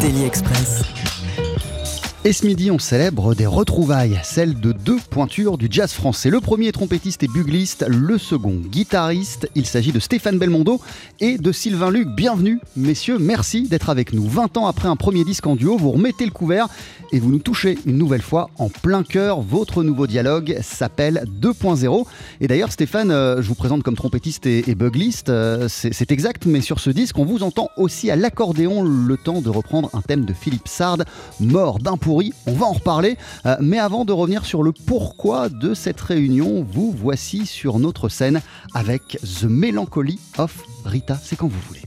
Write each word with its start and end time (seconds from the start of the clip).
Daily 0.00 0.26
Express. 0.26 0.95
Et 2.26 2.32
ce 2.32 2.44
midi, 2.44 2.72
on 2.72 2.80
célèbre 2.80 3.36
des 3.36 3.46
retrouvailles, 3.46 4.18
celles 4.24 4.58
de 4.58 4.72
deux 4.72 4.98
pointures 5.10 5.56
du 5.56 5.68
jazz 5.70 5.92
français. 5.92 6.28
Le 6.28 6.40
premier 6.40 6.66
est 6.66 6.72
trompettiste 6.72 7.22
et 7.22 7.28
bugliste, 7.28 7.86
le 7.86 8.18
second 8.18 8.56
guitariste. 8.68 9.48
Il 9.54 9.64
s'agit 9.64 9.92
de 9.92 10.00
Stéphane 10.00 10.36
Belmondo 10.36 10.80
et 11.20 11.38
de 11.38 11.52
Sylvain 11.52 11.88
Luc. 11.88 12.08
Bienvenue, 12.08 12.58
messieurs, 12.74 13.18
merci 13.20 13.68
d'être 13.68 13.90
avec 13.90 14.12
nous. 14.12 14.26
20 14.26 14.56
ans 14.56 14.66
après 14.66 14.88
un 14.88 14.96
premier 14.96 15.22
disque 15.22 15.46
en 15.46 15.54
duo, 15.54 15.76
vous 15.76 15.92
remettez 15.92 16.24
le 16.24 16.32
couvert 16.32 16.66
et 17.12 17.20
vous 17.20 17.30
nous 17.30 17.38
touchez 17.38 17.78
une 17.86 17.96
nouvelle 17.96 18.22
fois 18.22 18.50
en 18.58 18.70
plein 18.70 19.04
cœur. 19.04 19.40
Votre 19.40 19.84
nouveau 19.84 20.08
dialogue 20.08 20.58
s'appelle 20.62 21.26
2.0. 21.40 22.06
Et 22.40 22.48
d'ailleurs, 22.48 22.72
Stéphane, 22.72 23.12
euh, 23.12 23.40
je 23.40 23.46
vous 23.46 23.54
présente 23.54 23.84
comme 23.84 23.94
trompettiste 23.94 24.46
et, 24.46 24.68
et 24.68 24.74
bugliste, 24.74 25.28
euh, 25.28 25.68
c'est 25.68 26.10
exact, 26.10 26.44
mais 26.44 26.60
sur 26.60 26.80
ce 26.80 26.90
disque, 26.90 27.18
on 27.18 27.24
vous 27.24 27.44
entend 27.44 27.68
aussi 27.76 28.10
à 28.10 28.16
l'accordéon 28.16 28.82
le 28.82 29.16
temps 29.16 29.42
de 29.42 29.48
reprendre 29.48 29.90
un 29.92 30.00
thème 30.00 30.24
de 30.24 30.32
Philippe 30.32 30.66
Sard, 30.66 31.04
Mort 31.38 31.78
d'un 31.78 31.96
on 32.46 32.52
va 32.52 32.66
en 32.66 32.72
reparler. 32.72 33.16
Euh, 33.44 33.56
mais 33.60 33.78
avant 33.78 34.04
de 34.04 34.12
revenir 34.12 34.44
sur 34.44 34.62
le 34.62 34.72
pourquoi 34.72 35.48
de 35.48 35.74
cette 35.74 36.00
réunion, 36.00 36.66
vous 36.68 36.92
voici 36.92 37.46
sur 37.46 37.78
notre 37.78 38.08
scène 38.08 38.40
avec 38.74 39.18
The 39.22 39.44
Melancholy 39.44 40.18
of 40.38 40.62
Rita, 40.84 41.18
c'est 41.22 41.36
quand 41.36 41.48
vous 41.48 41.60
voulez. 41.68 41.82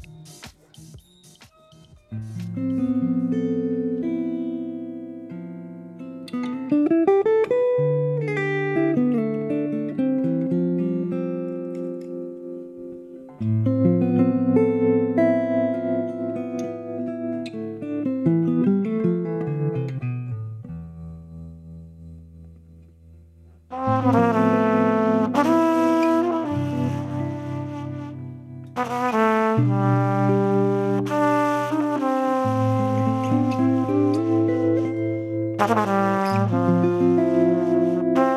Thank 35.89 36.43
you. 38.17 38.28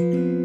Música 0.00 0.38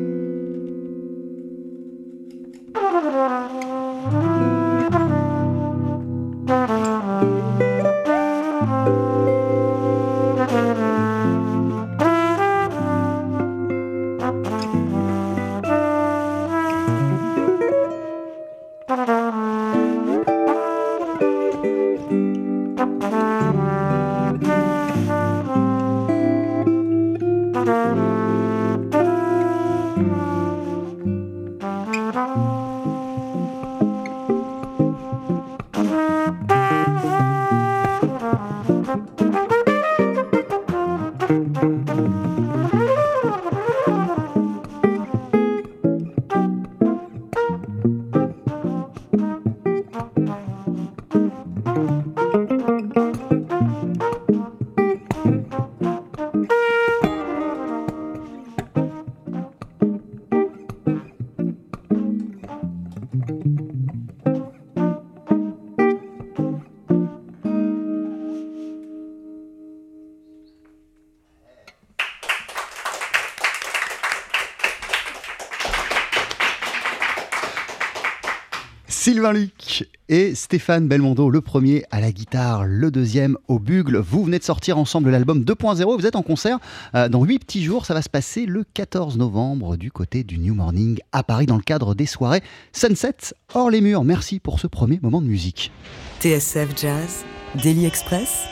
Sylvain 79.23 79.39
Luc 79.39 79.89
et 80.09 80.35
Stéphane 80.35 80.89
Belmondo, 80.89 81.29
le 81.29 81.39
premier 81.39 81.85
à 81.91 82.01
la 82.01 82.11
guitare, 82.11 82.65
le 82.65 82.91
deuxième 82.91 83.37
au 83.47 83.57
bugle. 83.57 83.95
Vous 83.95 84.25
venez 84.25 84.37
de 84.37 84.43
sortir 84.43 84.77
ensemble 84.77 85.11
l'album 85.11 85.45
2.0, 85.45 85.97
vous 85.97 86.05
êtes 86.05 86.17
en 86.17 86.23
concert 86.23 86.59
euh, 86.93 87.07
dans 87.07 87.23
8 87.23 87.39
petits 87.39 87.63
jours, 87.63 87.85
ça 87.85 87.93
va 87.93 88.01
se 88.01 88.09
passer 88.09 88.45
le 88.45 88.65
14 88.73 89.17
novembre 89.17 89.77
du 89.77 89.93
côté 89.93 90.25
du 90.25 90.39
New 90.39 90.53
Morning 90.53 90.99
à 91.13 91.23
Paris 91.23 91.45
dans 91.45 91.55
le 91.55 91.61
cadre 91.61 91.95
des 91.95 92.05
soirées 92.05 92.43
Sunset 92.73 93.15
hors 93.53 93.69
les 93.69 93.79
murs. 93.79 94.03
Merci 94.03 94.41
pour 94.41 94.59
ce 94.59 94.67
premier 94.67 94.99
moment 95.01 95.21
de 95.21 95.27
musique. 95.27 95.71
TSF 96.19 96.77
Jazz, 96.77 97.23
Daily 97.63 97.85
Express, 97.85 98.43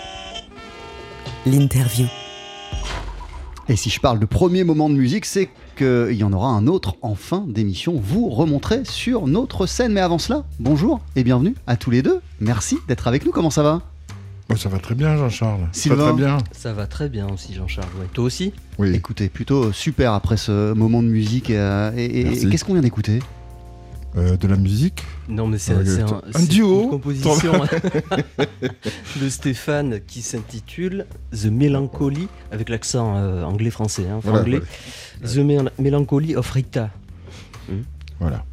l'interview. 1.45 2.07
Et 3.67 3.75
si 3.75 3.89
je 3.89 3.99
parle 3.99 4.19
de 4.19 4.25
premier 4.25 4.63
moment 4.63 4.89
de 4.89 4.95
musique, 4.95 5.25
c'est 5.25 5.49
qu'il 5.81 6.15
y 6.17 6.23
en 6.23 6.31
aura 6.33 6.49
un 6.49 6.67
autre 6.67 6.95
en 7.01 7.15
fin 7.15 7.45
d'émission. 7.47 7.93
Vous 8.01 8.29
remonterez 8.29 8.81
sur 8.85 9.25
notre 9.27 9.65
scène. 9.65 9.93
Mais 9.93 10.01
avant 10.01 10.19
cela, 10.19 10.43
bonjour 10.59 10.99
et 11.15 11.23
bienvenue 11.23 11.55
à 11.67 11.75
tous 11.77 11.89
les 11.89 12.01
deux. 12.01 12.21
Merci 12.39 12.77
d'être 12.87 13.07
avec 13.07 13.25
nous. 13.25 13.31
Comment 13.31 13.49
ça 13.49 13.63
va? 13.63 13.81
Oh, 14.51 14.55
ça 14.55 14.69
va 14.69 14.79
très 14.79 14.95
bien, 14.95 15.15
Jean-Charles. 15.17 15.67
Ça 15.71 15.95
va 15.95 16.03
très 16.03 16.13
bien. 16.13 16.37
Ça 16.51 16.73
va 16.73 16.85
très 16.85 17.09
bien 17.09 17.27
aussi, 17.33 17.53
Jean-Charles. 17.53 17.87
Ouais. 17.99 18.07
Toi 18.13 18.25
aussi? 18.25 18.51
Oui. 18.77 18.91
Écoutez, 18.93 19.29
plutôt 19.29 19.71
super 19.71 20.13
après 20.13 20.37
ce 20.37 20.73
moment 20.73 21.01
de 21.01 21.07
musique. 21.07 21.49
euh, 21.49 21.91
Et, 21.95 22.19
et- 22.19 22.23
Merci. 22.25 22.45
et 22.45 22.49
qu'est-ce 22.49 22.65
qu'on 22.65 22.73
vient 22.73 22.81
d'écouter? 22.81 23.19
Euh, 24.17 24.35
de 24.35 24.45
la 24.47 24.57
musique 24.57 25.03
Non, 25.29 25.47
mais 25.47 25.57
c'est 25.57 25.71
un- 25.73 26.21
c'est 26.35 26.49
duo. 26.49 26.83
une 26.83 26.89
composition 26.89 27.31
de 29.21 29.29
Stéphane 29.29 29.99
qui 30.05 30.21
s'intitule 30.21 31.05
The 31.31 31.45
Melancholy, 31.45 32.27
avec 32.51 32.67
l'accent 32.67 33.15
euh, 33.15 33.43
anglais-français, 33.43 34.07
hein, 34.09 34.19
Voilà. 34.23 34.59
The 35.23 35.37
Mel- 35.37 35.71
Melancholy 35.79 36.35
of 36.35 36.49
Rita. 36.51 36.89
Voilà. 38.19 38.43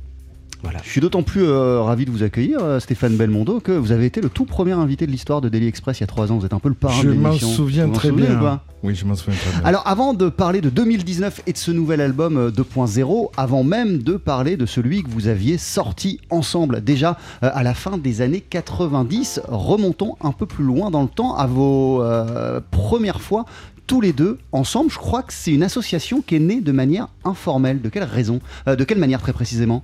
Voilà. 0.62 0.80
Je 0.84 0.88
suis 0.90 1.00
d'autant 1.00 1.22
plus 1.22 1.44
euh, 1.44 1.80
ravi 1.82 2.04
de 2.04 2.10
vous 2.10 2.22
accueillir, 2.24 2.58
euh, 2.60 2.80
Stéphane 2.80 3.16
Belmondo, 3.16 3.60
que 3.60 3.70
vous 3.72 3.92
avez 3.92 4.06
été 4.06 4.20
le 4.20 4.28
tout 4.28 4.44
premier 4.44 4.72
invité 4.72 5.06
de 5.06 5.12
l'histoire 5.12 5.40
de 5.40 5.48
Daily 5.48 5.68
Express 5.68 5.98
il 5.98 6.02
y 6.02 6.04
a 6.04 6.06
trois 6.08 6.32
ans. 6.32 6.38
Vous 6.38 6.46
êtes 6.46 6.52
un 6.52 6.58
peu 6.58 6.68
le 6.68 6.74
parrain 6.74 7.00
Je 7.00 7.08
de 7.08 7.14
m'en 7.14 7.28
l'émission. 7.28 7.48
souviens 7.48 7.88
très 7.90 8.10
bien. 8.10 8.60
Oui, 8.82 8.94
je 8.94 9.04
m'en 9.04 9.14
souviens 9.14 9.38
très 9.38 9.50
bien. 9.52 9.60
Alors 9.64 9.82
avant 9.86 10.14
de 10.14 10.28
parler 10.28 10.60
de 10.60 10.68
2019 10.70 11.42
et 11.46 11.52
de 11.52 11.58
ce 11.58 11.70
nouvel 11.70 12.00
album 12.00 12.36
euh, 12.36 12.50
2.0, 12.50 13.30
avant 13.36 13.62
même 13.62 13.98
de 14.02 14.16
parler 14.16 14.56
de 14.56 14.66
celui 14.66 15.02
que 15.04 15.10
vous 15.10 15.28
aviez 15.28 15.58
sorti 15.58 16.20
ensemble 16.30 16.82
déjà 16.82 17.16
euh, 17.44 17.50
à 17.54 17.62
la 17.62 17.74
fin 17.74 17.96
des 17.98 18.20
années 18.20 18.40
90, 18.40 19.42
remontons 19.46 20.16
un 20.20 20.32
peu 20.32 20.46
plus 20.46 20.64
loin 20.64 20.90
dans 20.90 21.02
le 21.02 21.08
temps 21.08 21.34
à 21.36 21.46
vos 21.46 22.02
euh, 22.02 22.60
premières 22.70 23.20
fois 23.20 23.44
tous 23.86 24.00
les 24.00 24.12
deux 24.12 24.38
ensemble. 24.52 24.90
Je 24.90 24.98
crois 24.98 25.22
que 25.22 25.32
c'est 25.32 25.52
une 25.52 25.62
association 25.62 26.20
qui 26.20 26.36
est 26.36 26.40
née 26.40 26.60
de 26.60 26.72
manière 26.72 27.08
informelle. 27.24 27.80
De 27.80 27.88
quelle 27.88 28.04
raison? 28.04 28.40
Euh, 28.68 28.76
De 28.76 28.84
quelle 28.84 28.98
manière 28.98 29.20
très 29.22 29.32
précisément? 29.32 29.82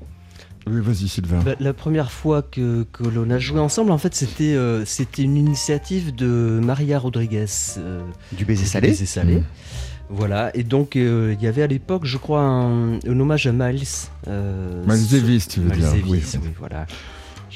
Oui, 0.66 0.80
vas-y, 0.80 1.08
Sylvain. 1.08 1.40
Bah, 1.44 1.54
la 1.60 1.72
première 1.74 2.10
fois 2.10 2.40
que, 2.42 2.84
que 2.92 3.04
l'on 3.04 3.28
a 3.30 3.38
joué 3.38 3.60
ensemble, 3.60 3.90
en 3.90 3.98
fait, 3.98 4.14
c'était 4.14 4.54
euh, 4.54 4.84
c'était 4.84 5.22
une 5.22 5.36
initiative 5.36 6.14
de 6.14 6.58
Maria 6.62 6.98
Rodriguez. 6.98 7.46
euh, 7.78 8.00
Du 8.32 8.44
baiser 8.44 8.62
du 8.64 8.68
salé 8.68 8.88
Baiser 8.88 9.06
salé. 9.06 9.36
Mm. 9.36 9.44
Voilà, 10.10 10.50
et 10.54 10.64
donc 10.64 10.96
euh, 10.96 11.34
il 11.38 11.42
y 11.42 11.46
avait 11.48 11.62
à 11.62 11.66
l'époque, 11.66 12.04
je 12.04 12.18
crois, 12.18 12.42
un, 12.42 12.94
un 12.96 13.20
hommage 13.20 13.46
à 13.46 13.52
Miles. 13.52 13.82
euh, 14.28 14.84
Miles 14.86 14.98
sur- 15.06 15.18
Davis, 15.18 15.48
tu 15.48 15.60
veux 15.60 15.70
Miles 15.70 15.78
dire. 15.80 15.90
Davis, 15.92 16.06
oui. 16.34 16.40
oui, 16.44 16.50
voilà. 16.58 16.86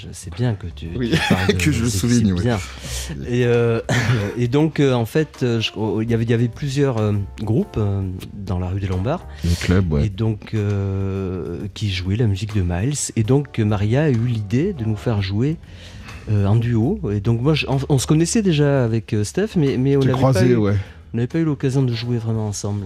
Je 0.01 0.13
sais 0.13 0.31
bien 0.31 0.55
que 0.55 0.67
tu, 0.69 0.87
Oui, 0.97 1.11
tu 1.11 1.19
parles 1.35 1.49
de 1.49 1.53
que 1.55 1.73
je 1.73 1.85
souligne, 1.87 2.33
oui. 2.33 2.43
bien. 2.43 2.59
Et, 3.29 3.45
euh, 3.47 3.81
et 4.39 4.47
donc, 4.49 4.79
euh, 4.81 4.93
en 4.93 5.07
fait, 5.07 5.41
euh, 5.43 5.61
il 6.03 6.11
y 6.11 6.15
avait- 6.15 6.25
il 6.25 6.31
y 6.31 6.35
avait 6.35 6.49
plusieurs 6.49 6.99
euh, 6.99 7.13
groupes 7.41 7.79
dans 8.35 8.59
la 8.59 8.69
rue 8.69 8.81
des 8.81 8.87
Lombards, 8.87 9.27
Le 9.45 9.55
club, 9.61 9.93
ouais. 9.93 10.07
et 10.07 10.09
donc 10.09 10.55
qui 11.75 11.91
jouaient 11.91 12.17
la 12.17 12.27
musique 12.27 12.55
de 12.55 12.63
Miles. 12.63 12.95
Et 13.17 13.23
donc, 13.25 13.59
Maria 13.59 14.05
a 14.05 14.11
eu 14.11 14.17
l'idée 14.27 14.73
de 14.73 14.85
nous 14.85 14.97
faire 14.97 15.21
jouer 15.23 15.57
en 16.31 16.57
duo. 16.57 17.01
Et 17.13 17.21
donc, 17.21 17.41
moi, 17.41 17.55
je- 17.55 17.67
on, 17.69 17.79
on 17.89 17.99
se 17.99 18.07
connaissait 18.07 18.43
déjà 18.43 18.85
avec 18.85 19.17
Steph, 19.25 19.51
mais, 19.57 19.77
mais 19.79 19.97
on 19.97 20.01
Tu 20.01 20.07
n'avait 20.09 20.13
pas 20.21 20.29
croisé, 20.31 20.49
eu- 20.51 20.57
ouais. 20.57 20.77
on 21.13 21.17
n'avait 21.17 21.27
pas 21.27 21.39
eu 21.39 21.45
l'occasion 21.45 21.83
de 21.83 21.93
jouer 21.95 22.19
vraiment 22.19 22.47
ensemble. 22.49 22.85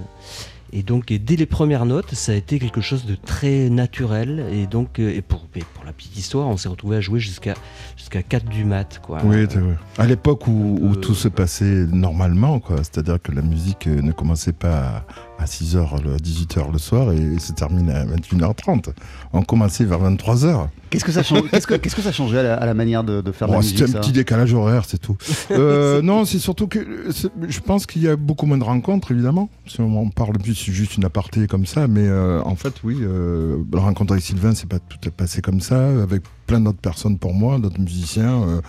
Et 0.74 0.82
donc, 0.82 1.10
et 1.10 1.18
dès 1.18 1.36
les 1.36 1.44
premières 1.44 1.84
notes, 1.84 2.14
ça 2.14 2.32
a 2.32 2.34
été 2.34 2.58
quelque 2.58 2.80
chose 2.80 3.04
de 3.04 3.14
très 3.14 3.68
naturel. 3.68 4.46
Et 4.50 4.66
donc, 4.66 4.98
euh, 4.98 5.14
et 5.14 5.20
pour, 5.20 5.46
et 5.54 5.62
pour 5.74 5.84
la 5.84 5.92
petite 5.92 6.16
histoire, 6.16 6.48
on 6.48 6.56
s'est 6.56 6.68
retrouvé 6.70 6.96
à 6.96 7.00
jouer 7.00 7.20
jusqu'à 7.20 7.54
jusqu'à 7.96 8.22
4 8.22 8.46
du 8.46 8.64
mat. 8.64 9.00
Quoi. 9.04 9.18
Oui, 9.24 9.44
vrai. 9.44 9.76
À 9.98 10.06
l'époque 10.06 10.46
où, 10.48 10.78
peu- 10.94 11.00
tout 11.00 11.14
se 11.14 11.28
passait 11.28 11.84
normalement, 11.86 12.58
quoi. 12.58 12.78
C'est-à-dire 12.78 13.20
que 13.22 13.32
la 13.32 13.42
musique 13.42 13.86
euh, 13.86 14.00
ne 14.00 14.12
commençait 14.12 14.52
pas 14.54 15.04
à, 15.42 15.46
6h, 15.46 15.78
à 15.78 16.16
18h 16.18 16.72
le 16.72 16.78
soir 16.78 17.12
et, 17.12 17.38
se 17.38 17.52
termine 17.52 17.90
à 17.90 18.04
21h30. 18.04 18.90
On 19.32 19.42
commençait 19.42 19.84
vers 19.84 20.00
23h. 20.00 20.68
Qu'est-ce 20.90 21.04
que 21.04 21.12
ça 21.12 21.22
change 21.22 21.50
Qu'est-ce 21.50 21.66
que, 21.66 21.74
qu'est-ce 21.74 21.96
que 21.96 22.02
ça 22.02 22.12
changeait 22.12 22.38
à 22.38 22.42
la, 22.42 22.54
à 22.54 22.66
la 22.66 22.74
manière 22.74 23.02
de, 23.02 23.20
de 23.20 23.32
faire 23.32 23.48
de 23.48 23.52
la 23.52 23.58
Bon, 23.58 23.62
musique 23.64 23.78
c'est 23.78 23.96
un 23.96 24.00
petit 24.00 24.12
décalage 24.12 24.52
horaire, 24.54 24.84
c'est 24.86 24.98
tout. 24.98 25.16
Euh, 25.50 26.00
non, 26.02 26.24
c'est 26.24 26.38
surtout 26.38 26.66
que 26.66 26.78
c'est- 27.10 27.30
je 27.48 27.60
pense 27.60 27.86
qu'il 27.86 28.02
y 28.02 28.08
a 28.08 28.16
beaucoup 28.16 28.46
moins 28.46 28.56
de 28.58 28.64
rencontres, 28.64 29.12
évidemment. 29.12 29.50
Si 29.66 29.80
on 29.80 30.08
parle 30.08 30.38
plus, 30.38 30.54
c'est 30.54 30.72
juste 30.72 30.96
une 30.96 31.04
aparté 31.04 31.46
comme 31.46 31.66
ça, 31.66 31.86
mais 31.88 32.06
euh, 32.06 32.40
en 32.44 32.56
fait, 32.56 32.74
oui, 32.84 32.96
euh, 33.00 33.58
la 33.72 33.80
rencontre 33.80 34.12
avec 34.12 34.24
Sylvain, 34.24 34.54
c'est 34.54 34.68
pas 34.68 34.78
tout 34.78 35.10
passé 35.10 35.42
comme 35.42 35.60
ça, 35.60 35.88
avec 36.02 36.22
plein 36.52 36.60
d'autres 36.60 36.80
personnes 36.82 37.16
pour 37.18 37.32
moi, 37.32 37.58
d'autres 37.58 37.80
musiciens. 37.80 38.42
euh, 38.42 38.60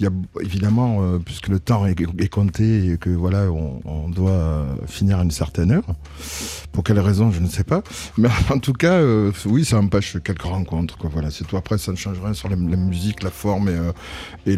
Il 0.00 0.04
y 0.04 0.08
a 0.08 0.10
évidemment, 0.42 0.98
euh, 1.02 1.18
puisque 1.24 1.46
le 1.46 1.60
temps 1.60 1.86
est, 1.86 1.94
est 2.00 2.28
compté 2.28 2.90
et 2.90 2.98
que 2.98 3.10
voilà, 3.10 3.44
on, 3.52 3.80
on 3.84 4.08
doit 4.08 4.30
euh, 4.32 4.64
finir 4.88 5.20
à 5.20 5.22
une 5.22 5.30
certaine 5.30 5.70
heure. 5.70 5.84
Pour 6.72 6.82
quelle 6.82 6.98
raison, 6.98 7.30
je 7.30 7.38
ne 7.38 7.46
sais 7.46 7.62
pas. 7.62 7.82
Mais 8.16 8.28
en 8.50 8.58
tout 8.58 8.72
cas, 8.72 8.94
euh, 8.94 9.30
oui, 9.46 9.64
ça 9.64 9.78
empêche 9.78 10.16
quelques 10.24 10.42
rencontres. 10.42 10.98
Quoi. 10.98 11.10
Voilà, 11.12 11.30
c'est 11.30 11.44
tout. 11.44 11.56
Après, 11.56 11.78
ça 11.78 11.92
ne 11.92 11.96
change 11.96 12.20
rien 12.20 12.34
sur 12.34 12.48
la, 12.48 12.56
la 12.56 12.76
musique, 12.76 13.22
la 13.22 13.30
forme 13.30 13.68
et, 13.68 14.52
et 14.52 14.56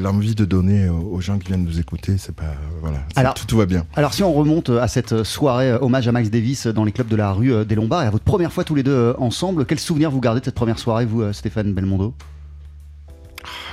l'envie 0.00 0.34
de 0.34 0.44
donner 0.44 0.88
aux 0.88 1.20
gens 1.20 1.38
qui 1.38 1.46
viennent 1.48 1.64
nous 1.64 1.78
écouter. 1.78 2.16
C'est 2.18 2.34
pas 2.34 2.54
voilà, 2.80 2.98
Alors- 3.14 3.34
tout, 3.34 3.46
tout 3.46 3.58
va 3.58 3.66
bien. 3.66 3.84
Alors 3.94 4.12
si 4.12 4.24
on 4.24 4.32
remonte 4.32 4.70
à 4.70 4.88
cette 4.88 5.22
soirée 5.22 5.72
hommage 5.74 6.08
à 6.08 6.12
Miles 6.12 6.30
Davis 6.30 6.66
dans 6.66 6.82
les 6.84 6.90
clubs 6.92 7.06
de 7.08 7.16
la 7.16 7.30
rue 7.32 7.64
des 7.64 7.76
Lombards 7.76 8.02
et 8.02 8.06
à 8.06 8.10
votre 8.10 8.24
première 8.24 8.52
fois 8.52 8.64
tous 8.64 8.74
les 8.74 8.82
deux 8.82 9.14
ensemble, 9.18 9.66
quel 9.66 9.78
souvenir 9.78 10.10
vous 10.10 10.20
gardez 10.20 10.40
de 10.40 10.44
cette 10.46 10.54
première 10.56 10.78
soirée, 10.80 11.06
vous, 11.06 11.32
Stéphane 11.32 11.72
Belmondo? 11.74 12.07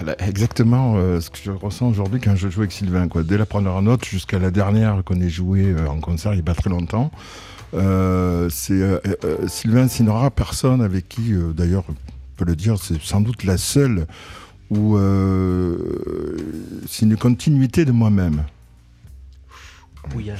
Là, 0.04 0.15
Exactement 0.20 0.96
euh, 0.96 1.22
ce 1.22 1.30
que 1.30 1.38
je 1.44 1.51
ressens 1.51 1.88
aujourd'hui 1.88 2.20
quand 2.20 2.36
je 2.36 2.50
joue 2.50 2.62
avec 2.62 2.72
Sylvain. 2.72 3.08
Quoi. 3.08 3.24
Dès 3.24 3.38
la 3.38 3.46
première 3.46 3.82
note 3.82 4.06
jusqu'à 4.06 4.39
la 4.39 4.51
dernière 4.51 5.04
qu'on 5.04 5.20
ait 5.22 5.30
joué 5.30 5.72
euh, 5.72 5.88
en 5.88 6.00
concert 6.00 6.34
il 6.34 6.36
n'y 6.36 6.42
a 6.42 6.46
pas 6.46 6.54
très 6.54 6.70
longtemps. 6.70 7.12
Euh, 7.74 8.48
c'est 8.50 8.74
euh, 8.74 9.00
euh, 9.24 9.48
Sylvain, 9.48 9.88
c'est 9.88 10.04
une 10.04 10.10
rare 10.10 10.32
personne 10.32 10.82
avec 10.82 11.10
qui, 11.10 11.34
euh, 11.34 11.51
d'ailleurs, 11.51 11.84
on 11.89 11.96
peut 12.38 12.46
le 12.46 12.56
dire, 12.56 12.77
c'est 12.77 13.01
sans 13.01 13.22
doute 13.22 13.44
la 13.44 13.58
seule 13.58 14.08
où 14.70 14.98
euh, 14.98 15.77
c'est 16.88 17.06
une 17.06 17.18
continuité 17.18 17.86
de 17.86 17.92
moi-même. 17.92 18.44
Oui. 20.15 20.32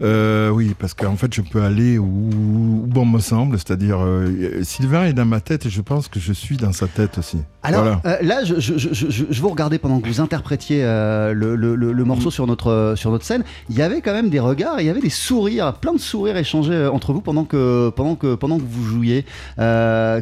Euh, 0.00 0.48
oui, 0.50 0.74
parce 0.78 0.94
qu'en 0.94 1.16
fait, 1.16 1.32
je 1.34 1.42
peux 1.42 1.62
aller 1.62 1.98
où, 1.98 2.04
où 2.04 2.84
bon 2.86 3.04
me 3.04 3.18
semble, 3.20 3.58
c'est-à-dire 3.58 3.98
euh, 4.00 4.62
Sylvain 4.62 5.04
est 5.06 5.12
dans 5.12 5.24
ma 5.24 5.40
tête 5.40 5.66
et 5.66 5.70
je 5.70 5.80
pense 5.82 6.08
que 6.08 6.18
je 6.20 6.32
suis 6.32 6.56
dans 6.56 6.72
sa 6.72 6.86
tête 6.86 7.18
aussi. 7.18 7.38
Alors 7.62 7.82
Voilà. 7.82 8.00
euh, 8.06 8.16
là, 8.22 8.44
je, 8.44 8.58
je, 8.58 8.78
je, 8.78 8.88
je, 8.92 9.24
je 9.30 9.40
vous 9.42 9.48
regardais 9.48 9.78
pendant 9.78 10.00
que 10.00 10.08
vous 10.08 10.20
interprétiez 10.20 10.82
le, 10.82 11.32
le, 11.56 11.74
le- 11.76 11.92
le 11.92 12.04
morceau 12.04 12.30
sur 12.30 12.46
notre, 12.46 12.94
sur 12.96 13.10
notre 13.10 13.24
scène. 13.24 13.44
Il 13.70 13.76
y 13.76 13.82
avait 13.82 14.00
quand 14.00 14.12
même 14.12 14.30
des 14.30 14.40
regards, 14.40 14.80
il 14.80 14.86
y 14.86 14.90
avait 14.90 15.00
des 15.00 15.10
sourires, 15.10 15.74
plein 15.74 15.92
de 15.92 15.98
sourires 16.00 16.36
échangés 16.36 16.86
entre 16.86 17.12
vous 17.12 17.20
pendant 17.20 17.44
que, 17.44 17.90
pendant 17.90 18.14
que, 18.16 18.34
pendant 18.34 18.58
que 18.58 18.64
vous 18.68 18.84
jouiez. 18.84 19.24
Euh, 19.58 20.20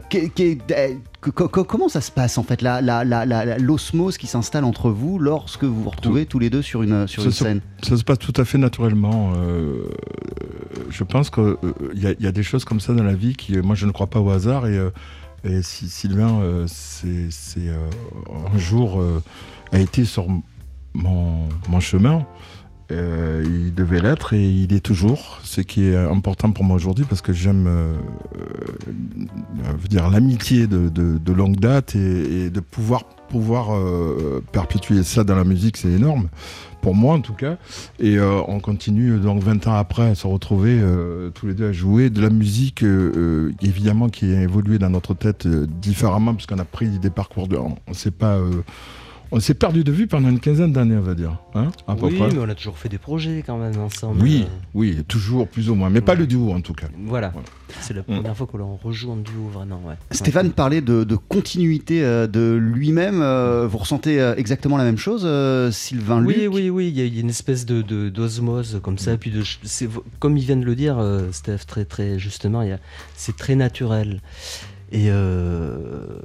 que- 1.21 1.31
que- 1.31 1.45
que- 1.45 1.61
comment 1.61 1.89
ça 1.89 2.00
se 2.00 2.11
passe 2.11 2.39
en 2.39 2.43
fait, 2.43 2.62
la- 2.62 2.81
la- 2.81 3.05
la- 3.05 3.27
la- 3.27 3.45
la- 3.45 3.59
l'osmose 3.59 4.17
qui 4.17 4.27
s'installe 4.27 4.65
entre 4.65 4.91
vous 4.91 5.19
lorsque 5.19 5.65
vous 5.65 5.83
vous 5.83 5.91
retrouvez 5.91 6.25
tous 6.27 6.39
les 6.39 6.49
deux 6.50 6.62
sur 6.62 6.83
une, 6.83 7.07
sur 7.07 7.23
Ça 7.23 7.29
une 7.29 7.33
scène 7.35 7.61
Ça 7.83 7.97
se 7.97 8.05
passe 8.05 8.19
tout 8.19 8.33
à 8.37 8.45
fait 8.45 8.59
naturellement. 8.59 9.33
euh, 9.37 9.85
je 10.91 11.05
pense 11.05 11.31
qu'il 11.31 11.57
y, 11.95 12.07
a- 12.07 12.12
il 12.19 12.25
y 12.25 12.27
a 12.27 12.33
des 12.33 12.43
choses 12.43 12.65
comme 12.65 12.81
ça 12.81 12.93
dans 12.95 13.05
la 13.05 13.15
vie 13.15 13.35
qui, 13.35 13.57
moi, 13.59 13.75
je 13.75 13.87
ne 13.87 13.93
crois 13.93 14.07
pas 14.09 14.21
au 14.21 14.31
hasard. 14.31 14.67
Et, 14.67 14.77
euh, 14.79 14.91
et 15.45 15.62
si 15.62 15.89
Sylvain, 15.89 16.41
euh, 16.41 16.65
c'est 16.67 17.29
euh, 17.69 17.87
un 18.55 18.59
jour 18.59 19.00
euh, 19.00 19.23
a 19.73 19.79
été 19.79 20.05
sur 20.05 20.27
mon, 20.95 21.49
mon 21.69 21.81
chemin. 21.81 22.27
Euh, 22.90 23.44
il 23.47 23.75
devait 23.75 24.00
l'être 24.00 24.32
et 24.32 24.42
il 24.42 24.73
est 24.75 24.80
toujours, 24.80 25.38
ce 25.44 25.61
qui 25.61 25.85
est 25.85 25.97
important 25.97 26.50
pour 26.50 26.64
moi 26.64 26.76
aujourd'hui 26.76 27.04
parce 27.09 27.23
que 27.23 27.32
j'aime 27.32 27.66
euh, 27.66 27.94
euh, 28.37 29.88
dire 29.88 30.11
l'amitié 30.11 30.66
de, 30.66 31.32
longue 31.32 31.56
date 31.56 31.94
et, 31.94 32.50
de 32.50 32.61
pouvoir 32.61 33.04
pouvoir 33.30 33.68
perpétuer 34.50 35.04
ça 35.04 35.23
dans 35.23 35.37
la 35.37 35.44
musique, 35.44 35.76
c'est 35.76 35.90
énorme 35.90 36.28
pour 36.82 36.97
moi 36.97 37.14
en 37.14 37.20
tout 37.20 37.32
cas. 37.32 37.59
Et 38.00 38.18
on 38.20 38.59
continue 38.59 39.20
donc 39.20 39.40
20 39.40 39.68
ans 39.68 39.76
après 39.76 40.11
à 40.11 40.14
se 40.16 40.26
retrouver 40.26 40.82
tous 41.35 41.47
les 41.47 41.54
deux 41.54 41.68
à 41.68 41.73
jouer 41.73 42.11
de 42.11 42.20
la 42.20 42.30
musique, 42.30 42.85
évidemment 43.62 44.09
qui 44.09 44.35
a 44.35 44.42
évolué 44.42 44.80
dans 44.80 44.90
notre 44.90 45.14
tête 45.14 45.47
différemment 45.47 46.35
puisqu'on 46.35 46.59
a 46.59 46.64
pris 46.64 46.88
des 46.99 47.11
parcours 47.11 47.47
de, 47.47 47.56
on, 47.56 47.76
on 47.87 47.94
s'est 47.94 48.11
pas, 48.11 48.37
on 49.32 49.40
s'est 49.40 49.54
perdu 49.54 49.84
de 49.84 49.92
vue 49.92 50.06
pendant 50.06 50.28
une 50.28 50.40
quinzaine 50.40 50.72
d'années, 50.72 50.96
on 50.96 51.02
va 51.02 51.14
dire, 51.14 51.38
hein, 51.54 51.70
à 51.87 51.94
peu 51.94 52.06
Oui, 52.06 52.16
près. 52.18 52.28
mais 52.32 52.38
on 52.38 52.49
a 52.49 52.54
toujours 52.54 52.76
fait 52.78 52.88
des 52.88 52.99
projets 52.99 53.42
quand 53.46 53.58
même 53.58 53.78
ensemble. 53.78 54.20
Oui, 54.22 54.42
Euh, 54.46 54.50
oui, 54.75 55.04
toujours 55.06 55.46
plus 55.49 55.70
ou 55.70 55.75
moins, 55.75 55.88
mais 55.90 56.00
pas 56.00 56.14
le 56.14 56.26
duo 56.26 56.50
en 56.52 56.60
tout 56.60 56.72
cas. 56.75 56.88
Voilà. 57.06 57.28
Voilà. 57.30 57.46
C'est 57.80 57.94
la 57.94 58.00
Mm. 58.00 58.04
première 58.04 58.37
fois 58.37 58.46
que 58.46 58.56
l'on 58.56 58.76
rejoue 58.76 59.10
en 59.12 59.16
duo, 59.16 59.49
vraiment. 59.52 59.80
Ouais. 59.87 59.94
Stéphane 60.10 60.50
parlait 60.50 60.80
de, 60.80 61.04
de 61.04 61.14
continuité 61.16 62.02
euh, 62.04 62.26
de 62.26 62.54
lui-même. 62.60 63.20
euh, 63.22 63.68
vous 63.68 63.78
ressentez 63.78 64.20
euh, 64.20 64.34
exactement 64.37 64.76
la 64.76 64.84
même 64.84 64.99
chose, 64.99 65.22
euh, 65.25 65.70
Sylvain 65.70 66.25
Oui, 66.25 66.34
Luc 66.34 66.52
oui, 66.54 66.70
oui, 66.70 66.88
il 66.88 66.99
y, 66.99 67.18
a- 67.18 67.20
une 67.20 67.30
espèce 67.30 67.66
de 67.66 67.82
de- 67.82 68.08
d'osmose 68.08 68.80
comme 68.82 68.94
Mm. 68.94 68.99
ça. 68.99 69.16
Puis 69.16 69.30
de, 69.30 69.42
comme 70.18 70.37
il 70.37 70.44
vient 70.44 70.56
de 70.56 70.64
le 70.64 70.75
dire, 70.75 70.99
euh, 70.99 71.28
Steph, 71.32 71.58
très, 71.68 71.84
très 71.84 72.18
justement, 72.18 72.62
il 72.62 72.70
y 72.70 72.72
a- 72.72 72.80
c'est 73.14 73.37
très 73.37 73.54
naturel. 73.54 74.20
Et 74.92 75.06
euh, 75.08 76.18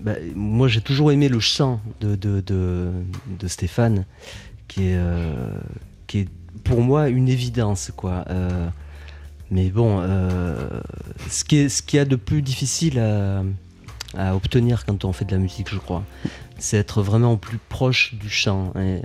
bah, 0.00 0.14
moi, 0.34 0.68
j'ai 0.68 0.80
toujours 0.80 1.10
aimé 1.10 1.28
le 1.28 1.40
chant 1.40 1.80
de, 2.00 2.14
de, 2.14 2.40
de, 2.46 3.48
Stéphane, 3.48 4.04
qui 4.68 4.88
est, 4.88 4.96
euh, 4.96 5.32
qui 6.06 6.20
est 6.20 6.28
pour 6.64 6.82
moi 6.82 7.08
une 7.08 7.28
évidence, 7.28 7.90
quoi. 7.96 8.24
Euh, 8.30 8.68
mais 9.50 9.70
bon, 9.70 9.98
euh, 10.00 10.80
ce 11.28 11.42
qu'il 11.44 11.96
y 11.96 11.98
a 11.98 12.04
de 12.04 12.16
plus 12.16 12.42
difficile 12.42 12.98
à 14.16 14.36
obtenir 14.36 14.84
quand 14.84 15.04
on 15.04 15.12
fait 15.12 15.24
de 15.24 15.32
la 15.32 15.38
musique, 15.38 15.68
je 15.70 15.78
crois, 15.78 16.04
c'est 16.58 16.76
être 16.76 17.02
vraiment 17.02 17.32
au 17.32 17.36
plus 17.36 17.58
proche 17.68 18.14
du 18.14 18.28
chant. 18.28 18.72
Et, 18.76 18.78
euh, 18.78 18.98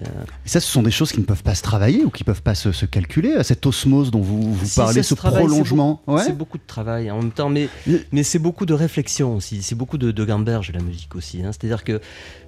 Et 0.45 0.50
ça, 0.50 0.60
ce 0.60 0.67
sont 0.69 0.83
des 0.83 0.91
choses 0.91 1.12
qui 1.12 1.19
ne 1.19 1.25
peuvent 1.25 1.43
pas 1.43 1.55
se 1.55 1.62
travailler 1.62 2.03
ou 2.03 2.10
qui 2.10 2.24
ne 2.24 2.25
peuvent 2.25 2.41
pas 2.41 2.55
se, 2.55 2.72
se 2.72 2.86
calculer, 2.86 3.36
euh, 3.38 3.43
cette 3.43 3.65
osmose 3.65 4.12
dont 4.12 4.22
vous, 4.22 4.53
vous 4.53 4.65
Si, 4.65 4.75
parlez, 4.79 5.03
ce 5.03 5.13
prolongement. 5.13 6.01
C'est 6.01 6.05
beaucoup, 6.05 6.17
Ouais. 6.17 6.24
c'est 6.25 6.38
beaucoup 6.38 6.57
de 6.57 6.63
travail 6.67 7.12
en 7.12 7.17
même 7.22 7.31
temps, 7.31 7.50
mais, 7.50 7.69
c'est 8.24 8.39
beaucoup 8.39 8.65
de 8.65 8.74
réflexion 8.74 9.36
aussi. 9.36 9.62
C'est 9.63 9.75
beaucoup 9.75 9.98
de, 9.98 10.12
de 10.12 10.25
gamberge 10.25 10.72
la 10.74 10.81
musique 10.81 11.15
aussi. 11.15 11.41
hein. 11.43 11.51
C'est-à-dire 11.51 11.83
que 11.83 12.01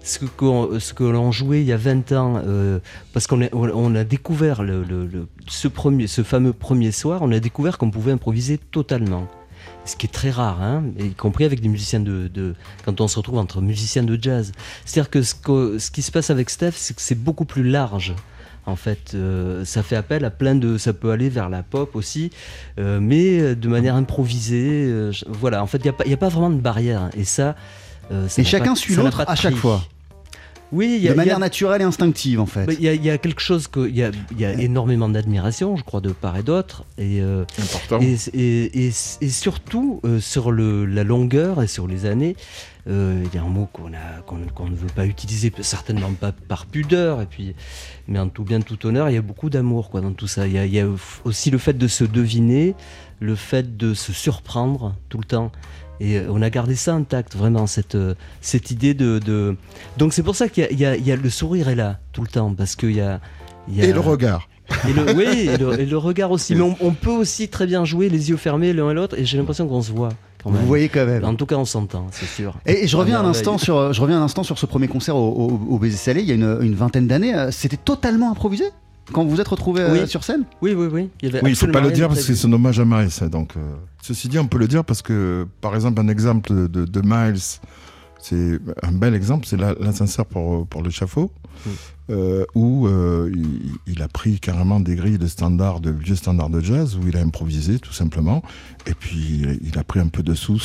ce 0.03 0.19
que, 0.19 0.79
ce 0.79 0.93
que 0.93 1.03
l'on 1.03 1.31
jouait 1.31 1.61
il 1.61 1.67
y 1.67 1.71
a 1.73 1.77
20 1.77 2.11
ans, 2.11 2.41
euh, 2.45 2.79
parce 3.13 3.27
qu'on 3.27 3.41
a, 3.43 3.47
on 3.53 3.95
a 3.95 4.03
découvert 4.03 4.63
le, 4.63 4.83
le- 4.83 5.05
le- 5.05 5.27
ce, 5.47 5.67
premier, 5.67 6.07
ce 6.07 6.23
fameux 6.23 6.53
premier 6.53 6.91
soir, 6.91 7.21
on 7.21 7.31
a 7.31 7.39
découvert 7.39 7.77
qu'on 7.77 7.91
pouvait 7.91 8.11
improviser 8.11 8.57
totalement. 8.57 9.27
Ce 9.85 9.95
qui 9.95 10.07
est 10.07 10.09
très 10.11 10.31
rare, 10.31 10.61
hein, 10.63 10.83
y 10.99 11.11
compris 11.13 11.45
avec 11.45 11.61
des 11.61 11.69
musiciens 11.69 11.99
de, 11.99 12.27
de- 12.27 12.55
Quand 12.85 12.99
on 13.01 13.07
se 13.07 13.17
retrouve 13.17 13.37
entre 13.37 13.61
musiciens 13.61 14.01
de 14.03 14.17
jazz. 14.21 14.51
C'est-à-dire 14.83 15.11
que 15.11 15.21
ce, 15.21 15.35
que 15.35 15.77
ce 15.77 15.91
qui 15.91 16.01
se 16.01 16.11
passe 16.11 16.29
avec 16.31 16.49
Steph, 16.49 16.71
c'est 16.75 16.95
que 16.95 17.01
c'est 17.01 17.13
beaucoup 17.23 17.45
plus 17.45 17.63
large. 17.63 18.15
En 18.67 18.75
fait, 18.75 19.11
Euh, 19.13 19.63
ça 19.63 19.83
fait 19.83 19.95
appel 19.95 20.25
à 20.25 20.31
plein 20.31 20.55
de. 20.55 20.79
Ça 20.79 20.91
peut 20.91 21.11
aller 21.11 21.29
vers 21.29 21.49
la 21.49 21.61
pop 21.61 21.95
aussi, 21.95 22.31
euh, 22.79 22.99
mais 22.99 23.53
de 23.55 23.67
manière 23.67 23.93
improvisée. 23.95 24.85
euh, 24.87 25.11
voilà, 25.27 25.61
en 25.61 25.67
fait, 25.67 25.77
il 25.77 25.83
n'y 25.83 25.89
a, 25.89 25.93
pas- 25.93 26.05
il 26.05 26.09
y 26.09 26.15
a 26.15 26.17
pas 26.17 26.29
vraiment 26.29 26.49
de 26.49 26.59
barrière. 26.59 27.09
Et 27.15 27.25
ça. 27.25 27.55
euh, 28.11 28.27
Et 28.37 28.43
chacun 28.43 28.71
pas- 28.73 28.75
suit 28.75 28.95
l'autre 28.95 29.23
à 29.27 29.35
chaque 29.35 29.53
fois. 29.55 29.83
Oui, 30.71 30.87
il 30.87 30.91
y 30.91 30.95
a, 30.95 30.97
de 30.97 30.99
il 30.99 31.03
y 31.05 31.09
a- 31.09 31.15
manière 31.15 31.39
naturelle 31.39 31.81
et 31.81 31.85
instinctive, 31.85 32.39
en 32.39 32.45
fait. 32.45 32.65
il 32.73 32.81
y, 32.83 32.89
a- 32.89 32.93
il 32.93 33.03
y 33.05 33.09
a 33.09 33.17
quelque 33.17 33.39
chose 33.41 33.67
que. 33.67 33.87
Il 33.87 33.95
y 33.95 34.03
a, 34.03 34.11
il 34.31 34.39
y 34.39 34.45
a 34.45 34.53
énormément 34.53 35.07
d'admiration, 35.07 35.77
je 35.77 35.83
crois, 35.83 36.01
de 36.01 36.09
part 36.11 36.35
et 36.37 36.43
d'autre. 36.43 36.83
Et. 36.97 37.21
euh, 37.21 37.45
Important. 37.61 37.99
et, 38.01 38.15
et- 38.33 38.87
et- 38.87 38.91
et 39.21 39.29
surtout, 39.29 40.01
euh, 40.05 40.19
sur 40.19 40.51
le, 40.51 40.85
la 40.85 41.03
longueur 41.03 41.61
et 41.61 41.67
sur 41.67 41.87
les 41.87 42.05
années, 42.05 42.35
euh, 42.87 43.23
il 43.25 43.35
y 43.35 43.39
a 43.39 43.43
un 43.43 43.47
mot 43.49 43.67
qu'on 43.71 43.93
a- 43.93 44.21
qu'on 44.25 44.37
qu'on 44.53 44.69
ne 44.69 44.75
veut 44.75 44.87
pas 44.95 45.05
utiliser, 45.05 45.51
certainement 45.61 46.11
pas 46.13 46.31
par 46.31 46.65
pudeur, 46.65 47.21
et 47.21 47.25
puis, 47.25 47.55
mais 48.07 48.19
en 48.19 48.27
tout 48.29 48.43
bien, 48.43 48.61
tout 48.61 48.85
honneur, 48.85 49.09
il 49.09 49.13
y 49.13 49.17
a 49.17 49.21
beaucoup 49.21 49.49
d'amour 49.49 49.89
quoi, 49.89 50.01
dans 50.01 50.13
tout 50.13 50.27
ça. 50.27 50.45
Il 50.47 50.53
y, 50.53 50.57
a, 50.57 50.65
il 50.65 50.73
y 50.73 50.79
a 50.79 50.87
aussi 51.23 51.51
le 51.51 51.57
fait 51.57 51.77
de 51.77 51.87
se 51.87 52.03
deviner, 52.03 52.75
le 53.19 53.35
fait 53.35 53.77
de 53.77 53.93
se 53.93 54.11
surprendre 54.13 54.95
tout 55.09 55.17
le 55.19 55.25
temps. 55.25 55.51
Et 55.99 56.17
euh, 56.17 56.27
on 56.29 56.41
a 56.41 56.49
gardé 56.49 56.75
ça 56.75 56.93
intact, 56.93 57.35
vraiment, 57.35 57.67
cette, 57.67 57.95
euh, 57.95 58.15
cette 58.41 58.69
idée 58.71 58.93
de... 58.93 59.19
de- 59.19 59.55
Donc 59.97 60.13
c'est 60.13 60.23
pour 60.23 60.35
ça 60.35 60.49
qu'il 60.49 60.67
y 60.77 60.85
a, 60.85 60.95
y 60.97 61.01
y 61.09 61.15
le 61.15 61.29
sourire 61.29 61.69
est 61.69 61.75
là, 61.75 61.99
tout 62.11 62.21
le 62.21 62.27
temps, 62.27 62.53
parce 62.53 62.75
qu'il 62.75 62.91
y 62.91 63.01
a... 63.01 63.19
il 63.69 63.75
y 63.77 63.81
a- 63.81 63.85
Et 63.85 63.93
le 63.93 63.99
regard. 64.01 64.47
et 64.89 64.93
le, 64.93 65.13
oui, 65.15 65.47
et 65.49 65.57
le, 65.57 65.79
et 65.79 65.85
le 65.85 65.97
regard 65.97 66.31
aussi. 66.31 66.55
Mais 66.55 66.61
on, 66.61 66.75
on 66.81 66.91
peut 66.91 67.11
aussi 67.11 67.47
très 67.49 67.67
bien 67.67 67.85
jouer 67.85 68.09
les 68.09 68.29
yeux 68.29 68.37
fermés 68.37 68.73
l'un 68.73 68.89
et 68.89 68.93
l'autre, 68.93 69.17
et 69.17 69.23
j'ai 69.23 69.37
l'impression 69.37 69.67
qu'on 69.67 69.81
se 69.81 69.91
voit 69.91 70.09
quand 70.43 70.49
même. 70.51 70.61
Vous 70.61 70.67
voyez 70.67 70.89
quand 70.89 71.05
même. 71.05 71.23
En 71.23 71.35
tout 71.35 71.45
cas, 71.45 71.55
on 71.55 71.65
s'entend, 71.65 72.07
c'est 72.11 72.25
sûr. 72.25 72.55
Et, 72.65 72.83
et 72.83 72.87
je 72.87 72.97
reviens 72.97 73.19
un 73.21 73.25
instant 73.25 73.57
sur, 73.57 73.93
je 73.93 74.01
reviens 74.01 74.19
un 74.19 74.23
instant 74.23 74.43
sur 74.43 74.57
ce 74.57 74.65
premier 74.65 74.87
concert 74.87 75.15
au, 75.15 75.29
au, 75.29 75.73
au 75.75 75.77
Baiser 75.79 75.97
Salé, 75.97 76.21
il 76.21 76.27
y 76.27 76.31
a 76.31 76.35
une, 76.35 76.57
une 76.61 76.75
vingtaine 76.75 77.07
d'années. 77.07 77.35
euh, 77.35 77.51
C'était 77.51 77.77
totalement 77.77 78.31
improvisé? 78.31 78.65
Quand 79.11 79.23
vous 79.23 79.29
vous 79.31 79.41
êtes 79.41 79.47
retrouvés 79.47 79.81
euh, 79.81 80.07
sur 80.07 80.23
scène 80.23 80.43
Oui, 80.61 80.73
oui, 80.73 80.87
oui. 80.91 81.09
Il 81.21 81.33
Oui, 81.43 81.51
il 81.51 81.55
faut 81.55 81.67
pas 81.67 81.79
le 81.81 81.91
dire 81.91 82.07
parce 82.07 82.25
que 82.25 82.33
c'est 82.33 82.47
un 82.47 82.53
hommage 82.53 82.79
à 82.79 82.85
Miles. 82.85 83.09
hein, 83.21 83.27
Donc, 83.27 83.55
euh, 83.57 83.75
ceci 84.01 84.27
dit, 84.29 84.39
on 84.39 84.47
peut 84.47 84.57
le 84.57 84.67
dire 84.67 84.83
parce 84.83 85.01
que, 85.01 85.47
par 85.61 85.75
exemple, 85.75 85.99
un 86.01 86.07
exemple 86.07 86.53
de, 86.53 86.67
de- 86.67 86.85
de 86.85 87.01
Miles, 87.03 87.39
c'est 88.19 88.59
un 88.81 88.91
bel 88.91 89.13
exemple, 89.13 89.45
c'est 89.45 89.57
la- 89.57 89.75
l'ascenseur 89.79 90.25
pour, 90.25 90.65
pour 90.67 90.81
le 90.81 90.89
chafaud, 90.89 91.31
Mm. 91.65 91.69
Euh, 92.09 92.45
où 92.53 92.87
euh, 92.87 93.31
il, 93.87 94.01
a 94.01 94.07
pris 94.07 94.39
carrément 94.39 94.79
des 94.79 94.95
grilles 94.95 95.17
de 95.17 95.27
standards, 95.27 95.79
de 95.79 95.91
vieux 95.91 96.15
standards 96.15 96.49
de 96.49 96.61
jazz, 96.61 96.97
où 96.97 97.07
il 97.07 97.17
a 97.17 97.21
improvisé 97.21 97.79
tout 97.79 97.93
simplement, 97.93 98.43
et 98.87 98.93
puis 98.93 99.43
il, 99.61 99.77
a 99.79 99.83
pris 99.83 99.99
un 99.99 100.07
peu 100.07 100.21
de 100.21 100.33
sous 100.33 100.61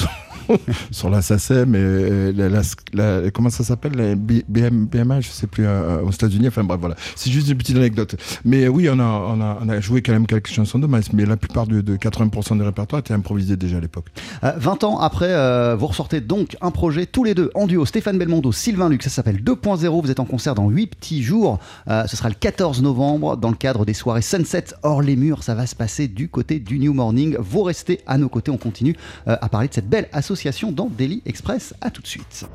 sur 0.90 1.10
la 1.10 1.22
SACEM 1.22 1.74
et 1.74 2.32
la, 2.32 2.62
la- 2.92 3.30
comment 3.30 3.50
ça 3.50 3.64
s'appelle, 3.64 3.92
la 3.92 4.14
BM, 4.14 4.86
BMA, 4.86 5.20
je 5.20 5.28
sais 5.28 5.46
plus, 5.46 5.64
euh, 5.66 6.02
aux 6.02 6.10
États-Unis. 6.10 6.48
Enfin 6.48 6.64
bref, 6.64 6.80
voilà. 6.80 6.96
C'est 7.16 7.30
juste 7.30 7.48
une 7.48 7.56
petite 7.56 7.76
anecdote. 7.76 8.16
Mais 8.44 8.68
oui, 8.68 8.88
on 8.90 8.98
a, 9.00 9.80
joué 9.80 10.02
quand 10.02 10.12
même 10.12 10.26
quelques 10.26 10.48
chansons 10.48 10.78
de 10.78 10.86
Miles, 10.86 11.04
mais 11.12 11.24
la 11.24 11.36
plupart 11.36 11.66
de, 11.66 11.80
de 11.80 11.96
80% 11.96 12.56
du 12.56 12.62
répertoire 12.62 13.00
était 13.00 13.14
improvisé 13.14 13.56
déjà 13.56 13.78
à 13.78 13.80
l'époque. 13.80 14.06
Euh, 14.44 14.52
20 14.56 14.84
ans 14.84 14.98
après, 14.98 15.30
euh, 15.30 15.76
vous 15.76 15.86
ressortez 15.86 16.20
donc 16.20 16.56
un 16.60 16.70
projet 16.70 17.06
tous 17.06 17.24
les 17.24 17.34
deux 17.34 17.50
en 17.54 17.66
duo. 17.66 17.86
Stéphane 17.86 18.18
Belmondo, 18.18 18.52
Sylvain 18.52 18.88
Luc, 18.88 19.02
ça 19.02 19.10
s'appelle 19.10 19.42
2.0. 19.42 20.02
Vous 20.02 20.10
êtes 20.10 20.20
en 20.20 20.24
concert 20.24 20.54
dans 20.54 20.68
8 20.68 20.86
petits 20.88 21.22
jours. 21.30 21.58
Euh, 21.88 22.06
ce 22.06 22.16
sera 22.16 22.28
le 22.28 22.34
14 22.34 22.82
novembre 22.82 23.36
dans 23.36 23.50
le 23.50 23.56
cadre 23.56 23.84
des 23.84 23.94
soirées 23.94 24.22
Sunset 24.22 24.64
hors 24.82 25.00
les 25.00 25.16
murs. 25.16 25.42
Ça 25.44 25.54
va 25.54 25.66
se 25.66 25.76
passer 25.76 26.08
du 26.08 26.28
côté 26.28 26.58
du 26.58 26.78
New 26.78 26.92
Morning. 26.92 27.36
Vous 27.38 27.62
restez 27.62 28.00
à 28.06 28.18
nos 28.18 28.28
côtés. 28.28 28.50
On 28.50 28.56
continue 28.58 28.96
euh, 29.28 29.36
à 29.40 29.48
parler 29.48 29.68
de 29.68 29.74
cette 29.74 29.88
belle 29.88 30.08
association 30.12 30.72
dans 30.72 30.86
Daily 30.86 31.22
Express. 31.26 31.72
À 31.80 31.90
tout 31.90 32.02
de 32.02 32.06
suite. 32.08 32.46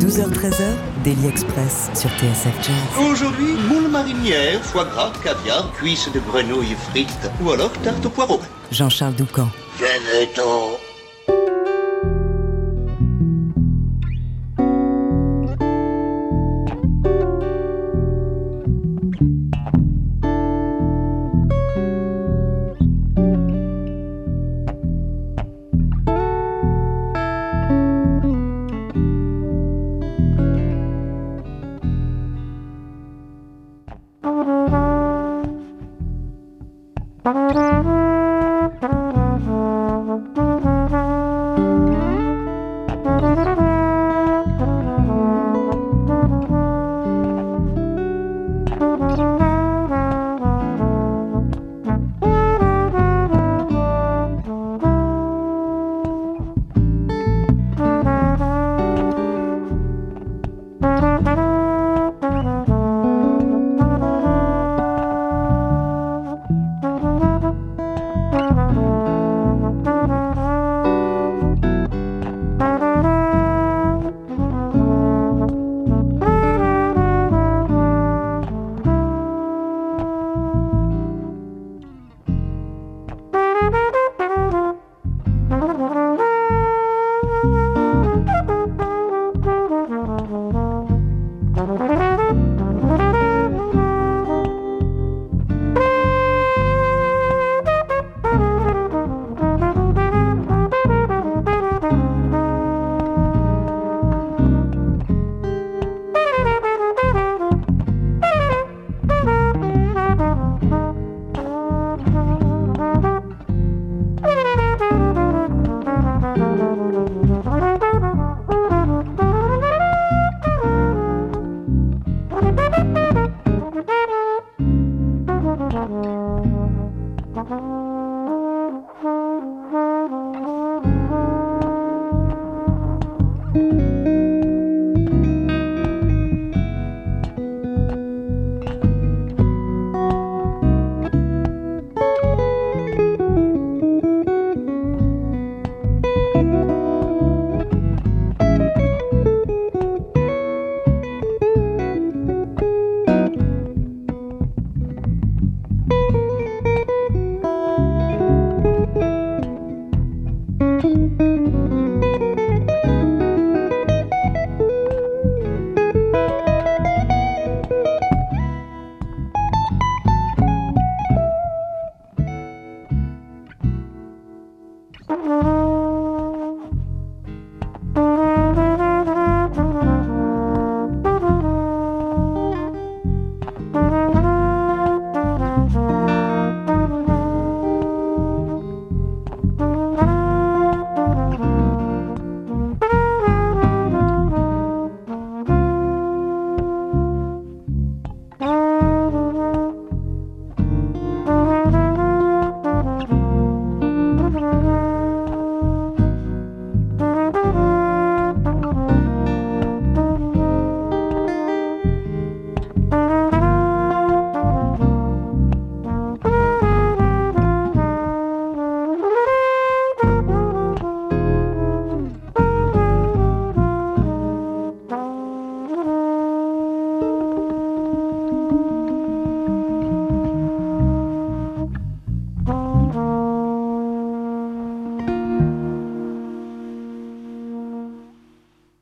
12h-13h, 0.00 0.64
Daily 1.04 1.26
Express 1.26 1.90
sur 1.94 2.10
TSF 2.10 2.56
Jazz. 2.62 3.06
Aujourd'hui, 3.10 3.52
moule 3.68 3.90
marinière, 3.90 4.60
foie 4.62 4.86
gras, 4.86 5.12
caviar, 5.22 5.70
cuisses 5.74 6.08
de 6.12 6.20
grenouille 6.20 6.74
frites 6.90 7.30
ou 7.42 7.50
alors 7.50 7.72
tarte 7.84 8.04
au 8.06 8.10
poireau. 8.10 8.40
Jean-Charles 8.72 9.14
Doucan. 9.14 9.48
Venez-t'en. 9.78 10.85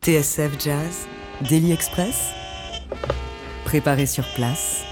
TSF 0.05 0.53
Jazz, 0.63 1.07
Daily 1.49 1.73
Express, 1.73 2.31
préparé 3.65 4.07
sur 4.07 4.25
place. 4.35 4.83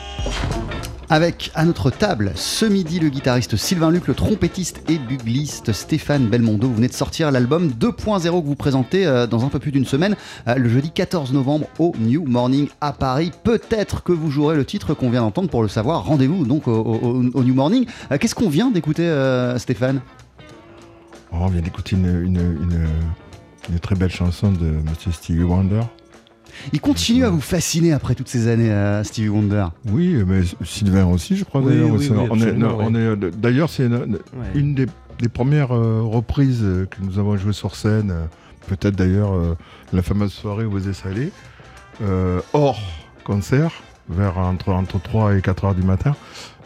Avec 1.10 1.50
à 1.54 1.66
notre 1.66 1.90
table 1.90 2.32
ce 2.34 2.64
midi 2.64 2.98
le 2.98 3.10
guitariste 3.10 3.56
Sylvain 3.56 3.90
Luc, 3.90 4.06
le 4.06 4.14
trompettiste 4.14 4.82
et 4.88 4.96
bugliste 4.98 5.72
Stéphane 5.74 6.28
Belmondo. 6.28 6.68
Vous 6.68 6.76
venez 6.76 6.88
de 6.88 6.94
sortir 6.94 7.30
l'album 7.30 7.68
2.0 7.78 8.22
que 8.22 8.46
vous 8.46 8.54
présentez 8.54 9.04
euh, 9.06 9.26
dans 9.26 9.44
un 9.44 9.48
peu 9.48 9.58
plus 9.58 9.70
d'une 9.72 9.84
semaine, 9.84 10.16
euh, 10.48 10.54
le 10.54 10.70
jeudi 10.70 10.90
14 10.90 11.34
novembre 11.34 11.66
au 11.78 11.92
New 11.98 12.24
Morning 12.24 12.68
à 12.80 12.92
Paris. 12.94 13.32
Peut-être 13.44 14.02
que 14.02 14.12
vous 14.12 14.30
jouerez 14.30 14.56
le 14.56 14.64
titre 14.64 14.94
qu'on 14.94 15.10
vient 15.10 15.20
d'entendre 15.20 15.50
pour 15.50 15.60
le 15.62 15.68
savoir. 15.68 16.06
Rendez-vous 16.06 16.46
donc 16.46 16.66
au, 16.66 16.72
au- 16.72 17.22
au 17.34 17.44
New 17.44 17.54
Morning. 17.54 17.84
Euh, 18.10 18.16
Qu'est-ce 18.18 18.34
qu'on 18.34 18.48
vient 18.48 18.70
d'écouter, 18.70 19.12
Stéphane? 19.58 20.00
Oh, 21.30 21.36
on 21.40 21.48
vient 21.48 21.60
d'écouter 21.62 21.96
une, 21.96 22.06
une, 22.06 22.36
une- 22.38 22.88
une 23.70 23.78
très 23.78 23.94
belle 23.94 24.10
chanson 24.10 24.50
de 24.52 24.66
Monsieur 24.88 25.12
Stevie 25.12 25.42
Wonder. 25.42 25.80
Il 26.72 26.80
continue 26.80 27.24
à 27.24 27.30
vous 27.30 27.40
fasciner 27.40 27.92
après 27.92 28.14
toutes 28.14 28.28
ces 28.28 28.46
années, 28.48 28.70
euh, 28.70 29.02
Stevie 29.04 29.28
Wonder. 29.28 29.66
Oui, 29.88 30.22
mais 30.26 30.42
Sylvain 30.64 31.06
aussi, 31.06 31.36
je 31.36 31.44
crois 31.44 31.60
Oui, 31.62 31.68
d'ailleurs. 31.72 31.90
oui, 31.90 32.04
C'est- 32.04 32.10
oui, 32.12 32.18
on 32.30 32.38
est- 32.38 32.42
absolument, 32.42 32.76
on 32.78 32.94
est- 32.94 33.30
D'ailleurs, 33.38 33.70
c'est 33.70 33.86
une, 33.86 33.94
Ouais. 33.94 34.18
une 34.54 34.74
des, 34.74 34.86
des 35.18 35.28
premières 35.28 35.72
euh, 35.74 36.02
reprises 36.02 36.60
euh, 36.62 36.86
que 36.86 36.96
nous 37.02 37.18
avons 37.18 37.36
jouées 37.36 37.52
sur 37.52 37.74
scène. 37.74 38.12
Peut-être 38.66 38.94
d'ailleurs 38.94 39.32
euh, 39.34 39.56
la 39.92 40.02
fameuse 40.02 40.32
soirée 40.32 40.64
où 40.66 40.72
vous 40.72 40.88
êtes 40.88 41.02
allé, 41.06 41.32
euh, 42.02 42.40
hors 42.52 42.80
concert, 43.24 43.72
vers 44.08 44.38
entre, 44.38 44.68
entre 44.70 45.00
3 45.00 45.34
et 45.36 45.40
4 45.40 45.64
heures 45.64 45.74
du 45.74 45.82
matin. 45.82 46.14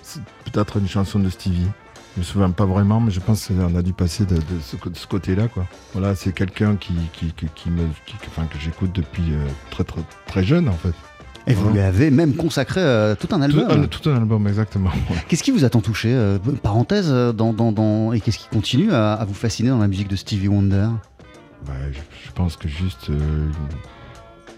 C'est 0.02 0.20
peut-être 0.50 0.78
une 0.78 0.88
chanson 0.88 1.18
de 1.20 1.28
Stevie. 1.30 1.68
Je 2.16 2.20
me 2.20 2.24
souviens 2.24 2.50
pas 2.50 2.64
vraiment, 2.64 2.98
mais 2.98 3.10
je 3.10 3.20
pense 3.20 3.46
qu'on 3.48 3.76
a 3.76 3.82
dû 3.82 3.92
passer 3.92 4.24
de, 4.24 4.36
de 4.36 4.42
ce, 4.62 5.06
côté-là. 5.06 5.48
quoi. 5.48 5.66
Voilà, 5.92 6.14
c'est 6.14 6.32
quelqu'un 6.32 6.76
qui, 6.76 6.94
qui, 7.12 7.26
qui, 7.32 7.46
qui 7.54 7.68
me, 7.70 7.82
qui- 8.06 8.16
enfin, 8.26 8.46
que 8.46 8.58
j'écoute 8.58 8.90
depuis 8.94 9.32
euh, 9.34 9.46
très, 9.70 9.84
très, 9.84 10.00
très 10.26 10.42
jeune, 10.42 10.68
en 10.70 10.72
fait. 10.72 10.94
Et 11.46 11.52
vous 11.54 11.68
lui 11.70 11.78
avez 11.80 12.10
même 12.10 12.34
consacré 12.34 12.80
euh, 12.80 13.14
tout 13.14 13.28
un 13.32 13.36
Tout, 13.48 13.60
album. 13.60 13.82
un, 13.82 13.86
tout 13.86 14.08
un 14.10 14.16
album, 14.16 14.48
exactement. 14.48 14.90
Qu'est-ce 15.28 15.42
qui 15.44 15.50
vous 15.50 15.64
a 15.64 15.68
tant 15.70 15.80
touché 15.82 16.08
euh, 16.12 16.38
Parenthèse, 16.62 17.08
dans, 17.10 17.52
dans, 17.52 17.70
dans- 17.70 18.12
et 18.14 18.20
qu'est-ce 18.20 18.38
qui 18.38 18.48
continue 18.48 18.92
à, 18.92 19.12
à 19.12 19.24
vous 19.26 19.34
fasciner 19.34 19.68
dans 19.68 19.78
la 19.78 19.86
musique 19.86 20.08
de 20.08 20.16
Stevie 20.16 20.48
Wonder? 20.48 20.88
Bah, 21.66 21.74
je, 21.92 21.98
je 22.26 22.32
pense 22.32 22.56
que 22.56 22.66
juste, 22.66 23.10
euh, 23.10 23.48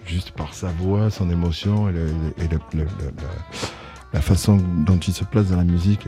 juste 0.06 0.30
par 0.30 0.54
sa 0.54 0.68
voix, 0.68 1.10
son 1.10 1.28
émotion 1.28 1.88
et, 1.88 1.92
le- 1.92 2.06
et 2.38 2.48
le- 2.48 2.60
le- 2.72 2.84
le- 2.84 2.86
la, 3.16 3.68
la 4.14 4.20
façon 4.20 4.58
dont 4.86 4.98
il 4.98 5.12
se 5.12 5.24
place 5.24 5.48
dans 5.48 5.56
la 5.56 5.64
musique, 5.64 6.06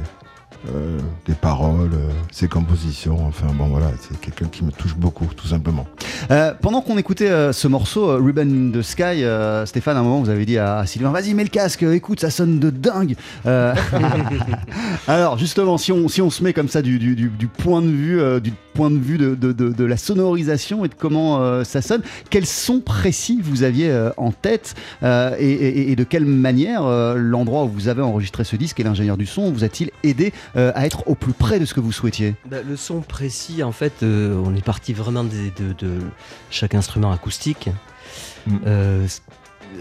euh, 0.69 0.99
des 1.27 1.33
paroles, 1.35 1.91
euh, 1.95 2.11
ses 2.31 2.47
compositions, 2.49 3.27
enfin 3.27 3.47
bon 3.55 3.69
voilà, 3.69 3.87
c'est 4.01 4.21
quelqu'un 4.21 4.47
qui 4.47 4.65
me 4.65 4.71
touche 4.71 4.95
beaucoup, 4.95 5.27
tout 5.35 5.47
simplement. 5.47 5.87
Euh, 6.31 6.53
pendant 6.61 6.83
qu'on 6.83 6.99
écoutait 6.99 7.31
euh, 7.31 7.53
ce 7.53 7.67
morceau, 7.69 8.11
euh, 8.11 8.21
Ribbon 8.23 8.43
in 8.43 8.79
the 8.79 8.83
Sky, 8.83 9.25
euh, 9.25 9.65
Stéphane, 9.67 9.97
à 9.97 10.01
un 10.01 10.03
moment, 10.03 10.21
vous 10.21 10.29
avez 10.29 10.45
dit 10.45 10.59
à, 10.59 10.79
à 10.79 10.87
Sylvain 10.87 11.11
Vas-y, 11.13 11.33
mets 11.35 11.45
le 11.45 11.49
casque, 11.49 11.83
écoute, 11.83 12.21
ça 12.21 12.31
sonne 12.31 12.59
de 12.59 12.71
dingue. 12.71 13.17
Euh, 13.47 13.75
Alors, 15.09 15.39
justement, 15.39 15.79
si 15.79 15.93
on, 15.93 16.09
si 16.09 16.21
on 16.23 16.31
se 16.31 16.43
met 16.45 16.53
comme 16.53 16.69
ça 16.69 16.83
du, 16.83 16.99
du- 16.99 17.17
du- 17.17 17.29
du 17.31 17.47
point 17.47 17.81
de 17.83 17.89
vue, 17.89 18.21
euh, 18.21 18.41
du 18.41 18.53
point 18.81 18.91
de, 18.91 18.97
vue 18.99 19.19
de, 19.19 19.35
de- 19.35 19.53
de- 19.53 19.69
de 19.69 19.85
la 19.85 19.99
sonorisation 19.99 20.87
et 20.87 20.89
de 20.89 20.95
comment 20.95 21.43
euh, 21.43 21.65
ça 21.65 21.83
sonne, 21.83 22.01
quels 22.31 22.47
sons 22.47 22.81
précis 22.81 23.39
vous 23.43 23.63
aviez 23.63 23.91
euh, 23.91 24.09
en 24.17 24.33
tête 24.33 24.75
euh, 25.03 25.37
et, 25.39 25.51
et- 25.51 25.91
et 25.93 25.97
de 25.97 26.05
quelle 26.05 26.25
manière 26.25 26.87
euh, 26.87 27.15
l'endroit 27.17 27.65
où 27.65 27.69
vous 27.69 27.89
avez 27.89 28.01
enregistré 28.01 28.43
ce 28.45 28.57
disque 28.57 28.81
et 28.81 28.83
l'ingénieur 28.83 29.19
du 29.19 29.27
son 29.27 29.53
vous 29.53 29.65
a-t-il 29.65 29.91
aidé 30.03 30.33
euh, 30.57 30.73
à 30.75 30.87
être 30.87 31.07
au 31.09 31.15
plus 31.15 31.35
près 31.35 31.61
de 31.61 31.67
ce 31.67 31.75
que 31.75 31.81
vous 31.81 31.93
souhaitiez? 31.93 32.37
Bah, 32.51 32.57
le 32.67 32.75
son 32.75 33.03
précis, 33.03 33.63
en 33.63 33.73
fait, 33.73 34.03
euh, 34.03 34.43
on 34.47 34.57
est 34.57 34.65
parti 34.65 34.95
vraiment 34.95 35.25
des- 35.25 35.53
de, 35.63 35.75
de 35.79 35.99
chaque 36.49 36.75
instrument 36.75 37.13
acoustique. 37.13 37.69
Mm. 38.47 38.57
Euh, 38.67 39.07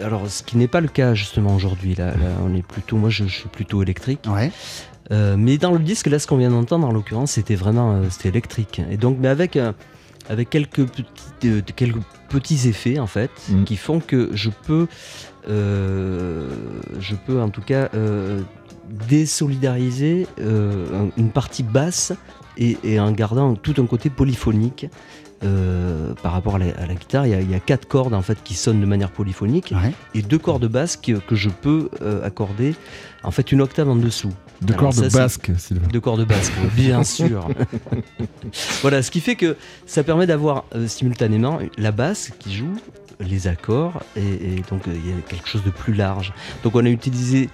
alors, 0.03 0.29
ce 0.29 0.43
qui 0.43 0.57
n'est 0.57 0.67
pas 0.67 0.81
le 0.81 0.87
cas 0.89 1.13
justement 1.13 1.55
aujourd'hui. 1.55 1.95
Là, 1.95 2.07
là, 2.07 2.31
on 2.45 2.53
est 2.53 2.61
plutôt, 2.67 2.97
moi, 2.97 3.09
je, 3.09 3.23
je 3.27 3.33
suis 3.39 3.49
plutôt 3.49 3.81
électrique. 3.81 4.19
Ouais. 4.27 4.51
Euh, 5.11 5.35
mais 5.37 5.57
dans 5.57 5.71
le 5.71 5.79
disque, 5.79 6.07
là, 6.07 6.19
ce 6.19 6.27
qu'on 6.27 6.37
vient 6.37 6.51
d'entendre, 6.51 6.87
en 6.87 6.91
l'occurrence, 6.91 7.31
c'était 7.31 7.55
vraiment, 7.55 7.93
euh, 7.93 8.03
c'était 8.09 8.29
électrique. 8.29 8.81
Et 8.91 8.97
donc, 8.97 9.17
mais 9.19 9.27
avec 9.27 9.55
euh, 9.55 9.71
avec 10.29 10.49
quelques 10.51 10.85
petits, 10.85 11.63
quelques 11.75 11.97
petits 12.29 12.67
effets 12.67 12.99
en 12.99 13.07
fait, 13.07 13.31
Mm. 13.49 13.63
qui 13.63 13.75
font 13.77 13.99
que 13.99 14.29
je 14.33 14.51
peux, 14.67 14.87
je 15.47 17.15
peux 17.25 17.41
en 17.41 17.49
tout 17.49 17.61
cas 17.61 17.89
désolidariser 19.09 20.27
un- 20.39 21.09
une 21.17 21.29
partie 21.31 21.63
basse 21.63 22.13
et, 22.57 22.77
et 22.83 22.99
en 22.99 23.11
gardant 23.11 23.55
tout 23.55 23.73
un 23.79 23.85
côté 23.85 24.09
polyphonique. 24.11 24.87
par 26.21 26.33
rapport 26.33 26.55
à 26.55 26.59
la, 26.59 26.65
à 26.77 26.85
la 26.85 26.93
guitare, 26.95 27.25
il 27.25 27.29
y, 27.31 27.33
a, 27.33 27.39
il 27.39 27.49
y 27.49 27.55
a 27.55 27.61
quatre 27.61 27.87
cordes 27.87 28.13
en 28.13 28.21
fait 28.21 28.37
qui 28.43 28.55
sonnent 28.55 28.81
de 28.81 28.85
manière 28.85 29.09
polyphonique 29.09 29.73
Ouais. 29.73 29.93
et 30.13 30.21
deux 30.21 30.37
cordes 30.37 30.67
basses 30.67 30.97
que, 30.97 31.13
que 31.13 31.35
je 31.35 31.47
peux 31.49 31.89
accorder 32.23 32.75
en 33.23 33.31
fait 33.31 33.51
une 33.53 33.61
octave 33.61 33.87
en 33.89 33.95
dessous. 33.95 34.33
De 34.61 34.73
Alors 34.73 34.91
cordes 34.93 35.09
ça, 35.09 35.19
basques, 35.19 35.51
Sylvain. 35.57 35.87
de 35.87 35.99
cordes 35.99 36.25
basses, 36.27 36.51
bien 36.75 37.03
sûr. 37.05 37.47
voilà, 38.81 39.01
ce 39.01 39.11
qui 39.11 39.21
fait 39.21 39.35
que 39.35 39.55
ça 39.85 40.03
permet 40.03 40.27
d'avoir 40.27 40.65
euh, 40.75 40.87
simultanément 40.87 41.59
la 41.77 41.91
basse 41.91 42.31
qui 42.39 42.53
joue, 42.53 42.73
les 43.21 43.47
accords, 43.47 44.03
et, 44.15 44.21
et 44.21 44.63
donc 44.69 44.87
euh, 44.87 44.91
il 44.95 45.09
y 45.09 45.13
a 45.13 45.21
quelque 45.21 45.47
chose 45.47 45.63
de 45.63 45.69
plus 45.69 45.93
large. 45.93 46.33
Donc 46.63 46.75
on 46.75 46.85
a 46.85 46.89
utilisé 46.89 47.49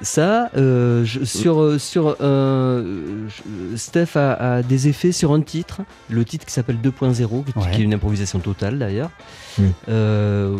ça 0.00 0.50
euh, 0.56 1.04
je- 1.04 1.24
sur 1.24 1.78
sur 1.80 2.16
je- 2.20 3.76
Steph 3.76 4.16
a, 4.16 4.54
a 4.56 4.62
des 4.62 4.88
effets 4.88 5.12
sur 5.12 5.32
un 5.32 5.40
titre, 5.42 5.80
le 6.08 6.24
titre 6.24 6.46
qui 6.46 6.52
s'appelle 6.52 6.78
2.0, 6.82 7.44
qui, 7.44 7.58
Ouais. 7.58 7.70
qui 7.72 7.80
est 7.80 7.84
une 7.84 7.94
improvisation 7.94 8.38
totale 8.38 8.78
d'ailleurs. 8.78 9.10
Oui. 9.58 9.66
Euh, 9.88 10.56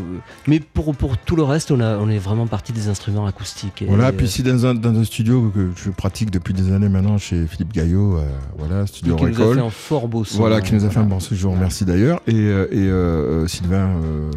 mais 0.47 0.61
pour, 0.61 0.95
pour 0.97 1.19
tout 1.19 1.37
le 1.37 1.43
reste, 1.43 1.71
on, 1.71 1.81
a, 1.81 1.97
on 1.99 2.09
est 2.09 2.19
vraiment 2.19 2.47
parti 2.47 2.73
des 2.73 2.89
instruments 2.89 3.27
acoustiques. 3.27 3.83
Et, 3.83 3.87
Voilà, 3.87 4.09
euh, 4.09 4.13
puis 4.13 4.29
si 4.29 4.43
dans 4.43 4.67
un, 4.67 4.75
dans 4.75 4.99
un 4.99 5.05
studio 5.05 5.51
que 5.55 5.71
je 5.77 5.91
pratique 5.91 6.31
depuis 6.31 6.55
des 6.55 6.73
années 6.73 6.89
maintenant 6.89 7.19
chez 7.19 7.47
Philippe 7.47 7.73
Gaillot, 7.73 8.17
euh, 8.19 8.23
voilà, 8.59 8.87
studio 8.87 9.17
qui 9.17 9.25
nous 9.27 9.43
a 9.43 9.55
fait 9.55 9.61
un 9.61 9.71
fort 9.71 10.09
beau 10.09 10.25
son. 10.25 10.39
Voilà, 10.39 10.61
qui 10.61 10.75
nous 10.75 10.85
a 10.85 10.91
fait 10.91 11.01
un 11.01 11.05
bon 11.05 11.19
je 11.21 11.35
vous 11.47 11.51
remercie 11.53 11.85
d'ailleurs. 11.85 12.21
Et, 12.27 12.35
euh, 12.35 12.67
et 12.71 12.79
euh, 12.79 13.47
Sylvain 13.47 13.91
euh, 14.03 14.31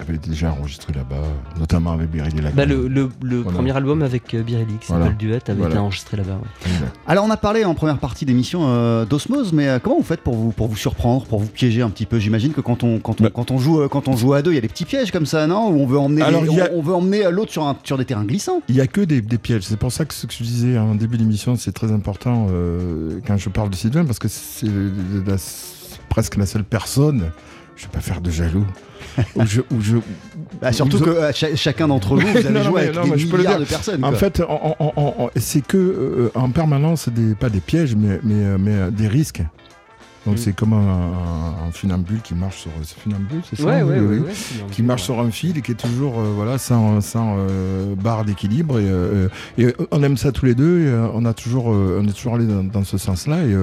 avait 0.00 0.18
déjà 0.18 0.52
enregistré 0.52 0.92
là-bas, 0.92 1.16
notamment 1.58 1.92
avec 1.92 2.10
Birelli 2.10 2.36
Lagagne. 2.36 2.54
Bah, 2.54 2.64
le 2.64 2.88
le- 2.88 3.08
le 3.22 3.36
Voilà. 3.40 3.56
premier 3.56 3.76
album 3.76 4.02
avec 4.02 4.34
Birelli, 4.34 4.74
qui 4.80 4.86
s'appelle 4.86 5.02
Voilà. 5.02 5.14
Duet, 5.16 5.40
avait 5.48 5.54
Voilà. 5.54 5.74
été 5.74 5.78
enregistré 5.78 6.16
là-bas. 6.16 6.38
ouais. 6.42 6.70
Alors 7.06 7.24
on 7.24 7.30
a 7.30 7.36
parlé 7.36 7.64
en 7.64 7.74
première 7.74 7.98
partie 7.98 8.24
d'émission 8.24 8.62
euh, 8.66 9.04
d'osmose, 9.04 9.52
mais 9.52 9.68
euh, 9.68 9.78
comment 9.82 9.96
vous 9.98 10.02
faites 10.04 10.20
pour 10.22 10.34
vous 10.36 10.52
pour 10.52 10.68
vous 10.68 10.76
surprendre, 10.76 11.24
pour 11.26 11.40
vous 11.40 11.48
piéger 11.48 11.82
un 11.82 11.90
petit 11.90 12.06
peu? 12.06 12.18
J'imagine 12.18 12.52
que 12.52 12.60
quand 12.60 12.82
on 12.84 12.98
quand 12.98 13.20
on, 13.20 13.24
Bah. 13.24 13.30
quand 13.34 13.50
on 13.50 13.57
joue 13.58 13.80
euh, 13.80 13.88
quand 13.88 14.08
on 14.08 14.16
joue 14.16 14.32
à 14.34 14.42
deux, 14.42 14.52
il 14.52 14.54
y 14.54 14.58
a 14.58 14.62
des 14.62 14.68
petits 14.68 14.84
pièges 14.84 15.10
comme 15.10 15.26
ça, 15.26 15.46
non? 15.46 15.68
Où 15.70 15.80
on 15.80 15.86
veut 15.86 15.98
emmener 15.98 16.22
Alors, 16.22 16.42
les- 16.42 16.48
il 16.50 16.56
y 16.56 16.60
a- 16.60 16.70
on, 16.72 16.78
on 16.78 16.82
veut 16.82 16.94
emmener 16.94 17.30
l'autre 17.30 17.52
sur 17.52 17.66
un 17.66 17.76
sur 17.84 17.98
des 17.98 18.04
terrains 18.04 18.24
glissants. 18.24 18.62
Il 18.68 18.74
n'y 18.74 18.80
a 18.80 18.86
que 18.86 19.00
des, 19.00 19.20
des 19.20 19.38
pièges. 19.38 19.62
C'est 19.62 19.78
pour 19.78 19.92
ça 19.92 20.04
que 20.04 20.14
ce 20.14 20.26
que 20.26 20.32
je 20.32 20.42
disais 20.42 20.78
en 20.78 20.94
début 20.94 21.16
d'émission, 21.18 21.56
c'est 21.56 21.72
très 21.72 21.92
important 21.92 22.46
euh, 22.50 23.20
quand 23.26 23.36
je 23.36 23.48
parle 23.48 23.70
de 23.70 23.74
Sylvain, 23.76 24.04
parce 24.04 24.18
que 24.18 24.28
c'est 24.28 24.66
la- 24.66 25.36
presque 26.08 26.36
la 26.36 26.46
seule 26.46 26.64
personne, 26.64 27.30
je 27.76 27.84
ne 27.84 27.88
vais 27.88 27.92
pas 27.92 28.00
faire 28.00 28.20
de 28.20 28.30
jaloux, 28.30 28.64
où 29.36 29.44
je, 29.46 29.60
où 29.70 29.80
je- 29.80 29.96
Bah, 30.60 30.72
surtout 30.72 30.98
Vous- 30.98 31.04
que 31.04 31.10
euh, 31.10 31.32
cha- 31.32 31.54
chacun 31.54 31.86
d'entre 31.88 32.16
vous, 32.16 32.26
vous 32.26 32.36
avez 32.36 32.50
Non, 32.50 32.62
joué 32.64 32.80
avec 32.82 32.94
non, 32.96 33.02
des 33.02 33.24
milliards 33.24 33.38
dire. 33.58 33.60
de 33.60 33.64
personnes. 33.64 34.04
En 34.04 34.12
fait, 34.12 34.42
c'est 35.36 35.64
que 35.66 35.76
euh, 35.76 36.30
en 36.34 36.50
permanence 36.50 37.08
des 37.08 37.34
pas 37.34 37.48
des 37.50 37.60
pièges, 37.60 37.94
mais 37.94 38.18
mais, 38.24 38.58
mais 38.58 38.90
des 38.90 39.06
risques. 39.08 39.42
Donc 40.26 40.34
Mm. 40.34 40.38
c'est 40.38 40.52
comme 40.52 40.72
un, 40.72 40.76
un- 40.76 41.68
un 41.68 41.72
funambule 41.72 42.20
qui 42.22 42.34
marche 42.34 42.58
sur 42.62 42.70
funambule, 43.02 43.40
c'est 43.48 43.56
ça 43.56 43.64
Ouais, 43.64 43.82
oui, 43.82 44.18
ouais, 44.18 44.32
Qui 44.72 44.82
marche 44.82 45.02
sur 45.04 45.18
un 45.20 45.30
fil 45.30 45.56
et 45.56 45.62
qui 45.62 45.72
est 45.72 45.74
toujours 45.74 46.18
euh, 46.18 46.32
voilà 46.34 46.58
sans, 46.58 47.00
sans 47.00 47.36
euh, 47.38 47.94
barre 47.94 48.24
d'équilibre 48.24 48.78
et, 48.78 48.86
euh, 48.88 49.28
et 49.56 49.74
on 49.90 50.02
aime 50.02 50.16
ça 50.16 50.32
tous 50.32 50.44
les 50.46 50.54
deux 50.54 50.80
et 50.86 51.10
on 51.14 51.24
a 51.24 51.32
toujours 51.34 51.66
on 51.66 52.04
est 52.06 52.12
toujours 52.12 52.34
allé 52.34 52.46
dans, 52.46 52.64
dans 52.64 52.84
ce 52.84 52.98
sens-là 52.98 53.44
et, 53.44 53.56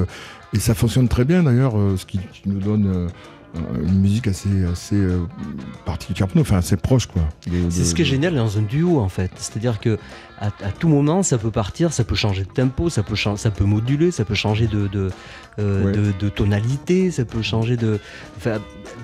et 0.53 0.59
ça 0.59 0.73
fonctionne 0.73 1.07
très 1.07 1.25
bien 1.25 1.43
d'ailleurs 1.43 1.73
ce 1.97 2.05
qui, 2.05 2.19
qui 2.31 2.43
nous 2.47 2.59
donne 2.59 3.09
une 3.81 3.99
musique 4.01 4.27
assez 4.27 4.65
assez 4.65 4.95
euh, 4.97 5.19
particulière 5.85 6.27
pour 6.27 6.35
nous, 6.37 6.41
enfin 6.41 6.57
assez 6.57 6.75
proche 6.77 7.05
quoi. 7.07 7.21
de- 7.47 7.69
C'est 7.69 7.79
de- 7.79 7.85
ce 7.85 7.95
qui 7.95 8.01
est 8.01 8.05
génial 8.05 8.35
dans 8.35 8.57
un 8.57 8.61
duo 8.61 8.99
en 8.99 9.07
fait. 9.07 9.31
C'est-à-dire 9.37 9.79
que 9.79 9.97
à, 10.39 10.47
à 10.47 10.71
tout 10.77 10.89
moment 10.89 11.23
ça 11.23 11.37
peut 11.37 11.51
partir, 11.51 11.93
ça 11.93 12.03
peut 12.03 12.15
changer 12.15 12.43
de 12.43 12.49
tempo, 12.49 12.89
ça 12.89 13.01
peut, 13.01 13.15
ça 13.15 13.51
peut 13.51 13.63
moduler, 13.63 14.11
ça 14.11 14.25
peut 14.25 14.33
changer 14.35 14.67
de, 14.67 14.87
de, 14.87 15.09
euh, 15.59 15.85
Ouais. 15.85 15.91
de, 15.91 16.11
de 16.19 16.29
tonalité, 16.29 17.11
ça 17.11 17.25
peut 17.25 17.41
changer 17.41 17.77
de. 17.77 17.99
Enfin, 18.37 18.59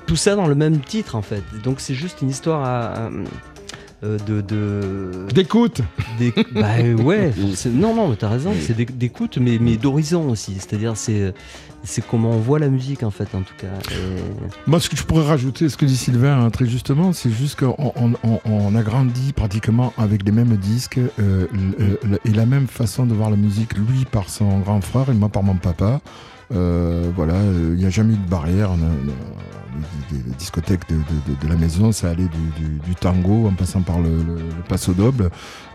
tout 0.07 0.15
ça 0.15 0.35
dans 0.35 0.47
le 0.47 0.55
même 0.55 0.79
titre 0.79 1.15
en 1.15 1.21
fait. 1.21 1.43
Donc 1.63 1.79
c'est 1.79 1.93
juste 1.95 2.21
une 2.21 2.29
histoire 2.29 2.63
à. 2.63 3.05
à- 3.07 3.09
euh, 4.03 4.17
de, 4.25 4.41
de, 4.41 5.27
D'écoute 5.31 5.81
Des- 6.17 6.33
bah 6.55 6.69
ouais, 7.03 7.31
non, 7.67 7.93
non, 7.93 8.07
mais 8.07 8.15
t'as 8.15 8.29
raison, 8.29 8.51
c'est 8.59 8.75
d'é- 8.75 8.85
d'écoute, 8.85 9.37
mais, 9.39 9.59
mais 9.61 9.77
d'horizon 9.77 10.27
aussi. 10.27 10.55
C'est-à-dire, 10.55 10.97
c'est, 10.97 11.35
c'est 11.83 12.03
comment 12.07 12.31
on 12.31 12.39
voit 12.39 12.57
la 12.57 12.69
musique, 12.69 13.03
en 13.03 13.11
fait, 13.11 13.27
en 13.35 13.41
tout 13.43 13.53
cas. 13.59 13.67
Et- 13.91 14.49
Moi, 14.65 14.79
ce 14.79 14.89
que 14.89 14.97
je 14.97 15.03
pourrais 15.03 15.25
rajouter, 15.27 15.69
ce 15.69 15.77
que 15.77 15.85
dit 15.85 15.95
Sylvain 15.95 16.43
hein, 16.43 16.49
très 16.49 16.65
justement, 16.65 17.13
c'est 17.13 17.29
juste 17.29 17.59
qu'on 17.59 17.75
on, 17.95 18.13
on- 18.23 18.39
on 18.45 18.75
a 18.75 18.81
grandi 18.81 19.33
pratiquement 19.33 19.93
avec 19.99 20.25
les 20.25 20.31
mêmes 20.31 20.57
disques 20.57 20.99
euh, 21.19 21.45
et 22.25 22.31
la 22.31 22.47
même 22.47 22.65
façon 22.65 23.05
de 23.05 23.13
voir 23.13 23.29
la 23.29 23.37
musique, 23.37 23.77
lui 23.77 24.05
par 24.11 24.29
son 24.29 24.61
grand 24.61 24.81
frère 24.81 25.09
et 25.11 25.13
moi 25.13 25.29
par 25.29 25.43
mon 25.43 25.57
papa. 25.57 26.01
Euh, 26.53 27.11
voilà, 27.15 27.35
euh, 27.35 27.71
il 27.73 27.79
n'y 27.79 27.85
a 27.85 27.89
jamais 27.89 28.13
eu 28.13 28.17
de 28.17 28.29
barrière. 28.29 28.71
Les- 30.11 30.17
les 30.17 30.35
discothèques 30.37 30.89
de, 30.89 30.95
de- 30.95 31.33
de- 31.35 31.41
de 31.43 31.47
la 31.47 31.55
maison, 31.55 31.91
ça 31.91 32.09
allait 32.09 32.23
du, 32.27 32.63
du- 32.63 32.79
du 32.79 32.95
tango 32.95 33.47
en 33.47 33.53
passant 33.53 33.81
par 33.81 33.99
le, 33.99 34.09
le, 34.09 34.35
le 34.35 34.63
passo 34.67 34.93
doble 34.93 35.29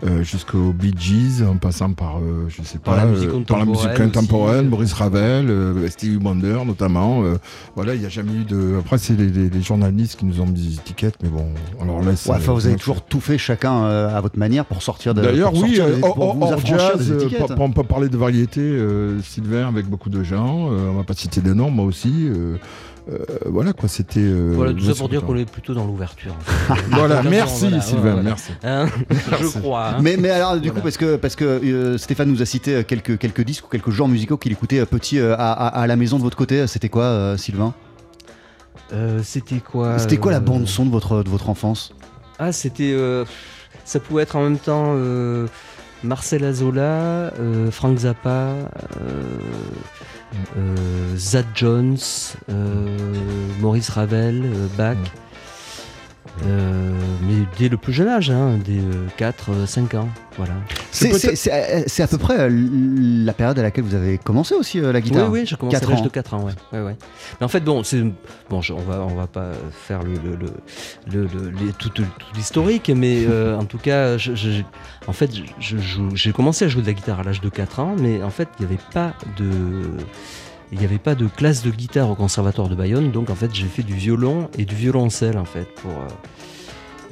euh, 0.05 0.23
jusqu'au 0.23 0.71
Bee 0.73 0.93
Gees, 0.97 1.43
en 1.43 1.57
passant 1.57 1.93
par, 1.93 2.17
euh, 2.19 2.45
je 2.49 2.61
sais 2.63 2.77
pas, 2.77 2.95
Par 2.95 3.05
la 3.05 3.11
musique 3.11 3.29
euh, 3.29 3.39
par 3.43 3.57
la 3.59 3.65
musique 3.65 3.93
contemporaine 3.95 4.59
aussi. 4.61 4.67
Boris 4.69 4.93
Ravel, 4.93 5.49
euh, 5.49 5.87
Stevie 5.89 6.17
Wonder 6.17 6.59
notamment. 6.65 7.23
euh, 7.23 7.35
voilà, 7.75 7.93
il 7.95 7.99
n'y 8.01 8.05
a 8.05 8.09
jamais 8.09 8.33
eu 8.33 8.43
de. 8.43 8.75
Après, 8.79 8.97
c'est 8.97 9.15
les, 9.15 9.27
les- 9.29 9.49
les 9.49 9.61
journalistes 9.61 10.19
qui 10.19 10.25
nous 10.25 10.39
ont 10.41 10.45
mis 10.45 10.53
des 10.67 10.73
étiquettes, 10.75 11.15
mais 11.23 11.29
bon, 11.29 11.45
alors 11.81 12.01
là, 12.01 12.15
c'est- 12.15 12.29
Ouais, 12.29 12.37
enfin, 12.37 12.53
vous 12.53 12.65
avez 12.67 12.75
toujours 12.75 13.01
tout 13.03 13.19
fait 13.21 13.37
chacun 13.37 13.83
euh, 13.85 14.15
à 14.15 14.21
votre 14.21 14.37
manière 14.37 14.65
pour 14.65 14.81
sortir 14.81 15.13
de. 15.13 15.21
D'ailleurs, 15.21 15.53
oui, 15.53 15.79
euh, 15.79 15.95
des- 15.95 16.01
vous 16.01 16.65
jazz, 16.65 17.07
des 17.07 17.13
euh, 17.25 17.55
on 17.59 17.71
peut 17.71 17.83
parler 17.83 18.09
de 18.09 18.17
variété, 18.17 18.61
euh, 18.61 19.19
Sylvain 19.21 19.67
avec 19.67 19.87
beaucoup 19.87 20.09
de 20.09 20.23
gens, 20.23 20.71
euh, 20.71 20.89
on 20.91 20.93
va 20.95 21.03
pas 21.03 21.13
citer 21.13 21.41
de 21.41 21.53
noms, 21.53 21.71
moi 21.71 21.85
aussi. 21.85 22.27
euh, 22.27 22.57
euh, 23.11 23.17
voilà 23.45 23.73
quoi, 23.73 23.87
c'était. 23.87 24.19
euh, 24.19 24.51
Voilà, 24.55 24.73
tout 24.73 24.81
ça 24.81 24.93
pour 24.95 25.07
dire 25.09 25.23
qu'on 25.23 25.37
est 25.37 25.49
plutôt 25.49 25.73
dans 25.73 25.85
l'ouverture. 25.85 26.35
en 26.69 26.75
fait. 26.75 26.81
Voilà, 26.91 27.21
merci 27.23 27.61
voilà, 27.67 27.81
Sylvain, 27.81 28.01
voilà. 28.01 28.21
merci. 28.23 28.51
Hein 28.63 28.87
je 29.39 29.59
crois. 29.59 29.87
hein. 29.89 29.97
Mais, 30.01 30.17
mais 30.17 30.29
alors, 30.29 30.59
du 30.59 30.71
coup, 30.71 30.81
parce 30.81 30.97
que, 30.97 31.15
parce 31.15 31.35
que 31.35 31.45
euh, 31.45 31.97
Stéphane 31.97 32.29
nous 32.29 32.41
a 32.41 32.45
cité 32.45 32.83
quelques, 32.83 33.17
quelques 33.17 33.41
disques 33.43 33.65
ou 33.65 33.69
quelques 33.69 33.91
genres 33.91 34.07
musicaux 34.09 34.37
qu'il 34.37 34.51
écoutait 34.51 34.79
euh, 34.79 34.85
petit 34.85 35.19
euh, 35.19 35.35
à, 35.37 35.51
à- 35.53 35.67
à 35.81 35.87
la 35.87 35.95
maison 35.95 36.17
de 36.17 36.23
votre 36.23 36.37
côté, 36.37 36.67
c'était 36.67 36.89
quoi, 36.89 37.03
euh, 37.03 37.37
Sylvain? 37.37 37.73
Euh, 38.93 39.19
c'était 39.23 39.59
quoi 39.59 39.99
C'était 39.99 40.17
quoi 40.17 40.31
la 40.31 40.39
bande-son 40.39 40.85
de 40.85 40.91
votre, 40.91 41.23
de 41.23 41.29
votre 41.29 41.49
enfance? 41.49 41.93
Ah, 42.39 42.51
c'était. 42.51 42.93
euh, 42.93 43.25
ça 43.85 43.99
pouvait 43.99 44.23
être 44.23 44.35
en 44.35 44.43
même 44.43 44.57
temps 44.57 44.93
euh, 44.95 45.47
Marcel 46.03 46.43
Azola, 46.43 47.31
euh, 47.39 47.71
Frank 47.71 47.97
Zappa, 47.99 48.49
Zad 51.15 51.45
Jones, 51.55 51.97
euh, 52.49 52.97
Maurice 53.59 53.89
Ravel, 53.89 54.41
euh, 54.43 54.67
Bach. 54.77 54.97
Euh, 56.45 56.91
mais 57.27 57.45
dès 57.57 57.67
le 57.67 57.77
plus 57.77 57.93
jeune 57.93 58.07
âge, 58.07 58.29
hein, 58.29 58.59
dès 58.63 58.79
4-5 59.17 59.95
ans. 59.97 60.07
Voilà. 60.37 60.53
C'est 60.91 61.51
euh, 61.51 62.03
à 62.03 62.07
peu 62.07 62.17
près 62.19 62.39
euh, 62.41 62.49
la 63.25 63.33
période 63.33 63.57
à 63.57 63.63
laquelle 63.63 63.83
vous 63.85 63.95
avez 63.95 64.19
commencé 64.19 64.53
aussi 64.53 64.79
euh, 64.79 64.91
la 64.91 64.99
Oui, 64.99 65.03
guitare 65.05 65.31
oui, 65.31 65.45
j'ai 65.47 65.55
commencé 65.55 65.77
à 65.77 65.89
l'âge 65.89 66.03
de 66.03 66.09
4 66.09 66.33
ans, 66.35 66.43
ouais. 66.43 66.51
ouais, 66.73 66.85
ouais. 66.85 66.95
Mais 67.39 67.45
en 67.45 67.47
fait, 67.47 67.61
bon, 67.61 67.81
bon, 68.51 68.61
je- 68.61 68.73
on 68.73 68.81
va 68.81 68.99
on 69.01 69.15
va 69.15 69.25
pas 69.25 69.51
faire 69.87 70.03
le, 70.03 70.13
le, 70.13 70.35
le, 70.35 70.47
le- 71.11 71.27
le- 71.27 71.49
les- 71.65 71.73
tout, 71.73 71.89
tout- 71.89 72.03
tout 72.03 72.27
l'historique, 72.35 72.91
mais 72.95 73.25
euh, 73.29 73.57
en 73.57 73.65
tout 73.65 73.79
cas, 73.79 74.17
je, 74.19 74.35
je- 74.35 74.61
en 75.07 75.13
fait, 75.13 75.31
je- 75.35 75.41
je 75.59 75.77
joue- 75.79 76.15
j'ai 76.15 76.31
commencé 76.33 76.65
à 76.65 76.67
jouer 76.67 76.83
de 76.83 76.87
la 76.87 76.93
guitare 76.93 77.19
à 77.19 77.23
l'âge 77.23 77.41
de 77.41 77.49
4 77.49 77.79
ans, 77.79 77.95
mais 77.99 78.21
en 78.21 78.29
fait, 78.29 78.47
il 78.59 78.67
n'y 78.67 78.71
avait 78.73 78.83
pas 78.93 79.13
de 79.37 79.49
il 80.71 80.79
n'y 80.79 80.85
avait 80.85 80.97
pas 80.99 81.15
de 81.15 81.27
classe 81.27 81.63
de 81.63 81.71
guitare 81.71 82.09
au 82.09 82.15
conservatoire 82.15 82.67
de 82.69 82.75
Bayonne, 82.75 83.11
donc 83.11 83.29
en 83.29 83.35
fait 83.35 83.53
j'ai 83.53 83.67
fait 83.67 83.83
du 83.83 83.93
violon 83.93 84.49
et 84.57 84.65
du 84.65 84.75
violoncelle 84.75 85.37
en 85.37 85.45
fait 85.45 85.67
pour 85.81 85.91
euh, 85.91 86.07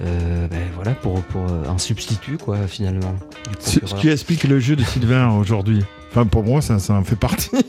euh, 0.01 0.47
ben, 0.49 0.63
voilà 0.75 0.91
pour, 0.91 1.21
pour 1.23 1.41
euh, 1.49 1.69
un 1.69 1.77
substitut 1.77 2.37
quoi 2.37 2.67
finalement. 2.67 3.15
Ce 3.59 3.79
qui 3.79 4.09
explique 4.09 4.43
le 4.43 4.59
jeu 4.59 4.75
de 4.75 4.83
Sylvain 4.83 5.29
aujourd'hui. 5.31 5.83
Enfin, 6.11 6.25
pour 6.25 6.43
moi, 6.43 6.61
ça, 6.61 6.79
ça 6.79 6.93
en 6.93 7.03
fait 7.03 7.15
partie. 7.17 7.49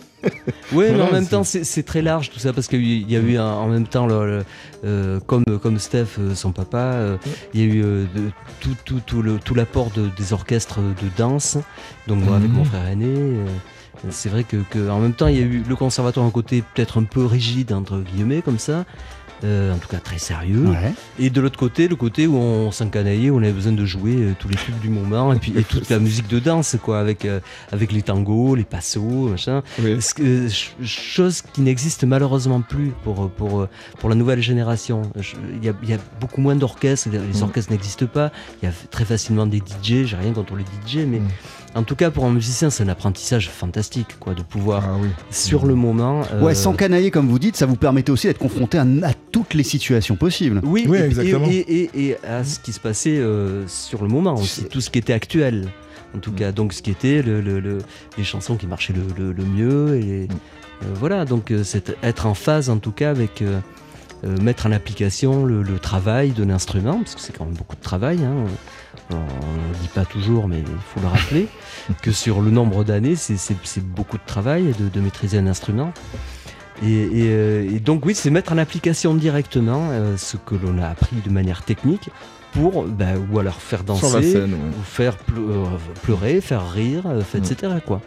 Oui, 0.73 0.87
mais 0.93 1.01
en 1.03 1.13
même 1.13 1.27
temps, 1.29 1.45
c'est 1.45 1.83
très 1.85 2.03
large 2.03 2.31
tout 2.31 2.41
ça 2.41 2.53
parce 2.53 2.67
qu'il 2.67 3.09
y 3.09 3.15
a 3.17 3.21
eu 3.21 3.37
un- 3.37 3.45
en 3.45 3.69
même 3.69 3.87
temps, 3.87 4.07
le- 4.09 4.27
le- 4.27 4.45
euh, 4.85 5.21
comme, 5.25 5.45
comme 5.63 5.79
Steph, 5.79 6.19
son 6.35 6.51
papa, 6.51 6.79
euh, 6.79 7.17
il 7.55 7.61
y 7.61 7.63
a 7.63 7.67
eu 7.75 7.83
euh, 7.85 8.05
de- 8.13 8.31
tout, 8.59 8.75
tout, 8.85 9.01
tout 9.07 9.23
le- 9.23 9.39
tout 9.39 9.55
l'apport 9.55 9.91
de- 9.95 10.09
des 10.17 10.33
orchestres 10.33 10.81
de 10.81 11.09
danse. 11.17 11.59
Donc, 12.09 12.25
moi, 12.25 12.37
avec 12.37 12.51
Mhm. 12.51 12.57
mon 12.57 12.65
frère 12.65 12.89
aîné, 12.89 13.07
c'est 14.11 14.29
vrai 14.29 14.45
que, 14.45 14.89
en 14.89 14.99
même 14.99 15.15
temps, 15.15 15.27
il 15.27 15.37
y 15.37 15.39
a 15.39 15.43
eu 15.43 15.63
le 15.67 15.77
conservatoire 15.77 16.27
un 16.27 16.31
côté 16.31 16.63
peut-être 16.75 16.99
un 16.99 17.05
peu 17.05 17.25
rigide, 17.25 17.73
entre 17.73 17.99
guillemets, 17.99 18.43
comme 18.43 18.59
ça. 18.59 18.85
Euh, 19.45 19.75
en 19.75 19.79
tout 19.79 19.89
cas 19.89 19.99
très 19.99 20.19
sérieux 20.19 20.67
Ouais. 20.67 20.93
et 21.19 21.31
de 21.31 21.41
l'autre 21.41 21.59
côté 21.59 21.89
le 21.89 21.97
côté 21.97 22.27
où 22.27 22.37
on 22.37 22.71
s'encanaillait 22.71 23.31
où 23.31 23.37
on 23.37 23.43
avait 23.43 23.53
besoin 23.53 23.73
de 23.73 23.85
jouer 23.85 24.15
euh, 24.17 24.33
tous 24.39 24.49
les 24.49 24.57
tubes 24.57 24.79
du 24.81 24.89
moment 24.89 25.33
et 25.33 25.39
puis 25.39 25.53
et 25.57 25.63
toute 25.63 25.89
la 25.91 25.99
musique 25.99 26.29
de 26.29 26.39
danse 26.39 26.77
quoi 26.83 26.99
avec 27.01 27.25
euh, 27.25 27.41
avec 27.73 27.93
les 27.93 28.03
tangos 28.03 28.55
les 28.55 28.65
passos 28.65 29.29
machin 29.31 29.63
ch- 29.79 30.75
chose 30.83 31.43
qui 31.53 31.61
n'existe 31.61 32.05
malheureusement 32.05 32.61
plus 32.61 32.93
pour, 33.05 33.31
pour, 33.31 33.67
pour 33.99 34.09
la 34.09 34.15
nouvelle 34.15 34.41
génération. 34.43 35.03
Il 35.61 35.65
y 35.65 35.69
a, 35.69 35.73
il 35.83 35.89
y 35.91 35.93
a 35.93 35.99
beaucoup 36.21 36.41
moins 36.41 36.57
d'orchestres, 36.57 37.09
les 37.11 37.19
Mm. 37.19 37.43
orchestres 37.43 37.73
n'existent 37.73 38.07
pas. 38.07 38.31
Il 38.63 38.67
y 38.67 38.69
a 38.69 38.75
très 38.91 39.05
facilement 39.05 39.47
des 39.47 39.59
DJ, 39.59 40.05
j'ai 40.05 40.17
rien 40.17 40.33
contre 40.33 40.55
les 40.57 40.65
DJ, 40.65 41.05
mais 41.07 41.21
Mm. 41.21 41.29
en 41.75 41.83
tout 41.83 41.97
cas 41.97 42.11
pour 42.11 42.25
un 42.25 42.31
musicien, 42.33 42.71
c'est 42.71 42.83
un 42.85 42.89
apprentissage 42.89 43.49
fantastique 43.51 44.17
quoi, 44.21 44.35
de 44.35 44.43
pouvoir 44.43 44.85
Ah 44.87 44.97
oui. 45.01 45.09
sur 45.31 45.67
le 45.67 45.75
moment. 45.75 46.23
Ouais, 46.41 46.55
sans 46.55 46.73
canailler, 46.75 47.11
comme 47.11 47.29
vous 47.29 47.39
dites, 47.39 47.57
ça 47.57 47.67
vous 47.67 47.77
permettait 47.77 48.11
aussi 48.11 48.27
d'être 48.27 48.39
confronté 48.39 48.79
à, 48.79 48.83
à 48.83 49.13
toutes 49.37 49.53
les 49.55 49.63
situations 49.65 50.17
possibles. 50.17 50.61
Oui, 50.65 50.87
Oui, 50.89 50.97
et- 50.99 51.03
exactement. 51.03 51.47
Et, 51.51 51.57
et- 51.59 51.91
et 52.09 52.17
à 52.25 52.43
ce 52.43 52.59
qui 52.59 52.73
se 52.73 52.81
passait 52.81 53.19
euh, 53.19 53.69
sur 53.69 54.03
le 54.03 54.09
moment 54.09 54.35
aussi, 54.35 54.65
tout 54.65 54.81
ce 54.81 54.89
qui 54.89 54.99
était 54.99 55.13
actuel. 55.13 55.69
En 56.15 56.21
tout 56.21 56.33
cas, 56.33 56.53
donc 56.53 56.73
ce 56.73 56.81
qui 56.81 56.91
était 56.91 57.21
le, 57.21 57.43
le- 57.43 57.61
le- 57.61 57.79
les 58.17 58.25
chansons 58.25 58.57
qui 58.57 58.67
marchaient 58.67 58.95
le, 58.95 59.03
le- 59.19 59.33
le 59.33 59.45
mieux. 59.45 59.97
Et 59.97 60.23
euh, 60.83 60.87
voilà, 60.95 61.27
donc 61.27 61.51
euh, 61.51 61.65
c'est 61.65 61.95
être 62.03 62.25
en 62.25 62.33
phase 62.33 62.71
en 62.71 62.79
tout 62.79 62.93
cas 62.93 63.11
avec 63.11 63.43
euh, 63.43 63.61
mettre 64.41 64.65
en 64.67 64.73
application 64.73 65.45
le, 65.45 65.63
le 65.63 65.79
travail 65.79 66.31
de 66.31 66.43
l'instrument, 66.43 66.99
parce 67.01 67.15
que 67.15 67.21
c'est 67.21 67.37
quand 67.37 67.45
même 67.45 67.55
beaucoup 67.55 67.77
de 67.77 67.83
travail. 67.83 68.21
hein. 68.25 68.47
On 69.11 69.15
ne 69.17 69.21
le 69.75 69.79
dit 69.83 69.89
pas 69.95 70.07
toujours, 70.07 70.49
mais 70.49 70.61
il 70.61 70.65
faut 70.95 71.01
le 71.01 71.09
rappeler, 71.09 71.47
que 72.03 72.11
sur 72.11 72.41
le 72.41 72.51
nombre 72.51 72.83
d'années, 72.85 73.15
c'est- 73.17 73.81
beaucoup 73.85 74.17
de 74.17 74.25
travail 74.27 74.73
de, 74.81 74.89
de 74.89 75.01
maîtriser 75.01 75.37
un 75.37 75.47
instrument. 75.47 75.93
Et, 76.85 76.93
et, 76.93 77.09
euh, 77.31 77.71
et 77.75 77.81
donc 77.81 78.05
oui, 78.05 78.15
c'est 78.15 78.31
mettre 78.31 78.53
en 78.53 78.59
application 78.59 79.15
directement 79.15 79.89
euh, 79.91 80.17
ce 80.17 80.37
que 80.37 80.55
l'on 80.55 80.79
a 80.79 80.89
appris 80.89 81.17
de 81.25 81.31
manière 81.31 81.63
technique 81.63 82.11
pour, 82.53 82.85
bah, 82.85 83.07
ou 83.33 83.39
alors 83.39 83.57
faire 83.57 83.83
danser, 83.85 84.33
scène, 84.33 84.53
ouais. 84.53 84.59
ou 84.79 84.83
faire 84.85 85.17
euh, 85.39 85.65
pleurer, 86.03 86.41
faire 86.41 86.71
rire, 86.71 87.05
etc. 87.35 87.73
Quoi. 87.85 88.01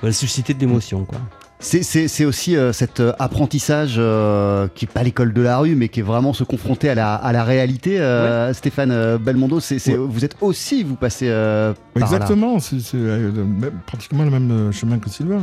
Voilà, 0.00 0.12
susciter 0.12 0.54
de 0.54 0.60
l'émotion. 0.60 1.04
Quoi. 1.04 1.18
C'est- 1.58 2.24
aussi 2.26 2.54
euh, 2.56 2.72
cet 2.74 3.02
apprentissage 3.18 3.94
euh, 3.96 4.68
qui 4.74 4.84
n'est 4.84 4.92
pas 4.92 5.02
l'école 5.02 5.32
de 5.32 5.40
la 5.40 5.58
rue, 5.58 5.74
mais 5.74 5.88
qui 5.88 6.00
est 6.00 6.02
vraiment 6.02 6.34
se 6.34 6.44
confronter 6.44 6.90
à 6.90 6.94
la, 6.94 7.14
à 7.14 7.32
la 7.32 7.44
réalité. 7.44 7.98
euh, 7.98 8.52
Stéphane 8.52 9.16
Belmondo, 9.16 9.60
Ouais. 9.60 9.96
vous 9.96 10.24
êtes 10.24 10.36
aussi, 10.42 10.84
vous 10.84 10.96
passez 10.96 11.28
euh, 11.30 11.72
par 11.94 12.00
là. 12.00 12.06
Exactement, 12.16 12.58
c'est 12.60 12.76
euh, 12.94 13.30
pratiquement 13.86 14.24
le 14.24 14.30
même 14.30 14.70
chemin 14.72 14.98
que 14.98 15.08
Sylvain. 15.08 15.42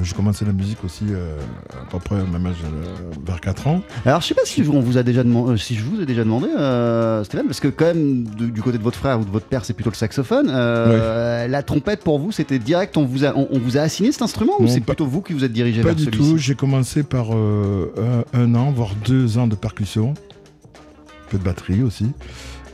J'ai 0.00 0.14
commencé 0.14 0.44
la 0.44 0.52
musique 0.52 0.84
aussi 0.84 1.04
euh, 1.10 1.36
à 1.70 1.90
peu 1.90 1.98
près 1.98 2.20
au 2.20 2.26
même 2.26 2.46
âge, 2.46 2.56
euh, 2.62 3.10
vers 3.26 3.40
4 3.40 3.66
ans. 3.66 3.82
Alors, 4.04 4.20
je 4.20 4.26
sais 4.26 4.34
pas 4.34 4.42
si 4.44 4.62
je, 4.62 4.70
on 4.70 4.80
vous 4.80 4.96
a 4.98 5.02
déjà 5.02 5.24
demandé, 5.24 5.56
si 5.58 5.74
je 5.74 5.82
vous 5.82 6.00
ai 6.00 6.06
déjà 6.06 6.22
demandé, 6.24 6.46
euh, 6.56 7.24
Stéphane, 7.24 7.46
parce 7.46 7.58
que 7.58 7.68
quand 7.68 7.86
même, 7.86 8.24
du 8.24 8.62
côté 8.62 8.78
de 8.78 8.82
votre 8.82 8.98
frère 8.98 9.18
ou 9.18 9.24
de 9.24 9.30
votre 9.30 9.46
père, 9.46 9.64
c'est 9.64 9.72
plutôt 9.72 9.90
le 9.90 9.96
saxophone. 9.96 10.48
Euh, 10.50 11.48
La 11.48 11.62
trompette, 11.62 12.04
pour 12.04 12.18
vous, 12.18 12.30
c'était 12.32 12.58
direct, 12.58 12.96
on 12.96 13.04
vous 13.06 13.24
a, 13.24 13.34
on, 13.36 13.48
on 13.50 13.58
vous 13.58 13.76
a 13.76 13.80
assigné 13.80 14.12
cet 14.12 14.22
instrument 14.22 14.52
ou 14.60 14.68
c'est 14.68 14.80
plutôt 14.80 15.06
vous 15.06 15.22
qui 15.22 15.32
vous 15.32 15.42
êtes 15.42 15.52
dirigé 15.52 15.82
Pas 15.82 15.94
du 15.94 16.06
tout, 16.06 16.36
j'ai 16.38 16.54
commencé 16.54 17.02
par 17.02 17.34
euh, 17.34 18.24
un, 18.34 18.40
un 18.40 18.54
an, 18.54 18.70
voire 18.70 18.94
deux 19.06 19.38
ans 19.38 19.46
de 19.48 19.56
percussion, 19.56 20.12
un 20.12 21.30
peu 21.30 21.38
de 21.38 21.44
batterie 21.44 21.82
aussi. 21.82 22.06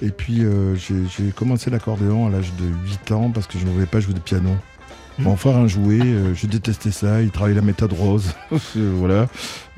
Et 0.03 0.11
puis 0.11 0.45
euh, 0.45 0.75
j'ai 0.75 0.97
j'ai 1.17 1.31
commencé 1.31 1.71
l'accordéon 1.71 2.27
à 2.27 2.31
l'âge 2.31 2.53
de 2.59 2.65
8 2.91 3.13
ans 3.13 3.31
parce 3.33 3.47
que 3.47 3.59
je 3.59 3.65
ne 3.65 3.71
voulais 3.71 3.87
pas 3.87 4.01
jouer 4.01 4.13
de 4.13 4.19
piano. 4.19 4.51
Mon 5.19 5.37
frère 5.37 5.57
en 5.57 5.69
jouait, 5.69 6.01
euh, 6.03 6.35
je 6.35 6.47
détestais 6.47 6.91
ça, 6.91 7.23
il 7.23 7.31
travaillait 7.31 7.55
la 7.57 7.63
méthode 7.63 7.93
rose. 7.93 8.31
Euh, 8.77 8.93
voilà. 8.97 9.27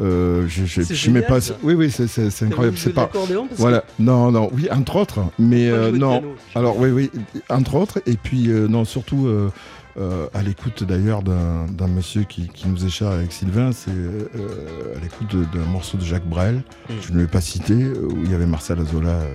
Euh, 0.01 0.46
je 0.49 1.09
n'aimais 1.09 1.22
pas 1.22 1.40
ça. 1.40 1.55
Oui, 1.62 1.75
oui, 1.75 1.90
c'est- 1.90 2.07
c'est 2.07 2.31
c'est 2.31 2.46
incroyable. 2.46 2.77
C'est 2.79 2.92
pas. 2.94 3.11
Voilà, 3.57 3.85
non, 3.99 4.31
non, 4.33 4.49
oui, 4.55 4.68
entre 4.70 4.96
autres, 4.96 5.20
mais 5.38 5.68
euh, 5.68 5.90
non. 5.92 6.22
Alors 6.55 6.79
oui, 6.79 6.90
oui, 6.90 7.11
entre 7.51 7.75
autres, 7.75 8.01
et 8.07 8.16
puis 8.16 8.49
non, 8.49 8.85
surtout 8.85 9.27
euh, 9.29 10.27
à 10.35 10.42
l'écoute 10.42 10.85
d'ailleurs 10.85 11.22
d'un 11.22 11.87
monsieur 11.88 12.22
qui, 12.25 12.49
qui 12.49 12.68
nous 12.68 12.85
échappe 12.85 13.12
avec 13.12 13.33
Sylvain, 13.33 13.72
c'est 13.72 13.90
euh, 13.90 14.94
à 14.96 15.01
l'écoute 15.03 15.35
d'un 15.53 15.64
morceau 15.70 15.96
de 15.99 16.05
Jacques 16.05 16.27
Brel, 16.29 16.62
Mm. 16.88 16.92
je 17.07 17.12
ne 17.12 17.18
l'ai 17.20 17.27
pas 17.27 17.40
cité, 17.40 17.75
où 17.75 18.22
il 18.25 18.31
y 18.31 18.35
avait 18.35 18.46
Marcel 18.46 18.79
Azola, 18.81 19.09
euh, 19.09 19.35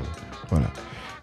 voilà, 0.49 0.67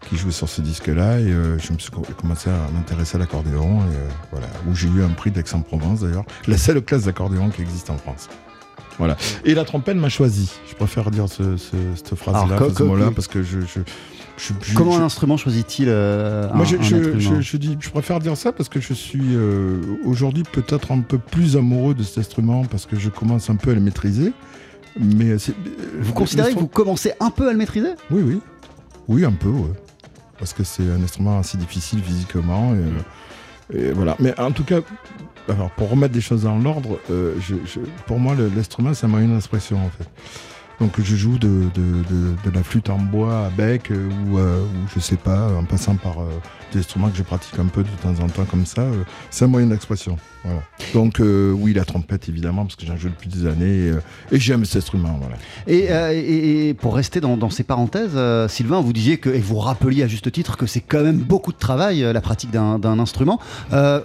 qui 0.09 0.17
jouait 0.17 0.33
sur 0.33 0.49
ce 0.49 0.61
disque-là, 0.61 1.21
et 1.21 1.25
euh, 1.31 1.59
je 1.59 1.73
me 1.73 1.79
suis 1.79 1.91
co- 1.91 2.03
commencé 2.21 2.49
à 2.51 2.57
m'intéresser 2.75 3.17
à 3.17 3.19
l'accordéon, 3.19 3.81
et 3.81 3.95
euh, 3.95 4.09
voilà, 4.33 4.47
où 4.69 4.75
j'ai 4.75 4.89
eu 4.89 5.03
un 5.03 5.09
prix 5.11 5.31
d'Aix-en-Provence 5.31 6.01
d'ailleurs, 6.01 6.25
la 6.47 6.57
seule 6.59 6.83
classe 6.83 7.05
d'accordéon 7.05 7.51
qui 7.51 7.63
existe 7.63 7.91
en 7.91 7.99
France. 7.99 8.29
Voilà. 8.99 9.17
Et 9.45 9.55
la 9.55 9.65
trompette 9.65 9.97
m'a 9.97 10.09
choisi. 10.09 10.51
Je 10.69 10.75
préfère 10.75 11.11
dire 11.13 11.29
ce- 11.29 11.57
ce- 11.57 11.77
cette 11.95 12.15
phrase-là, 12.17 12.59
ce 12.77 12.83
mot-là, 12.83 13.11
parce 13.15 13.29
que 13.29 13.43
je, 13.45 13.61
je, 13.61 13.81
je- 14.39 14.53
je- 14.63 14.75
Comment 14.75 14.93
je- 14.93 15.01
un 15.01 15.05
instrument 15.05 15.37
choisit-il 15.37 15.87
euh, 15.89 16.49
moi, 16.53 16.63
un- 16.63 16.65
je, 16.65 16.75
un 17.37 17.41
je- 17.41 17.57
dis, 17.59 17.77
je 17.79 17.91
préfère 17.91 18.19
dire 18.19 18.37
ça 18.37 18.51
parce 18.51 18.69
que 18.69 18.81
je 18.81 18.93
suis 18.95 19.37
euh, 19.37 19.81
aujourd'hui 20.05 20.43
peut-être 20.43 20.91
un 20.91 21.01
peu 21.01 21.19
plus 21.19 21.57
amoureux 21.57 21.95
de 21.95 22.03
cet 22.03 22.19
instrument 22.19 22.65
parce 22.65 22.87
que 22.87 22.99
je 22.99 23.09
commence 23.09 23.51
un 23.51 23.57
peu 23.57 23.71
à 23.71 23.75
le 23.75 23.81
maîtriser. 23.81 24.33
Mais 24.99 25.37
Vous 26.01 26.13
considérez 26.13 26.53
que 26.55 26.59
vous 26.59 26.67
commencez 26.67 27.13
un 27.21 27.31
peu 27.31 27.49
à 27.49 27.53
le 27.53 27.59
maîtriser? 27.59 27.91
Oui, 28.11 28.23
oui. 28.27 28.41
Oui, 29.07 29.25
un 29.25 29.33
peu, 29.33 29.49
ouais. 29.49 29.73
Parce 30.39 30.53
que 30.53 30.65
c'est 30.65 30.89
un 30.91 31.03
instrument 31.03 31.39
assez 31.39 31.59
difficile 31.59 32.03
physiquement. 32.03 32.75
Et, 32.75 33.75
euh, 33.77 33.89
et 33.91 33.93
voilà. 33.93 34.17
Mais 34.21 34.39
en 34.39 34.51
tout 34.53 34.65
cas, 34.65 34.81
alors, 35.49 35.71
pour 35.71 35.91
remettre 35.91 36.13
des 36.15 36.21
choses 36.21 36.43
dans 36.45 36.59
l'ordre, 36.59 36.99
euh, 37.11 37.35
je- 37.41 37.55
je- 37.67 37.81
pour 38.07 38.19
moi, 38.19 38.35
l'instrument, 38.55 38.95
c'est 38.95 39.07
un 39.07 39.09
moyen 39.09 39.29
d'expression, 39.29 39.79
en 39.85 39.91
fait. 39.91 40.09
Donc 40.81 41.01
je 41.01 41.17
joue 41.17 41.39
de, 41.39 41.65
de, 41.75 42.03
de, 42.09 42.35
de 42.45 42.51
la 42.55 42.63
flûte 42.63 42.89
en 42.89 42.99
bois 42.99 43.47
à 43.47 43.51
bec 43.51 43.91
euh, 43.91 44.09
ou, 44.31 44.39
euh, 44.39 44.63
ou 44.63 44.89
je 44.95 45.01
sais 45.01 45.17
pas, 45.17 45.49
en 45.55 45.65
passant 45.65 45.97
par 45.97 46.21
euh, 46.21 46.27
des 46.73 46.81
instruments 46.81 47.09
que 47.09 47.17
je 47.17 47.23
pratique 47.23 47.59
un 47.59 47.67
peu 47.67 47.83
de 47.83 47.89
temps 48.03 48.15
en 48.23 48.29
temps 48.29 48.45
comme 48.45 48.67
ça. 48.67 48.83
euh, 48.83 49.03
c'est 49.31 49.45
un 49.45 49.49
moyen 49.49 49.67
d'expression. 49.69 50.17
Voilà. 50.45 50.61
Donc 50.95 51.21
euh, 51.21 51.51
oui, 51.53 51.75
la 51.75 51.85
trompette 51.85 52.29
évidemment, 52.29 52.63
parce 52.65 52.77
que 52.77 52.87
j'en 52.87 52.97
joue 52.97 53.09
depuis 53.09 53.29
des 53.29 53.47
années 53.47 53.91
euh, 53.91 54.01
et 54.31 54.39
j'aime 54.39 54.65
cet 54.65 54.77
instrument. 54.77 55.19
Voilà. 55.21 55.37
Et, 55.67 56.69
et- 56.69 56.75
pour 56.75 56.95
rester 56.95 57.21
dans, 57.21 57.37
dans 57.37 57.51
ces 57.51 57.65
parenthèses, 57.65 58.17
Sylvain, 58.49 58.81
vous 58.81 58.93
disiez 58.93 59.19
que, 59.19 59.31
et 59.31 59.41
vous 59.41 59.59
rappeliez 59.59 60.03
à 60.03 60.07
juste 60.07 60.31
titre 60.31 60.57
que 60.57 60.67
c'est 60.67 60.81
quand 60.81 61.03
même 61.03 61.19
beaucoup 61.19 61.53
de 61.53 61.59
travail, 61.59 62.01
la 62.01 62.21
pratique 62.21 62.51
d'un 62.51 62.99
instrument. 62.99 63.41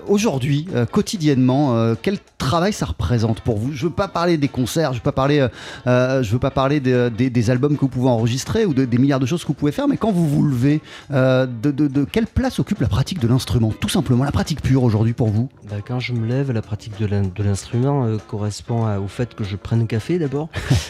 Aujourd'hui, 0.07 0.67
quotidiennement, 0.91 1.93
quel 2.01 2.17
travail 2.37 2.73
ça 2.73 2.85
représente 2.85 3.41
pour 3.41 3.57
vous? 3.57 3.71
Je 3.73 3.85
veux 3.85 3.91
pas 3.93 4.07
parler 4.07 4.37
des 4.37 4.47
concerts, 4.47 4.93
je 4.93 4.97
veux 4.99 5.03
pas 5.03 5.11
parler, 5.11 5.47
je 5.85 6.29
veux 6.31 6.39
pas 6.39 6.51
parler 6.51 6.79
de- 6.79 7.09
des, 7.09 7.49
albums 7.49 7.75
que 7.75 7.81
vous 7.81 7.87
pouvez 7.89 8.09
enregistrer 8.09 8.65
ou 8.65 8.73
de- 8.73 8.85
des 8.85 8.97
milliards 8.97 9.19
de 9.19 9.25
choses 9.25 9.43
que 9.43 9.47
vous 9.49 9.53
pouvez 9.53 9.71
faire, 9.71 9.87
mais 9.87 9.97
quand 9.97 10.11
vous 10.11 10.27
vous 10.27 10.43
levez, 10.43 10.81
de- 11.11 11.71
de 11.71 12.03
quelle 12.05 12.27
place 12.27 12.52
occupe 12.59 12.79
la 12.81 12.87
pratique 12.87 13.19
de 13.19 13.27
l'instrument 13.27 13.71
Tout 13.79 13.89
simplement, 13.89 14.23
la 14.23 14.31
pratique 14.31 14.61
pure 14.61 14.83
aujourd'hui 14.83 15.13
pour 15.13 15.29
vous 15.29 15.49
Bah, 15.69 15.77
quand 15.85 15.99
je 15.99 16.13
me 16.13 16.27
lève, 16.27 16.51
la 16.51 16.61
pratique 16.61 16.97
de 16.99 17.05
l'in- 17.05 17.21
de 17.23 17.43
l'instrument 17.43 18.05
euh, 18.05 18.17
correspond 18.27 18.85
à- 18.85 18.99
au 18.99 19.07
fait 19.07 19.33
que 19.35 19.43
je 19.43 19.55
prenne 19.55 19.81
un 19.81 19.85
café 19.85 20.19
d'abord. 20.19 20.49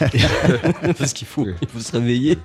Parce 0.98 1.12
qu'il 1.12 1.26
faut, 1.26 1.46
il 1.62 1.68
faut 1.68 1.80
se 1.80 1.92
réveiller. 1.92 2.38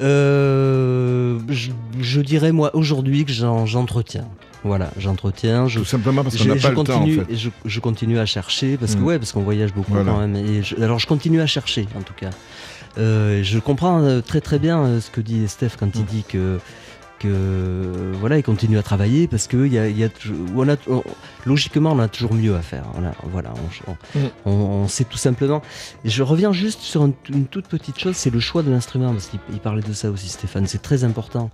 Euh, 0.00 1.38
je, 1.48 1.70
je 2.00 2.20
dirais 2.20 2.52
moi 2.52 2.74
aujourd'hui 2.74 3.24
que 3.24 3.32
j'en- 3.32 3.66
j'entretiens. 3.66 4.26
Voilà, 4.64 4.90
j'entretiens. 4.96 5.66
Je, 5.66 5.80
Tout 5.80 5.84
simplement 5.84 6.22
parce 6.22 6.36
qu'on 6.36 6.44
je- 6.44 6.48
n'a 6.50 6.56
je 6.56 6.62
pas 6.62 6.68
le 6.70 6.74
temps 6.76 6.82
en 6.94 6.98
continue, 7.00 7.16
fait. 7.24 7.36
je, 7.36 7.50
je 7.64 7.80
continue 7.80 8.18
à 8.18 8.26
chercher 8.26 8.76
parce 8.76 8.94
que 8.94 9.00
Mm. 9.00 9.04
ouais, 9.04 9.18
parce 9.18 9.32
qu'on 9.32 9.42
voyage 9.42 9.72
beaucoup 9.74 9.92
Voilà. 9.92 10.12
quand 10.12 10.18
même. 10.20 10.36
Et 10.36 10.62
je- 10.62 10.76
alors 10.76 10.98
je 11.00 11.06
continue 11.08 11.40
à 11.40 11.46
chercher 11.46 11.88
en 11.98 12.02
tout 12.02 12.14
cas. 12.14 12.30
Euh, 12.98 13.42
je 13.42 13.58
comprends 13.58 14.20
très 14.24 14.40
très 14.40 14.58
bien 14.60 15.00
ce 15.00 15.10
que 15.10 15.20
dit 15.20 15.48
Steph 15.48 15.70
quand 15.78 15.86
Mm. 15.86 15.98
il 15.98 16.04
dit 16.04 16.24
que 16.28 16.58
que 17.22 18.12
voilà, 18.20 18.38
il 18.38 18.42
continue 18.42 18.78
à 18.78 18.82
travailler 18.82 19.26
parce 19.28 19.46
que 19.46 19.66
il 19.66 19.72
y 19.72 19.78
a, 19.78 19.88
y 19.88 20.04
a 20.04 20.08
on 20.56 20.68
a, 20.68 20.76
on- 20.88 21.02
logiquement 21.46 21.92
on 21.92 21.98
a 21.98 22.08
toujours 22.08 22.34
mieux 22.34 22.54
à 22.56 22.62
faire. 22.62 22.84
On 22.98 23.04
a- 23.04 23.14
voilà, 23.30 23.52
on, 23.86 23.90
on- 23.92 24.18
Mm. 24.18 24.28
on- 24.46 24.50
on 24.82 24.88
sait 24.88 25.04
tout 25.04 25.16
simplement. 25.18 25.62
Et 26.04 26.08
je 26.10 26.22
reviens 26.22 26.52
juste 26.52 26.80
sur 26.80 27.04
une, 27.04 27.14
une 27.30 27.46
toute 27.46 27.66
petite 27.68 27.98
chose, 27.98 28.16
c'est 28.16 28.30
le 28.30 28.40
choix 28.40 28.62
de 28.62 28.70
l'instrument 28.70 29.12
parce 29.12 29.26
qu'il 29.26 29.40
il 29.52 29.58
parlait 29.60 29.82
de 29.82 29.92
ça 29.92 30.10
aussi, 30.10 30.28
Stéphane. 30.28 30.66
C'est 30.66 30.82
très 30.82 31.04
important. 31.04 31.50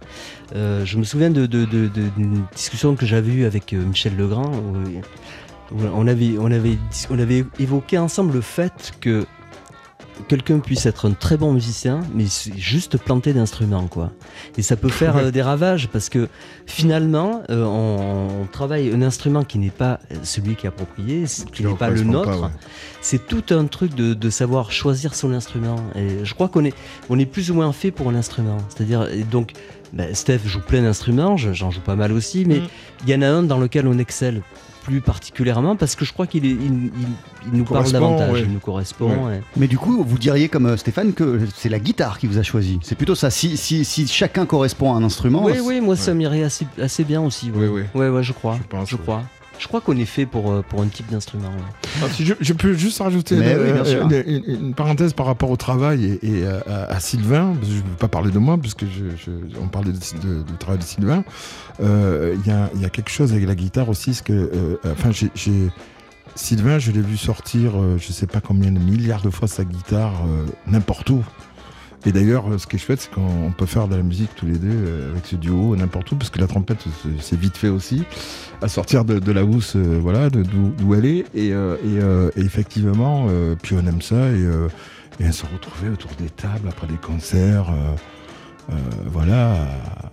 Euh, 0.54 0.84
je 0.84 0.96
me 0.98 1.04
souviens 1.04 1.30
de, 1.30 1.46
d'une 1.46 2.44
discussion 2.54 2.94
que 2.96 3.06
j'avais 3.06 3.32
eue 3.32 3.44
avec 3.44 3.72
euh, 3.72 3.84
Michel 3.84 4.16
Legrand. 4.16 4.50
Où, 4.52 5.76
où 5.76 5.82
on, 5.94 6.06
avait, 6.06 6.36
on, 6.38 6.46
avait, 6.50 6.78
on 7.10 7.18
avait 7.18 7.44
évoqué 7.58 7.98
ensemble 7.98 8.32
le 8.32 8.40
fait 8.40 8.92
que 9.02 9.26
quelqu'un 10.26 10.58
puisse 10.58 10.86
être 10.86 11.08
un 11.08 11.12
très 11.12 11.36
bon 11.36 11.52
musicien, 11.52 12.00
mais 12.14 12.24
juste 12.56 12.98
planter 12.98 13.32
d'instruments, 13.32 13.86
quoi. 13.86 14.10
Et 14.56 14.62
ça 14.62 14.76
peut 14.76 14.88
faire 14.88 15.16
euh, 15.16 15.30
des 15.30 15.42
ravages 15.42 15.88
parce 15.88 16.08
que 16.08 16.28
finalement, 16.66 17.42
euh, 17.50 17.64
on, 17.64 18.42
on 18.42 18.46
travaille 18.46 18.92
un 18.92 19.02
instrument 19.02 19.44
qui 19.44 19.58
n'est 19.58 19.70
pas 19.70 20.00
celui 20.22 20.56
qui 20.56 20.66
est 20.66 20.68
approprié, 20.68 21.24
qui 21.52 21.64
n'est 21.64 21.74
pas 21.74 21.90
le 21.90 22.02
nôtre. 22.02 22.40
ouais. 22.42 22.48
C'est 23.00 23.26
tout 23.26 23.44
un 23.54 23.66
truc 23.66 23.94
de, 23.94 24.14
de 24.14 24.30
savoir 24.30 24.72
choisir 24.72 25.14
son 25.14 25.32
instrument. 25.32 25.76
Et 25.94 26.24
je 26.24 26.34
crois 26.34 26.48
qu'on 26.48 26.64
est, 26.64 26.74
on 27.08 27.18
est 27.18 27.26
plus 27.26 27.50
ou 27.50 27.54
moins 27.54 27.72
fait 27.72 27.90
pour 27.90 28.08
un 28.08 28.14
instrument. 28.14 28.58
C'est-à-dire, 28.68 29.06
donc, 29.30 29.52
ben, 29.92 30.14
Steph 30.14 30.40
joue 30.46 30.60
plein 30.60 30.82
d'instruments, 30.82 31.36
je- 31.36 31.52
j'en 31.52 31.70
joue 31.70 31.80
pas 31.80 31.96
mal 31.96 32.12
aussi, 32.12 32.44
mais 32.46 32.58
Mm. 32.60 32.68
il 33.06 33.10
y 33.10 33.14
en 33.14 33.22
a 33.22 33.28
un 33.28 33.42
dans 33.42 33.58
lequel 33.58 33.86
on 33.86 33.98
excelle 33.98 34.42
plus 34.84 35.00
particulièrement 35.02 35.76
parce 35.76 35.94
que 35.96 36.06
je 36.06 36.14
crois 36.14 36.26
qu'il 36.26 36.46
est- 36.46 36.50
il, 36.50 36.56
il- 36.86 36.92
il 37.52 37.58
nous 37.58 37.64
parle 37.64 37.84
Correspond, 37.84 37.92
davantage, 38.16 38.32
ouais. 38.32 38.42
il 38.46 38.52
nous 38.52 38.58
correspond. 38.58 39.30
Mais 39.56 39.66
du 39.66 39.76
coup, 39.76 40.02
vous 40.02 40.16
diriez 40.18 40.48
comme 40.48 40.64
euh, 40.66 40.76
Stéphane 40.78 41.12
que 41.12 41.40
c'est 41.54 41.68
la 41.68 41.78
guitare 41.78 42.18
qui 42.18 42.26
vous 42.26 42.38
a 42.38 42.42
choisi. 42.42 42.78
C'est 42.82 42.94
plutôt 42.94 43.14
ça. 43.14 43.28
Si, 43.28 43.58
si, 43.58 43.84
si 43.84 44.06
chacun 44.06 44.46
correspond 44.46 44.94
à 44.94 44.96
un 44.96 45.02
instrument, 45.04 45.44
Oui, 45.44 45.54
oui, 45.62 45.80
moi 45.82 45.94
ça 45.94 46.14
m'irait 46.14 46.42
assez, 46.42 46.66
assez 46.80 47.04
bien 47.04 47.20
aussi. 47.20 47.50
Oui, 47.54 47.66
oui. 47.66 47.82
ouais, 47.94 48.08
ouais, 48.08 48.22
je 48.22 48.32
crois. 48.32 48.56
Je 48.62 48.66
pense, 48.66 48.94
crois. 48.94 49.24
Je 49.58 49.66
crois 49.68 49.80
qu'on 49.80 49.96
est 49.96 50.04
fait 50.04 50.24
pour, 50.26 50.50
euh, 50.52 50.62
pour 50.68 50.82
un 50.82 50.86
type 50.86 51.10
d'instrument. 51.10 51.48
ouais. 51.48 51.88
Ah, 52.02 52.06
si 52.10 52.24
je, 52.24 52.34
je 52.40 52.52
peux 52.52 52.74
juste 52.74 53.00
rajouter 53.00 53.34
une, 53.36 53.42
oui, 53.42 53.72
bien 53.72 53.84
sûr. 53.84 54.02
une- 54.04 54.24
une- 54.46 54.66
une 54.66 54.74
parenthèse 54.74 55.12
par 55.12 55.26
rapport 55.26 55.50
au 55.50 55.56
travail 55.56 56.18
et, 56.22 56.38
et 56.40 56.46
à, 56.46 57.00
Sylvain, 57.00 57.54
parce 57.54 57.68
que 57.68 57.74
je 57.74 57.82
ne 57.82 57.88
veux 57.88 57.96
pas 57.98 58.08
parler 58.08 58.30
de 58.30 58.38
moi, 58.38 58.56
puisque 58.58 58.84
je, 58.84 59.16
je- 59.16 59.58
on 59.60 59.66
parlait 59.68 59.92
de, 59.92 59.98
de- 60.22 60.42
du 60.42 60.52
travail 60.58 60.78
de 60.78 60.84
Sylvain. 60.84 61.24
Euh, 61.80 62.36
Il 62.44 62.46
y, 62.46 62.54
a, 62.54 62.70
il 62.74 62.80
y 62.80 62.84
a 62.84 62.88
quelque 62.90 63.10
chose 63.10 63.32
avec 63.32 63.46
la 63.46 63.54
guitare 63.54 63.88
aussi, 63.88 64.14
c'est 64.14 64.24
que, 64.24 64.32
euh, 64.32 64.76
enfin, 64.92 65.10
j'ai- 65.10 65.30
j'ai- 65.34 65.70
Sylvain, 66.34 66.78
je 66.78 66.92
l'ai 66.92 67.00
vu 67.00 67.16
sortir, 67.16 67.72
euh, 67.76 67.96
je 67.98 68.12
sais 68.12 68.26
pas 68.28 68.40
combien 68.40 68.70
de 68.70 68.78
milliards 68.78 69.22
de 69.22 69.30
fois 69.30 69.48
sa 69.48 69.64
guitare, 69.64 70.12
euh, 70.26 70.44
n'importe 70.68 71.10
où. 71.10 71.24
Et 72.06 72.12
d'ailleurs, 72.12 72.44
ce 72.58 72.66
qui 72.66 72.76
est 72.76 72.78
chouette, 72.78 73.00
c'est 73.00 73.10
qu'on 73.10 73.52
peut 73.56 73.66
faire 73.66 73.88
de 73.88 73.96
la 73.96 74.02
musique 74.02 74.30
tous 74.36 74.46
les 74.46 74.56
deux 74.56 74.68
euh, 74.70 75.10
avec 75.10 75.26
ce 75.26 75.36
duo 75.36 75.74
n'importe 75.76 76.12
où, 76.12 76.16
parce 76.16 76.30
que 76.30 76.38
la 76.38 76.46
trompette, 76.46 76.84
c'est- 77.20 77.36
vite 77.36 77.56
fait 77.56 77.68
aussi, 77.68 78.04
à 78.62 78.68
sortir 78.68 79.04
de, 79.04 79.32
la 79.32 79.44
housse, 79.44 79.74
euh, 79.76 79.98
voilà, 80.00 80.30
d'où 80.30 80.94
elle 80.94 81.06
est. 81.06 81.24
Et, 81.34 81.52
euh, 81.52 82.30
effectivement, 82.36 83.26
puis 83.62 83.74
on 83.74 83.86
aime 83.86 84.02
ça, 84.02 84.30
et, 84.30 84.44
et 85.20 85.32
se 85.32 85.44
retrouvait 85.46 85.90
autour 85.90 86.10
des 86.18 86.30
tables 86.30 86.68
après 86.68 86.86
des 86.86 86.96
concerts, 86.96 87.72
voilà, 89.06 89.52
à, 89.52 90.10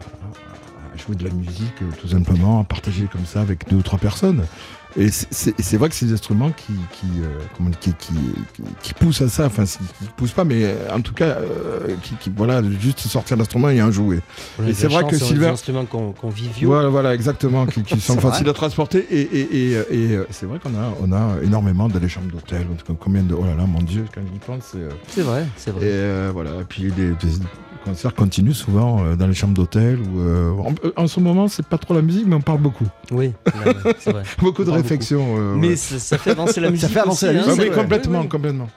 jouer 0.97 1.15
de 1.15 1.23
la 1.23 1.33
musique, 1.33 1.75
tout 2.01 2.07
simplement, 2.07 2.61
à 2.61 2.63
partager 2.63 3.07
comme 3.11 3.25
ça 3.25 3.41
avec 3.41 3.69
deux 3.69 3.77
ou 3.77 3.81
trois 3.81 3.99
personnes. 3.99 4.45
Et 4.97 5.09
c'est- 5.11 5.75
vrai 5.77 5.89
que 5.89 5.95
c'est 5.95 6.05
des 6.05 6.13
instruments 6.13 6.51
qui, 6.51 6.71
qui, 6.93 7.05
euh, 7.21 7.65
qui, 7.81 7.93
qui, 7.93 8.13
qui- 8.53 8.63
qui 8.81 8.93
poussent 8.93 9.21
à 9.21 9.27
ça, 9.27 9.45
enfin, 9.47 9.65
qui, 9.65 9.77
poussent 10.15 10.31
pas, 10.31 10.45
mais 10.45 10.63
euh, 10.63 10.75
en 10.93 11.01
tout 11.01 11.13
cas, 11.13 11.25
euh, 11.25 11.95
qui, 12.01 12.15
qui- 12.15 12.31
voilà, 12.35 12.61
juste 12.79 12.99
sortir 12.99 13.35
l'instrument 13.35 13.69
et 13.69 13.81
en 13.81 13.91
jouer. 13.91 14.21
Et 14.65 14.73
c'est 14.73 14.87
vrai 14.87 15.03
que 15.03 15.09
a 15.15 15.19
des 15.19 15.25
Sylvain- 15.25 15.51
instruments 15.51 15.85
qu'on 15.85 16.11
qu'on 16.13 16.25
conviviaux. 16.29 16.69
Voilà, 16.69 16.89
voilà, 16.89 17.13
exactement, 17.13 17.65
qui, 17.65 17.83
qui 17.83 17.99
sont 17.99 18.17
faciles 18.19 18.43
vrai. 18.43 18.51
à 18.51 18.53
transporter. 18.53 19.05
Et, 19.11 19.21
et, 19.21 19.71
et, 19.73 20.13
et, 20.13 20.19
c'est 20.31 20.45
vrai 20.45 20.59
qu'on 20.59 20.73
a, 20.75 20.93
on 21.01 21.11
a 21.11 21.41
énormément 21.43 21.87
dans 21.89 21.99
les 21.99 22.09
chambres 22.09 22.31
d'hôtel. 22.31 22.65
en 22.71 22.75
tout 22.75 22.85
cas, 22.85 22.97
Combien 22.99 23.23
de. 23.23 23.33
Oh 23.33 23.43
là 23.45 23.55
là, 23.55 23.65
mon 23.65 23.81
Dieu, 23.81 24.05
quand 24.13 24.21
j'y 24.31 24.39
pense. 24.39 24.63
c'est, 24.71 24.77
euh, 24.77 24.89
C'est 25.09 25.21
vrai, 25.21 25.45
c'est 25.57 25.71
Et 25.71 25.73
vrai. 25.73 25.81
euh, 25.83 26.31
voilà, 26.33 26.51
et 26.61 26.63
puis 26.67 26.83
les 26.83 27.11
concerts 27.85 28.13
continuent 28.15 28.51
souvent 28.53 29.03
euh, 29.05 29.15
dans 29.15 29.27
les 29.27 29.33
chambres 29.33 29.53
d'hôtel. 29.53 29.99
Ou, 29.99 30.19
euh, 30.19 30.51
en, 30.95 31.03
en 31.03 31.07
ce 31.07 31.19
moment, 31.19 31.47
c'est 31.47 31.65
pas 31.65 31.77
trop 31.77 31.93
la 31.93 32.01
musique, 32.01 32.25
mais 32.27 32.35
on 32.35 32.41
parle 32.41 32.59
beaucoup. 32.59 32.85
Oui, 33.11 33.31
c'est 33.99 34.11
vrai. 34.11 34.23
Beaucoup 34.39 34.63
de 34.63 34.71
réflexions. 34.71 35.35
euh, 35.37 35.55
Mais 35.55 35.69
ouais. 35.69 35.75
ça, 35.75 35.99
ça 35.99 36.17
fait 36.17 36.31
avancer 36.31 36.59
la 36.59 36.69
musique. 36.71 36.89
fait 36.89 36.99
avancer 36.99 37.27
la 37.27 37.39
aussi, 37.41 37.49
musique, 37.49 37.49
Ah 37.49 37.51
hein, 37.51 37.55
oui, 37.57 37.63
c'est 37.63 37.69
vrai. 37.73 37.81
complètement, 37.83 38.19
Oui, 38.19 38.23
oui. 38.25 38.29
complètement. 38.29 38.67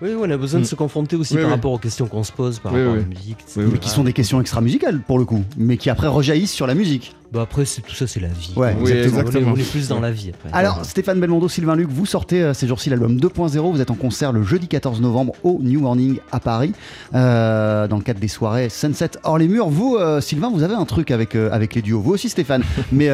Oui, 0.00 0.10
oui, 0.14 0.16
on 0.20 0.30
a 0.30 0.36
besoin 0.36 0.60
de 0.60 0.64
Mm. 0.64 0.68
se 0.68 0.74
confronter 0.74 1.16
aussi 1.16 1.34
Oui, 1.34 1.40
par 1.40 1.48
oui. 1.50 1.54
rapport 1.56 1.72
aux 1.72 1.78
questions 1.78 2.06
qu'on 2.06 2.24
se 2.24 2.32
pose 2.32 2.58
par 2.58 2.72
Oui, 2.72 2.80
rapport 2.80 2.94
oui. 2.94 3.00
à 3.00 3.02
la 3.02 3.08
musique. 3.08 3.38
mais 3.56 3.78
qui 3.78 3.88
sont 3.90 4.04
des 4.04 4.12
questions 4.12 4.40
extra-musicales 4.40 5.00
pour 5.06 5.18
le 5.18 5.24
coup, 5.24 5.42
mais 5.56 5.76
qui 5.76 5.90
après 5.90 6.06
rejaillissent 6.08 6.52
sur 6.52 6.66
la 6.66 6.74
musique. 6.74 7.14
Bah 7.32 7.40
après, 7.42 7.64
c'est- 7.64 7.80
tout 7.80 7.94
ça, 7.94 8.06
c'est 8.06 8.20
la 8.20 8.28
vie. 8.28 8.52
Ouais, 8.56 8.76
Oui, 8.78 8.90
exactement. 8.92 9.52
On 9.54 9.56
est 9.56 9.70
plus 9.70 9.88
dans 9.88 10.00
la 10.00 10.10
vie 10.10 10.32
après. 10.34 10.50
Alors, 10.52 10.84
Stéphane 10.84 11.18
Belmondo, 11.18 11.48
Sylvain 11.48 11.74
Luc, 11.76 11.88
vous 11.88 12.04
sortez 12.04 12.42
euh, 12.42 12.52
ces 12.52 12.66
jours-ci 12.66 12.90
l'album 12.90 13.16
2.0. 13.18 13.72
Vous 13.72 13.80
êtes 13.80 13.90
en 13.90 13.94
concert 13.94 14.32
le 14.32 14.42
jeudi 14.42 14.68
14 14.68 15.00
novembre 15.00 15.32
au 15.42 15.58
New 15.62 15.80
Morning 15.80 16.18
à 16.30 16.40
Paris, 16.40 16.74
euh, 17.14 17.88
dans 17.88 17.96
le 17.96 18.02
cadre 18.02 18.20
des 18.20 18.28
soirées 18.28 18.68
Sunset 18.68 19.12
hors 19.24 19.38
les 19.38 19.48
murs. 19.48 19.70
Vous, 19.70 19.96
euh, 19.96 20.20
Sylvain, 20.20 20.50
vous 20.52 20.62
avez 20.62 20.74
un 20.74 20.84
truc 20.84 21.10
avec, 21.10 21.34
avec 21.34 21.74
les 21.74 21.80
duos. 21.80 22.02
Vous 22.02 22.12
aussi, 22.12 22.28
Stéphane. 22.28 22.64
Mais 22.92 23.06
vous 23.08 23.12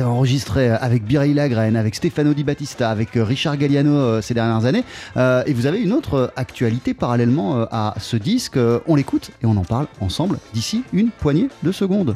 avez 0.00 0.08
enregistré 0.08 0.68
avec 0.70 1.04
Bireille 1.04 1.34
Lagraine, 1.34 1.74
avec 1.74 1.96
Stefano 1.96 2.34
Di 2.34 2.44
Battista, 2.44 2.88
avec 2.88 3.10
Richard 3.16 3.56
Galliano 3.56 4.22
ces 4.22 4.34
dernières 4.34 4.64
années. 4.64 4.84
Et 5.16 5.52
vous 5.52 5.66
avez 5.66 5.80
une 5.80 5.92
autre 5.92 6.32
actualité 6.36 6.94
parallèlement 6.94 7.66
à 7.72 7.94
ce 7.98 8.16
disque. 8.16 8.58
On 8.86 8.94
l'écoute 8.94 9.32
et 9.42 9.46
on 9.46 9.56
en 9.56 9.64
parle 9.64 9.88
ensemble 10.00 10.38
d'ici 10.54 10.84
une 10.92 11.10
poignée 11.10 11.48
de 11.64 11.72
secondes. 11.72 12.14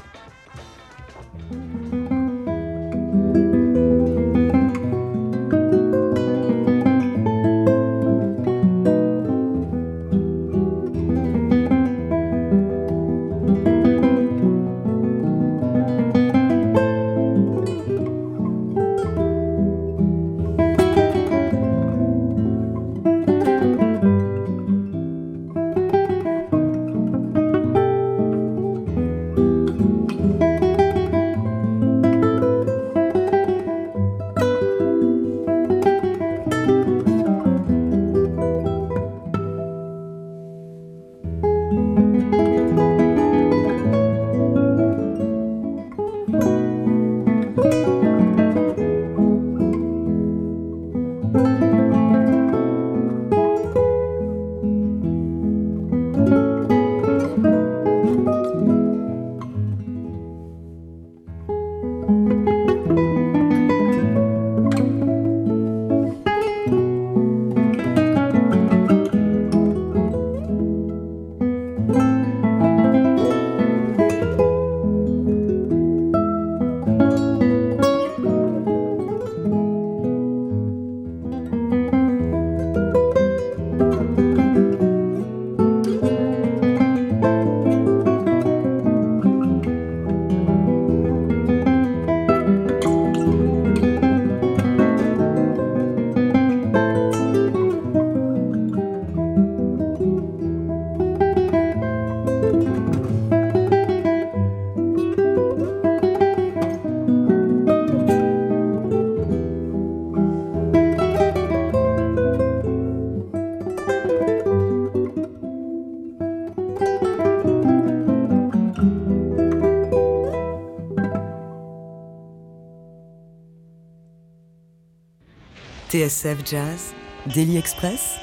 TSF 126.02 126.38
Jazz, 126.44 126.94
Daily 127.32 127.58
Express, 127.58 128.16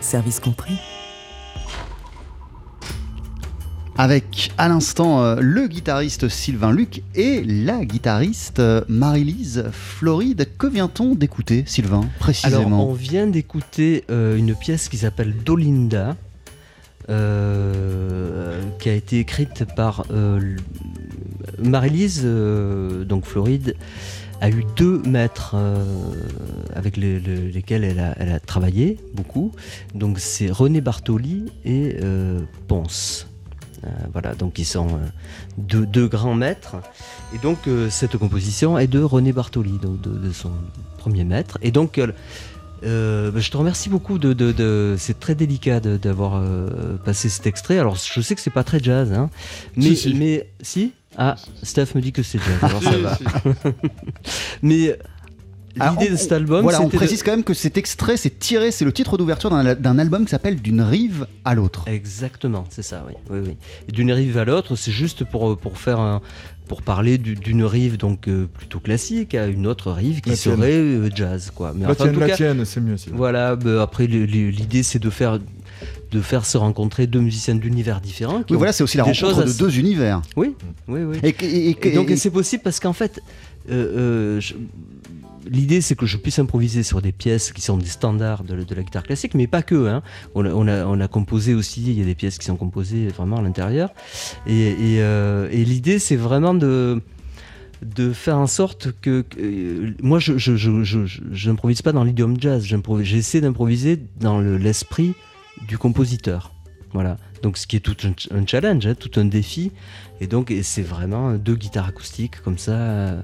service 0.00 0.38
compris. 0.38 0.78
Avec 3.98 4.52
à 4.58 4.68
l'instant 4.68 5.24
euh, 5.24 5.40
le 5.40 5.66
guitariste 5.66 6.28
Sylvain 6.28 6.70
Luc 6.70 7.02
et 7.16 7.42
la 7.42 7.84
guitariste 7.84 8.60
euh, 8.60 8.84
Marie-Lise 8.88 9.64
Floride. 9.72 10.46
Que 10.56 10.68
vient-on 10.68 11.16
d'écouter, 11.16 11.64
Sylvain, 11.66 12.04
précisément? 12.20 12.66
Alors, 12.66 12.88
on 12.90 12.92
vient 12.92 13.26
d'écouter 13.26 14.04
euh, 14.08 14.36
une 14.36 14.54
pièce 14.54 14.88
qui 14.88 14.98
s'appelle 14.98 15.34
Dolinda, 15.44 16.16
euh, 17.08 18.62
qui 18.78 18.88
a 18.88 18.94
été 18.94 19.18
écrite 19.18 19.64
par 19.74 20.04
euh, 20.12 20.56
Marie-Lise, 21.58 22.22
euh, 22.24 23.04
donc 23.04 23.24
Floride, 23.24 23.74
a 24.42 24.50
eu 24.50 24.64
deux 24.76 24.98
maîtres 25.06 25.52
euh, 25.54 25.84
avec 26.74 26.96
les- 26.96 27.20
le- 27.20 27.48
lesquels 27.48 27.84
elle 27.84 28.00
a, 28.00 28.40
travaillé 28.40 28.98
beaucoup. 29.14 29.52
Donc 29.94 30.18
c'est 30.18 30.50
René 30.50 30.80
Bartoli 30.80 31.52
et 31.64 31.96
euh, 32.02 32.40
Ponce. 32.66 33.28
Euh, 33.84 33.88
voilà, 34.12 34.34
donc 34.34 34.58
ils 34.58 34.64
sont 34.64 34.98
deux, 35.58 36.08
grands 36.08 36.34
maîtres. 36.34 36.76
Et 37.34 37.38
donc 37.38 37.58
cette 37.88 38.16
composition 38.16 38.78
est 38.78 38.88
de 38.88 39.00
René 39.00 39.32
Bartoli, 39.32 39.78
de, 39.80 40.18
de 40.18 40.32
son 40.32 40.50
premier 40.98 41.24
maître. 41.24 41.58
Et 41.62 41.70
donc 41.70 42.00
euh, 42.84 43.30
bah, 43.30 43.40
je 43.40 43.50
te 43.50 43.56
remercie 43.56 43.88
beaucoup 43.88 44.18
de, 44.18 44.32
de- 44.32 44.52
de- 44.52 44.96
c'est 44.98 45.18
très 45.20 45.34
délicat 45.34 45.80
d'avoir 45.80 46.36
euh, 46.36 46.96
passé 47.04 47.28
cet 47.28 47.46
extrait. 47.46 47.78
Alors 47.78 47.96
je 47.96 48.20
sais 48.20 48.34
que 48.34 48.40
c'est 48.40 48.50
pas 48.50 48.64
très 48.64 48.80
jazz, 48.80 49.12
hein, 49.12 49.30
mais 49.76 49.82
Si, 49.82 49.96
si. 49.96 50.14
mais 50.14 50.48
si? 50.60 50.92
Ah, 51.16 51.36
Steph 51.62 51.88
me 51.94 52.00
dit 52.00 52.12
que 52.12 52.22
c'est 52.22 52.38
jazz. 52.38 52.58
Alors 52.62 52.82
ça 52.82 52.96
va. 52.98 53.18
mais 54.62 54.96
Alors, 55.78 55.94
l'idée 55.98 56.10
de 56.10 56.16
cet 56.16 56.32
album, 56.32 56.62
Voilà, 56.62 56.80
on 56.82 56.88
de- 56.88 56.96
précise 56.96 57.22
quand 57.22 57.30
même 57.32 57.44
que 57.44 57.54
cet 57.54 57.76
extrait, 57.78 58.16
c'est 58.16 58.38
tiré, 58.38 58.70
c'est 58.70 58.84
le 58.84 58.92
titre 58.92 59.16
d'ouverture 59.16 59.50
d'un 59.50 59.98
album 59.98 60.24
qui 60.24 60.30
s'appelle 60.30 60.56
D'une 60.60 60.82
rive 60.82 61.26
à 61.44 61.54
l'autre. 61.54 61.84
Exactement, 61.86 62.64
c'est 62.70 62.82
ça, 62.82 63.04
oui. 63.08 63.14
oui, 63.30 63.38
oui. 63.46 63.56
D'une 63.92 64.12
rive 64.12 64.38
à 64.38 64.44
l'autre, 64.44 64.76
c'est 64.76 64.92
juste 64.92 65.24
pour, 65.24 65.56
pour 65.58 65.78
faire 65.78 65.98
un, 66.00 66.20
pour 66.68 66.82
parler 66.82 67.18
du- 67.18 67.34
d'une 67.34 67.64
rive 67.64 67.96
donc 67.98 68.28
euh, 68.28 68.46
plutôt 68.46 68.80
classique 68.80 69.34
à 69.34 69.46
une 69.46 69.66
autre 69.66 69.90
rive 69.92 70.20
qui 70.20 70.30
La 70.30 70.36
serait 70.36 70.72
euh, 70.72 71.10
jazz, 71.14 71.50
quoi. 71.54 71.72
Mais 71.74 71.82
La 71.84 71.90
enfin, 71.90 72.04
en 72.04 72.04
tienne, 72.04 72.14
tout 72.14 72.20
la 72.20 72.28
cas, 72.28 72.36
tienne, 72.36 72.64
c'est 72.64 72.80
mieux. 72.80 72.96
Voilà. 73.12 73.56
bah, 73.56 73.82
après, 73.82 74.06
l'idée 74.06 74.82
c'est 74.82 74.98
de 74.98 75.10
faire 75.10 75.38
de 76.12 76.20
faire 76.20 76.44
se 76.44 76.58
rencontrer 76.58 77.06
deux 77.06 77.20
musiciens 77.20 77.54
d'univers 77.54 78.00
différents. 78.00 78.42
qui 78.42 78.52
Oui, 78.52 78.58
voilà, 78.58 78.72
c'est 78.72 78.84
aussi 78.84 78.98
la 78.98 79.04
des 79.04 79.10
rencontre 79.12 79.28
choses 79.34 79.38
de 79.44 79.48
assez- 79.50 79.58
deux 79.58 79.78
univers. 79.78 80.20
Oui, 80.36 80.54
oui, 80.86 81.00
oui. 81.02 81.16
Et, 81.22 81.28
et- 81.44 81.70
et- 81.70 81.88
Et 81.88 81.94
donc 81.94 82.10
c'est 82.16 82.30
possible 82.30 82.62
parce 82.62 82.78
qu'en 82.80 82.92
fait, 82.92 83.20
euh, 83.70 84.36
euh, 84.36 84.40
je- 84.40 84.54
l'idée 85.50 85.80
c'est 85.80 85.94
que 85.96 86.06
je 86.06 86.16
puisse 86.16 86.38
improviser 86.38 86.82
sur 86.82 87.02
des 87.02 87.12
pièces 87.12 87.52
qui 87.52 87.60
sont 87.60 87.76
des 87.76 87.86
standards 87.86 88.44
de, 88.44 88.54
la 88.54 88.82
guitare 88.82 89.02
classique, 89.02 89.34
mais 89.34 89.46
pas 89.46 89.62
que. 89.62 89.88
hein. 89.88 90.02
On, 90.34 90.68
a, 90.68 91.08
composé 91.08 91.54
aussi, 91.54 91.82
il 91.86 91.98
y 91.98 92.02
a 92.02 92.04
des 92.04 92.14
pièces 92.14 92.38
qui 92.38 92.46
sont 92.46 92.56
composées 92.56 93.08
vraiment 93.08 93.38
à 93.38 93.42
l'intérieur. 93.42 93.90
Et, 94.46 94.74
euh, 95.00 95.48
l'idée 95.48 95.98
c'est 95.98 96.16
vraiment 96.16 96.54
de 96.54 97.00
faire 98.12 98.38
en 98.38 98.46
sorte 98.46 98.92
que, 99.00 99.24
euh, 99.38 99.90
moi 100.02 100.18
je 100.20 101.48
n'improvise 101.48 101.82
pas 101.82 101.92
dans 101.92 102.04
l'idiome 102.04 102.36
jazz, 102.40 102.64
j'essaie 103.02 103.40
d'improviser 103.40 103.98
dans 104.20 104.38
le- 104.40 104.56
l'esprit 104.56 105.14
du 105.66 105.78
compositeur. 105.78 106.52
Voilà. 106.92 107.16
Donc 107.42 107.56
ce 107.56 107.66
qui 107.66 107.76
est 107.76 107.80
tout 107.80 107.96
un, 108.04 108.12
ch- 108.16 108.28
un 108.30 108.46
challenge, 108.46 108.86
hein, 108.86 108.94
tout 108.94 109.18
un 109.18 109.24
défi. 109.24 109.72
Et 110.20 110.26
donc 110.26 110.52
c'est 110.62 110.82
vraiment 110.82 111.32
deux 111.34 111.56
guitares 111.56 111.88
acoustiques 111.88 112.40
comme 112.42 112.58
ça, 112.58 113.16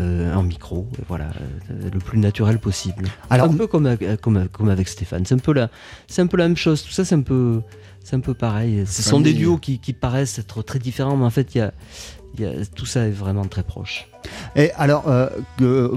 euh, 0.00 0.32
un 0.34 0.42
micro, 0.42 0.86
voilà, 1.08 1.30
euh, 1.70 1.90
le 1.92 1.98
plus 1.98 2.18
naturel 2.18 2.58
possible. 2.58 3.06
Alors- 3.30 3.46
un 3.50 3.54
peu 3.56 3.66
comme, 3.66 3.86
avec- 3.86 4.20
comme, 4.20 4.48
comme 4.48 4.68
avec 4.68 4.88
Stéphane. 4.88 5.24
C'est 5.26 5.34
un 5.34 5.38
peu 5.38 5.52
la, 5.52 5.70
c'est 6.06 6.22
un 6.22 6.26
peu 6.26 6.36
la 6.36 6.46
même 6.48 6.56
chose. 6.56 6.82
Tout 6.84 6.92
ça, 6.92 7.04
c'est 7.04 7.14
un 7.14 7.22
peu, 7.22 7.60
c'est 8.04 8.16
un 8.16 8.20
peu 8.20 8.34
pareil. 8.34 8.84
Ce 8.86 9.02
sont 9.02 9.20
des 9.20 9.32
duos 9.34 9.58
qui, 9.58 9.78
qui 9.80 9.92
paraissent 9.92 10.38
être 10.38 10.62
très 10.62 10.78
différents, 10.78 11.16
mais 11.16 11.24
en 11.24 11.30
fait, 11.30 11.54
il 11.54 11.58
y 11.58 11.60
a- 11.60 11.72
tout 12.74 12.86
ça 12.86 13.06
est 13.06 13.10
vraiment 13.10 13.44
très 13.46 13.62
proche. 13.62 14.08
Et 14.56 14.70
alors, 14.72 15.08
euh, 15.08 15.28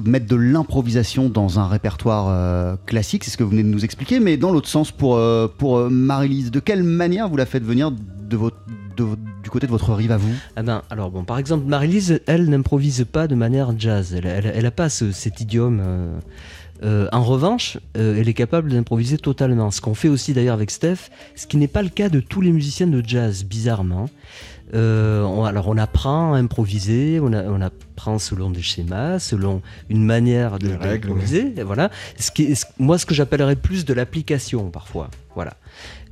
mettre 0.06 0.28
de 0.28 0.36
l'improvisation 0.36 1.30
dans 1.30 1.60
un 1.60 1.68
répertoire 1.68 2.28
euh, 2.30 2.76
classique, 2.86 3.24
c'est 3.24 3.32
ce 3.32 3.38
que 3.38 3.44
vous 3.44 3.52
venez 3.52 3.64
de 3.64 3.68
nous 3.70 3.84
expliquer, 3.84 4.20
mais 4.20 4.38
dans 4.38 4.52
l'autre 4.52 4.68
sens, 4.70 4.92
pour, 4.92 5.16
euh, 5.18 5.48
pour 5.48 5.89
Marie-Lise, 5.89 6.52
de 6.52 6.60
quelle 6.60 6.84
manière 6.84 7.28
vous 7.30 7.38
la 7.38 7.46
faites 7.46 7.64
venir 7.64 7.92
de 7.92 8.38
votre, 8.38 8.58
de 8.98 9.04
votre- 9.04 9.22
du 9.44 9.50
côté 9.50 9.66
de 9.68 9.72
votre 9.72 9.94
rive 9.94 10.12
à 10.12 10.18
vous? 10.18 10.34
Ah 10.56 10.64
ben, 10.64 10.82
alors 10.89 11.12
bon, 11.12 11.24
par 11.24 11.38
exemple, 11.38 11.66
Marie-Lise, 11.68 12.22
elle 12.28 12.50
n'improvise 12.50 13.06
pas 13.12 13.28
de 13.28 13.36
manière 13.36 13.74
jazz. 13.78 14.14
Elle, 14.16 14.26
elle, 14.26 14.52
elle 14.54 14.66
a 14.66 14.72
pas 14.72 14.89
ce- 14.89 15.12
cet 15.12 15.42
idiome. 15.42 15.82
euh, 16.84 17.08
en 17.12 17.22
revanche, 17.24 17.78
euh, 17.96 18.18
elle 18.20 18.28
est 18.28 18.34
capable 18.34 18.72
d'improviser 18.72 19.20
totalement. 19.20 19.70
Ce 19.70 19.82
qu'on 19.82 19.94
fait 19.94 20.08
aussi 20.10 20.34
d'ailleurs 20.34 20.56
avec 20.56 20.72
Steph, 20.72 21.12
ce 21.36 21.46
qui 21.46 21.58
n'est 21.58 21.68
pas 21.68 21.84
le 21.84 21.89
cas 21.89 22.10
de 22.10 22.20
tous 22.20 22.42
les 22.42 22.52
musiciens 22.52 22.88
de 22.88 23.04
jazz, 23.06 23.44
bizarrement. 23.44 24.10
Euh, 24.74 25.24
on- 25.24 25.44
alors 25.44 25.68
on 25.68 25.78
apprend 25.78 26.34
à 26.34 26.38
improviser, 26.38 27.20
on, 27.22 27.34
a- 27.34 27.44
on 27.44 27.60
apprend 27.62 28.20
selon 28.20 28.50
des 28.50 28.62
schémas, 28.62 29.20
selon 29.20 29.62
une 29.90 30.06
manière 30.06 30.60
de 30.60 30.70
d'improviser, 30.70 31.54
voilà. 31.66 31.90
Ce 32.18 32.32
qui 32.32 32.44
est- 32.44 32.56
ce- 32.56 32.66
moi, 32.80 32.98
ce 32.98 33.06
que 33.06 33.14
j'appellerais 33.14 33.58
plus 33.58 33.84
de 33.84 33.94
l'application 33.94 34.70
parfois, 34.70 35.10
voilà. 35.36 35.54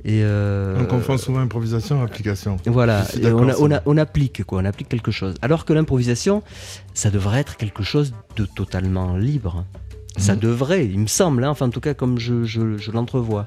Et 0.04 0.22
euh, 0.24 0.78
On 0.80 0.84
confond 0.86 1.16
souvent 1.18 1.40
improvisation 1.40 2.00
et 2.00 2.04
application. 2.04 2.56
voilà, 2.66 3.02
Je 3.04 3.12
suis 3.12 3.20
et 3.22 3.32
on, 3.32 3.38
d'accord, 3.40 3.40
a- 3.40 3.44
on, 3.44 3.48
a- 3.48 3.54
Sylvain. 3.76 3.80
on 3.86 3.96
applique 3.96 4.44
quoi, 4.44 4.60
on 4.60 4.64
applique 4.64 4.88
quelque 4.88 5.10
chose. 5.10 5.34
Alors 5.42 5.64
que 5.64 5.72
l'improvisation, 5.72 6.42
ça 6.94 7.10
devrait 7.10 7.40
être 7.40 7.56
quelque 7.56 7.82
chose 7.82 8.12
de 8.36 8.44
totalement 8.46 9.16
libre. 9.16 9.64
Ça 10.16 10.34
Mhm. 10.34 10.40
devrait, 10.40 10.86
il 10.86 10.98
me 10.98 11.06
semble, 11.06 11.44
hein, 11.44 11.50
enfin 11.50 11.66
en 11.66 11.70
tout 11.70 11.80
cas 11.80 11.94
comme 11.94 12.18
je, 12.18 12.44
je- 12.44 12.76
je 12.78 12.90
l'entrevois. 12.90 13.46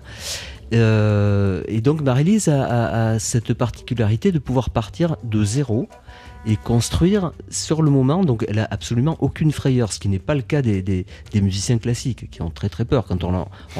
Euh, 0.74 1.63
et 1.67 1.82
donc 1.82 2.01
Marie-Lise 2.01 2.49
a, 2.49 3.19
cette 3.19 3.53
particularité 3.53 4.32
de 4.32 4.39
pouvoir 4.39 4.69
partir 4.69 5.17
de 5.24 5.43
zéro 5.43 5.88
et 6.45 6.57
construire 6.57 7.32
sur 7.49 7.82
le 7.82 7.89
moment. 7.89 8.24
Donc 8.24 8.45
elle 8.47 8.59
a 8.59 8.67
absolument 8.69 9.15
aucune 9.19 9.51
frayeur, 9.51 9.93
ce 9.93 9.99
qui 9.99 10.09
n'est 10.09 10.19
pas 10.19 10.36
le 10.36 10.41
cas 10.41 10.61
des, 10.61 11.05
musiciens 11.36 11.78
classiques 11.78 12.30
qui 12.30 12.41
ont 12.41 12.49
très 12.49 12.69
très 12.69 12.86
peur. 12.86 13.05
Quand 13.05 13.24
on 13.24 13.32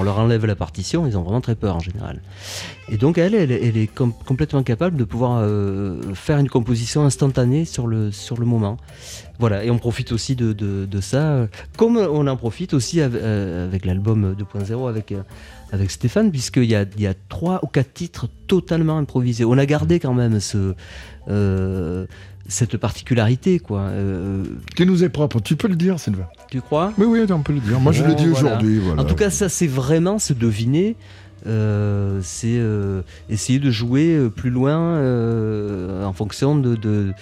leur, 0.04 0.20
enlève 0.20 0.46
la 0.46 0.56
partition, 0.56 1.06
ils 1.06 1.18
ont 1.18 1.24
vraiment 1.24 1.41
très 1.41 1.56
peur 1.56 1.76
en 1.76 1.80
général. 1.80 2.22
Et 2.89 2.98
donc 2.98 3.18
elle, 3.18 3.36
elle, 3.36 3.52
est 3.52 3.88
com- 3.94 4.14
complètement 4.26 4.64
capable 4.64 4.98
de 4.98 5.04
pouvoir 5.04 5.39
euh, 5.41 6.14
faire 6.14 6.38
une 6.38 6.50
composition 6.50 7.04
instantanée 7.04 7.66
sur 7.66 7.88
le, 7.88 8.12
sur 8.12 8.39
le 8.39 8.46
moment. 8.46 8.78
Voilà, 9.39 9.66
et 9.66 9.72
on 9.72 9.80
profite 9.80 10.12
aussi 10.12 10.36
de, 10.36 10.88
ça, 11.02 11.48
comme 11.76 11.98
on 11.98 12.28
en 12.28 12.38
profite 12.38 12.74
aussi 12.74 13.02
avec, 13.02 13.22
euh, 13.22 13.68
avec 13.68 13.86
l'album 13.86 14.36
2.0 14.39 14.88
avec, 14.88 15.14
avec 15.74 15.89
Stéphane, 15.89 16.30
puisqu'il 16.30 16.65
y 16.65 16.76
a, 16.76 16.86
il 16.95 17.01
y 17.01 17.07
a 17.07 17.15
trois 17.30 17.59
ou 17.63 17.67
quatre 17.67 17.91
titres 17.93 18.28
totalement 18.45 18.99
improvisés. 18.99 19.43
On 19.43 19.57
a 19.57 19.65
gardé 19.65 19.99
quand 19.99 20.13
même 20.13 20.39
ce, 20.39 20.76
euh, 21.30 22.05
cette 22.47 22.78
particularité, 22.78 23.57
quoi. 23.57 23.80
Euh, 23.82 24.43
Qui 24.76 24.86
nous 24.86 25.03
est 25.03 25.09
propre, 25.09 25.39
tu 25.41 25.55
peux 25.55 25.67
le 25.67 25.76
dire, 25.76 25.99
Sylvain. 25.99 26.28
tu 26.51 26.61
crois? 26.61 26.93
Oui, 26.99 27.07
oui, 27.09 27.26
on 27.32 27.41
peut 27.41 27.53
le 27.53 27.59
dire. 27.59 27.80
Moi, 27.80 27.91
je 27.91 28.03
le 28.03 28.13
dis 28.13 28.28
voilà. 28.28 28.49
aujourd'hui. 28.49 28.78
voilà. 28.78 29.01
En 29.01 29.05
tout 29.05 29.15
cas, 29.15 29.32
ça, 29.32 29.49
c'est 29.49 29.65
vraiment 29.67 30.19
se 30.19 30.34
deviner. 30.34 30.95
euh, 31.47 32.19
c'est 32.21 32.61
essayer 33.28 33.57
de 33.59 33.71
jouer 33.71 34.30
plus 34.30 34.51
loin 34.51 36.05
en 36.05 36.13
fonction 36.13 36.55
de, 36.55 36.76
de, 36.76 37.13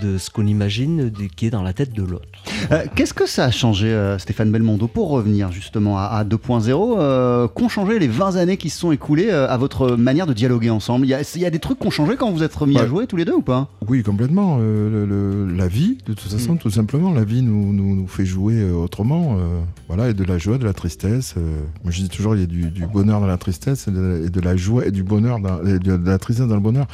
de 0.00 0.18
ce 0.18 0.30
qu'on 0.30 0.46
imagine 0.46 1.10
de- 1.10 1.24
qui 1.34 1.46
est 1.46 1.50
dans 1.50 1.62
la 1.62 1.72
tête 1.72 1.92
de 1.94 2.02
l'autre. 2.02 2.26
Euh, 2.72 2.84
Qu'est-ce 2.94 3.14
que 3.14 3.26
ça 3.26 3.44
a 3.44 3.50
changé, 3.50 3.88
euh, 3.88 4.18
Stéphane 4.18 4.50
Belmondo, 4.50 4.86
pour 4.88 5.08
revenir 5.10 5.52
justement 5.52 5.98
à, 5.98 6.02
à 6.04 6.24
2.0 6.24 6.96
euh, 6.98 7.48
Qu'ont 7.48 7.68
changé 7.68 7.98
les 7.98 8.08
20 8.08 8.36
années 8.36 8.56
qui 8.56 8.70
se 8.70 8.78
sont 8.78 8.92
écoulées 8.92 9.28
euh, 9.30 9.48
à 9.48 9.56
votre 9.56 9.96
manière 9.96 10.26
de 10.26 10.32
dialoguer 10.32 10.70
ensemble? 10.70 11.06
Il 11.06 11.10
y, 11.10 11.38
y 11.40 11.46
a 11.46 11.50
des 11.50 11.58
trucs 11.58 11.78
qui 11.78 11.86
ont 11.86 11.90
changé 11.90 12.16
quand 12.16 12.30
vous 12.30 12.42
êtes 12.42 12.54
remis 12.54 12.78
à 12.78 12.86
jouer 12.86 13.06
tous 13.06 13.16
les 13.16 13.24
deux 13.24 13.34
ou 13.34 13.42
pas? 13.42 13.68
Oui, 13.88 14.02
complètement. 14.02 14.58
Euh, 14.60 14.90
le- 14.90 15.06
le- 15.46 15.54
la 15.56 15.68
vie, 15.68 15.98
de 16.06 16.12
toute 16.14 16.20
façon, 16.32 16.56
tout 16.56 16.70
simplement, 16.70 17.12
la 17.12 17.24
vie 17.24 17.42
nous, 17.42 17.72
nous, 17.72 17.94
nous 17.96 18.06
fait 18.08 18.26
jouer 18.26 18.70
autrement. 18.70 19.36
euh, 19.38 19.60
voilà, 19.88 20.08
et 20.10 20.14
de 20.14 20.24
la 20.24 20.38
joie, 20.38 20.58
de 20.58 20.64
la 20.64 20.72
tristesse. 20.72 21.34
euh. 21.36 21.60
moi, 21.82 21.92
je 21.92 22.00
dis 22.02 22.08
toujours, 22.08 22.34
il 22.34 22.40
y 22.40 22.44
a 22.44 22.46
du, 22.46 22.70
du 22.70 22.86
bonheur 22.86 23.20
dans 23.20 23.26
la 23.26 23.36
tristesse 23.36 23.86
et 23.88 23.90
de, 23.90 24.24
et 24.26 24.30
de 24.30 24.40
la 24.40 24.56
joie 24.56 24.86
et 24.86 24.90
du 24.90 25.02
bonheur, 25.02 25.38
dans, 25.40 25.64
et 25.64 25.78
de, 25.78 25.96
de 25.96 26.08
la 26.10 26.18
tristesse 26.18 26.46
dans 26.46 26.54
le 26.54 26.60
bonheur. 26.60 26.86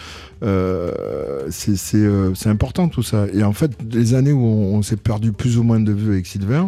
Euh, 0.42 0.92
euh, 1.94 2.30
c'est 2.34 2.48
important 2.48 2.88
tout 2.90 3.02
ça. 3.02 3.26
Et 3.32 3.42
en 3.42 3.52
fait, 3.52 3.70
les 3.90 4.14
années 4.14 4.32
où 4.32 4.44
on, 4.44 4.82
s'est 4.82 4.96
perdu 4.96 5.32
plus 5.32 5.56
ou 5.58 5.62
moins 5.62 5.80
de 5.80 5.92
vue 5.92 6.12
avec 6.12 6.26
Sylvain 6.26 6.66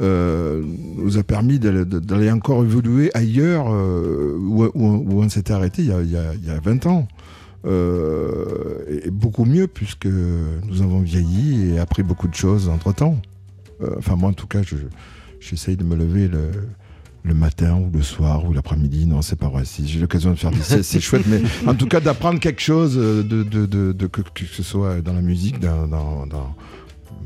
euh, 0.00 0.62
nous 0.96 1.16
a 1.18 1.22
permis 1.22 1.58
d'aller 1.58 2.30
encore 2.30 2.62
évoluer 2.62 3.10
ailleurs 3.14 3.66
euh, 3.72 4.36
où, 4.38 4.70
on 4.74 5.28
s'était 5.28 5.52
arrêté 5.52 5.82
il 5.82 5.88
y, 5.88 5.92
a, 5.92 6.02
il, 6.02 6.10
y 6.10 6.16
a, 6.16 6.34
il 6.34 6.46
y 6.46 6.50
a 6.50 6.60
20 6.60 6.86
ans. 6.86 7.08
Euh, 7.66 9.02
et 9.04 9.10
beaucoup 9.10 9.44
mieux 9.44 9.66
puisque 9.66 10.06
nous 10.06 10.82
avons 10.82 11.00
vieilli 11.00 11.74
et 11.74 11.78
appris 11.78 12.02
beaucoup 12.02 12.28
de 12.28 12.34
choses 12.34 12.68
entre 12.68 12.94
temps. 12.94 13.20
enfin, 13.98 14.16
moi 14.16 14.30
en 14.30 14.34
tout 14.34 14.46
cas, 14.46 14.62
je- 14.62 14.76
j'essaye 15.40 15.76
de 15.76 15.84
me 15.84 15.94
lever 15.96 16.28
le, 16.28 16.50
le 17.22 17.34
matin 17.34 17.74
ou 17.76 17.90
le 17.94 18.02
soir 18.02 18.44
ou 18.46 18.52
l'après-midi. 18.52 19.06
Non, 19.06 19.20
c'est 19.22 19.36
pas 19.38 19.48
vrai. 19.48 19.64
Si 19.64 19.86
j'ai 19.86 20.00
l'occasion 20.00 20.30
de 20.30 20.36
faire 20.36 20.50
des 20.50 20.62
siestes, 20.62 20.84
c'est 20.90 21.00
chouette, 21.00 21.26
mais 21.26 21.42
en 21.66 21.74
tout 21.74 21.86
cas 21.86 22.00
d'apprendre 22.00 22.40
quelque 22.40 22.62
chose, 22.62 22.96
euh, 22.96 23.22
de, 23.22 23.42
de, 23.42 23.66
de, 23.66 23.92
de- 23.92 24.06
que, 24.06 24.22
que 24.22 24.44
ce 24.50 24.62
soit 24.62 25.00
dans 25.02 25.12
la 25.12 25.20
musique, 25.20 25.58
dans, 25.60 25.86
dans, 25.86 26.26
dans, 26.26 26.54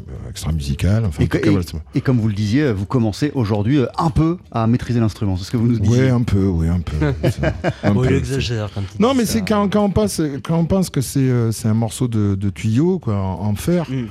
euh, 0.08 0.28
extra 0.30 0.50
musical. 0.52 1.04
Enfin, 1.06 1.22
Et, 1.22 1.26
en 1.26 1.28
tout 1.28 1.38
que- 1.38 1.42
cas, 1.42 1.46
et- 1.46 1.50
voilà, 1.50 1.66
c'est- 1.70 1.78
et 1.98 2.00
comme 2.00 2.18
vous 2.18 2.26
le 2.26 2.34
disiez, 2.34 2.72
vous 2.72 2.86
commencez 2.86 3.30
aujourd'hui 3.36 3.78
euh, 3.78 3.86
un 3.96 4.10
peu 4.10 4.38
à 4.50 4.66
maîtriser 4.66 4.98
l'instrument. 4.98 5.36
C'est 5.36 5.44
ce 5.44 5.50
que 5.52 5.56
vous 5.56 5.68
nous 5.68 5.78
disiez. 5.78 6.02
Ouais, 6.04 6.10
un 6.10 6.22
peu, 6.22 6.44
oui, 6.46 6.66
un 6.68 6.80
peu. 6.80 6.96
Un 7.84 7.94
Bon, 7.94 8.00
peu, 8.02 8.10
il 8.10 8.16
exagère 8.16 8.70
quand 8.74 8.80
il 8.82 9.00
Non, 9.00 9.14
mais 9.14 9.24
ça. 9.26 9.34
c'est 9.34 9.44
quand, 9.44 9.68
quand 9.72 9.84
on 9.84 9.90
pense, 9.90 10.20
quand 10.42 10.58
on 10.58 10.64
pense 10.66 10.90
que 10.90 11.00
c'est 11.00 11.20
euh, 11.20 11.52
c'est 11.52 11.68
un 11.68 11.74
morceau 11.74 12.08
de, 12.08 12.34
de 12.34 12.50
tuyau 12.50 12.98
quoi, 12.98 13.16
en, 13.16 13.46
en 13.46 13.54
fer. 13.54 13.88
Mm. 13.88 14.06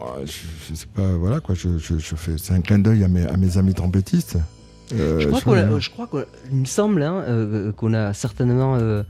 oh, 0.00 0.04
je, 0.24 0.32
je 0.70 0.74
sais 0.74 0.86
pas, 0.86 1.12
voilà 1.18 1.40
quoi. 1.40 1.54
Je, 1.54 1.76
je, 1.78 1.98
je 1.98 2.14
fais, 2.16 2.36
c'est 2.38 2.54
un 2.54 2.62
clin 2.62 2.78
d'œil 2.78 3.04
à 3.04 3.08
mes, 3.08 3.26
à 3.26 3.36
mes 3.36 3.58
amis 3.58 3.74
trompettistes. 3.74 4.38
Euh, 4.92 5.18
Je 5.18 5.28
crois 5.28 5.40
qu'on 5.40 5.52
a- 5.54 5.78
je 5.80 5.90
crois 5.90 6.06
qu'il 6.06 6.56
me 6.58 6.64
semble 6.66 7.02
hein, 7.02 7.22
euh, 7.26 7.72
qu'on 7.72 7.94
a 7.94 8.12
certainement. 8.12 8.76
euh, 8.76 9.02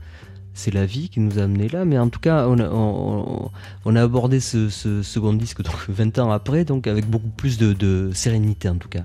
c'est 0.57 0.73
la 0.73 0.85
vie 0.85 1.09
qui 1.09 1.19
nous 1.19 1.37
a 1.37 1.41
amené 1.43 1.67
là, 1.67 1.83
mais 1.83 1.97
en 1.99 2.07
tout 2.07 2.21
cas, 2.21 2.47
on 2.47 2.57
a, 2.59 2.69
on, 2.69 3.51
on 3.83 3.95
a 3.97 4.01
abordé 4.01 4.39
ce, 4.39 4.69
ce 4.69 5.03
second 5.03 5.33
disque 5.33 5.61
donc 5.61 5.75
20 5.89 6.17
ans 6.19 6.31
après, 6.31 6.63
donc 6.63 6.87
avec 6.87 7.09
beaucoup 7.09 7.27
plus 7.27 7.57
de, 7.57 7.73
de 7.73 8.11
sérénité 8.13 8.69
en 8.69 8.75
tout 8.77 8.87
cas. 8.87 9.03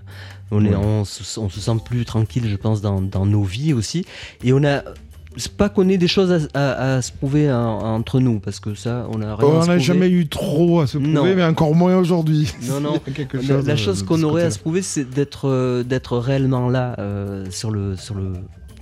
On, 0.53 0.65
est, 0.65 0.69
Ouais. 0.69 0.77
on, 0.77 1.05
se, 1.05 1.41
on 1.41 1.49
se 1.49 1.59
sent 1.59 1.77
plus 1.85 2.05
tranquille, 2.05 2.49
je 2.49 2.55
pense, 2.55 2.81
dans, 2.81 3.01
dans 3.01 3.27
nos 3.27 3.43
vies 3.43 3.73
aussi. 3.73 4.05
Et 4.45 4.53
on 4.53 4.63
a. 4.63 4.83
C'est 5.37 5.53
pas 5.53 5.69
qu'on 5.69 5.89
ait 5.89 5.97
des 5.99 6.09
choses 6.09 6.49
à, 6.55 6.59
à- 6.59 6.95
à 6.97 7.03
se 7.03 7.13
prouver 7.13 7.53
en- 7.53 7.79
entre 7.79 8.19
nous, 8.19 8.41
parce 8.41 8.59
que 8.59 8.75
ça, 8.75 9.07
on 9.13 9.23
a 9.23 9.37
rien 9.37 9.49
Oh, 9.49 9.53
à 9.61 9.63
on 9.63 9.67
n'a 9.67 9.79
jamais 9.79 10.09
eu 10.09 10.27
trop 10.27 10.81
à 10.81 10.87
se 10.89 10.99
prouver, 10.99 11.13
Non. 11.13 11.25
mais 11.25 11.45
encore 11.45 11.75
moins 11.75 11.97
aujourd'hui. 11.97 12.53
Non, 12.69 12.81
non. 12.81 12.95
La- 13.33 13.41
chose, 13.43 13.67
la 13.67 13.73
euh, 13.75 13.77
chose 13.77 14.03
qu'on 14.03 14.23
aurait 14.25 14.43
à 14.45 14.51
se 14.51 14.59
prouver, 14.59 14.83
c'est 14.83 15.09
d'être 15.09 15.49
euh, 15.49 15.85
d'être 15.85 16.19
réellement 16.19 16.69
là 16.69 16.97
euh, 16.99 17.47
sur 17.51 17.71
le 17.71 17.97
sur 17.97 18.15
le 18.17 18.33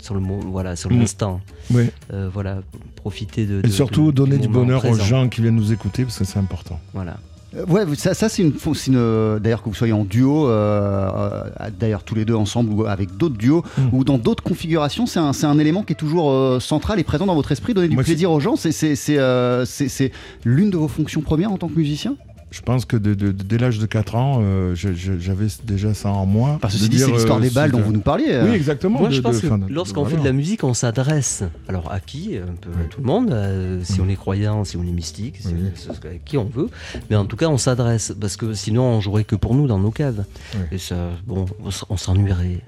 sur 0.01 0.14
le 0.14 0.20
voilà 0.51 0.74
sur 0.74 0.90
Mm. 0.90 1.01
l'instant. 1.01 1.40
Oui. 1.70 1.90
Euh, 2.14 2.30
voilà, 2.32 2.62
profiter 2.96 3.44
de. 3.44 3.59
Et 3.59 3.62
de- 3.62 3.68
surtout 3.68 4.07
de- 4.07 4.16
donner 4.16 4.38
du 4.38 4.49
bonheur 4.49 4.82
aux 4.86 4.94
gens 4.94 5.28
qui 5.28 5.42
viennent 5.42 5.57
nous 5.57 5.72
écouter 5.72 6.05
parce 6.05 6.18
que 6.18 6.24
c'est 6.24 6.38
important. 6.38 6.80
Voilà. 6.94 7.18
Euh, 7.57 7.64
Ouais, 7.68 7.84
ça, 7.96 8.12
ça 8.14 8.28
c'est 8.28 8.42
une, 8.42 8.53
euh, 8.94 9.38
d'ailleurs 9.38 9.62
que 9.62 9.68
vous 9.68 9.74
soyez 9.74 9.92
en 9.92 10.05
duo, 10.05 10.49
euh, 10.49 11.44
d'ailleurs 11.80 12.03
tous 12.03 12.14
les 12.14 12.24
deux 12.24 12.34
ensemble 12.34 12.72
ou 12.72 12.84
avec 12.84 13.16
d'autres 13.16 13.36
duos 13.36 13.62
Mm. 13.78 13.88
ou 13.92 14.05
dans 14.05 14.18
d'autres 14.18 14.42
configurations, 14.42 15.07
c'est 15.07 15.18
un, 15.18 15.32
un 15.42 15.59
élément 15.59 15.82
qui 15.82 15.92
est 15.94 15.96
toujours 15.96 16.30
euh, 16.30 16.61
central 16.61 16.99
et 17.01 17.05
présent 17.05 17.26
dans 17.26 17.34
votre 17.34 17.53
esprit, 17.53 17.72
donner 17.74 17.88
du 17.88 17.94
Moi, 17.94 18.05
plaisir 18.05 18.30
aux 18.30 18.40
gens. 18.40 18.57
C'est, 18.57 18.70
euh, 19.18 19.64
c'est- 19.64 19.88
c'est 19.88 20.12
l'une 20.44 20.70
de 20.70 20.76
vos 20.76 20.88
fonctions 20.88 21.22
premières 21.22 21.51
en 21.53 21.57
tant 21.59 21.68
que 21.68 21.78
musicien? 21.78 22.16
Je 22.51 22.62
pense 22.62 22.86
que 22.86 22.96
de- 22.96 23.12
de- 23.12 23.30
dès 23.30 23.59
l'âge 23.59 23.78
de 23.78 23.84
4 23.84 24.14
ans, 24.14 24.38
euh, 24.40 24.74
je- 24.74 24.94
je- 24.94 25.18
j'avais 25.18 25.49
déjà 25.64 25.92
ça 25.92 26.09
en 26.11 26.24
moi. 26.24 26.57
Parce 26.62 26.74
que 26.74 26.80
c'est 26.80 26.88
l'histoire 26.88 27.38
euh, 27.38 27.42
des 27.42 27.51
balles 27.51 27.72
dont 27.72 27.80
vous 27.82 27.92
nous 27.92 28.01
parliez. 28.01 28.30
euh. 28.30 28.46
Oui, 28.49 28.57
exactement. 28.57 29.01
Moi, 29.01 29.11
de- 29.11 29.14
je 29.14 29.20
pense 29.20 29.42
de- 29.42 29.49
que 29.49 29.55
lorsqu'on 29.72 30.01
voilà. 30.03 30.16
fait 30.16 30.22
de 30.22 30.26
la 30.26 30.32
musique, 30.32 30.64
on 30.64 30.72
s'adresse. 30.72 31.44
Alors 31.68 31.92
à 31.92 32.01
qui? 32.01 32.36
Un 32.38 32.55
peu 32.59 32.70
à 32.70 32.84
tout 32.88 33.01
le 33.03 33.07
monde. 33.07 33.30
euh, 33.32 33.80
si 33.84 34.01
on 34.01 34.09
est 34.09 34.16
croyant, 34.16 34.64
si 34.64 34.78
on 34.78 34.82
est 34.82 34.86
mystique, 34.92 35.36
si 35.40 35.49
Oui. 35.49 35.55
on- 35.90 35.92
à 35.92 36.11
qui 36.24 36.38
on 36.38 36.46
veut. 36.46 36.68
Mais 37.11 37.16
en 37.16 37.26
tout 37.26 37.36
cas, 37.36 37.49
on 37.49 37.59
s'adresse 37.59 38.14
parce 38.18 38.36
que 38.38 38.55
sinon, 38.55 38.82
on 38.84 39.01
jouerait 39.03 39.24
que 39.24 39.36
pour 39.36 39.55
nous 39.55 39.66
dans 39.66 39.78
nos 39.78 39.90
caves. 39.90 40.24
Oui. 40.55 40.61
Et 40.72 40.78
ça, 40.78 40.96
bon, 41.26 41.44
on 41.90 41.96
s'ennuierait. 41.99 42.61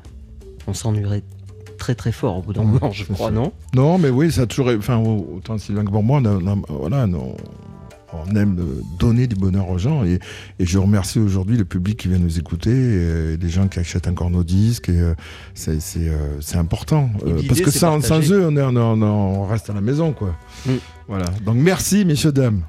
On 0.67 0.75
s'ennuierait 0.75 1.23
très 1.79 1.95
très 1.95 2.13
fort 2.13 2.37
au 2.37 2.43
bout 2.43 2.53
d'un 2.53 2.61
Ouais, 2.61 2.67
moment, 2.79 2.93
je 2.93 3.05
crois, 3.05 3.29
ça. 3.29 3.33
non? 3.33 3.53
Non, 3.75 3.97
mais 3.97 4.11
oui, 4.11 4.31
ça 4.31 4.43
a 4.43 4.47
toujours. 4.47 4.69
Enfin, 4.77 4.99
autant 4.99 5.57
Sylvain 5.57 5.87
que 5.87 5.91
pour 5.91 6.03
moi, 6.03 6.21
on, 6.23 6.25
a- 6.27 6.35
on 6.35 6.47
a- 6.47 6.57
voilà, 6.69 7.07
on, 7.07 7.35
on 8.13 8.35
aime 8.37 8.57
donner 8.99 9.27
du 9.27 9.37
bonheur 9.37 9.69
aux 9.71 9.79
gens. 9.79 10.05
Et, 10.05 10.19
et 10.59 10.67
je 10.67 10.79
remercie 10.79 11.19
aujourd'hui 11.19 11.57
le 11.57 11.65
public 11.65 11.97
qui 11.99 12.09
vient 12.09 12.19
nous 12.19 12.39
écouter, 12.39 12.71
et, 12.71 13.37
les 13.37 13.49
gens 13.49 13.69
qui 13.69 13.79
achètent 13.79 14.09
encore 14.09 14.31
nos 14.31 14.45
disques. 14.45 14.89
Et 14.89 15.01
euh, 15.01 15.15
c'est 15.55 15.81
c'est, 15.81 16.09
euh, 16.09 16.41
c'est 16.41 16.57
important. 16.59 17.11
Et 17.27 17.31
Euh, 17.31 17.41
parce 17.49 17.61
que 17.61 17.71
sans, 17.71 17.99
eux, 18.33 18.47
on, 18.47 18.57
est- 18.57 18.63
on, 18.63 18.77
est- 18.77 18.79
on 18.79 18.97
est- 19.01 19.05
on 19.05 19.47
reste 19.47 19.71
à 19.71 19.73
la 19.75 19.81
maison, 19.81 20.13
quoi. 20.13 20.35
Mm. 20.67 20.71
Voilà. 21.09 21.27
Donc 21.45 21.57
merci, 21.57 22.05
messieurs, 22.05 22.33
dames. 22.33 22.61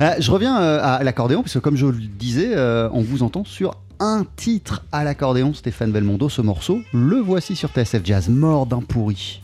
Euh, 0.00 0.10
je 0.18 0.30
reviens 0.30 0.54
à 0.56 1.02
l'accordéon, 1.04 1.42
puisque 1.42 1.60
comme 1.60 1.76
je 1.76 1.86
le 1.86 1.92
disais, 2.18 2.56
on 2.92 3.02
vous 3.02 3.22
entend 3.22 3.44
sur 3.44 3.74
un 4.00 4.24
titre 4.34 4.84
à 4.90 5.04
l'accordéon, 5.04 5.54
Stéphane 5.54 5.92
Belmondo, 5.92 6.28
ce 6.28 6.42
morceau. 6.42 6.80
Le 6.92 7.18
voici 7.20 7.54
sur 7.54 7.68
TSF 7.70 8.00
Jazz, 8.04 8.28
mort 8.28 8.66
d'un 8.66 8.80
pourri. 8.80 9.42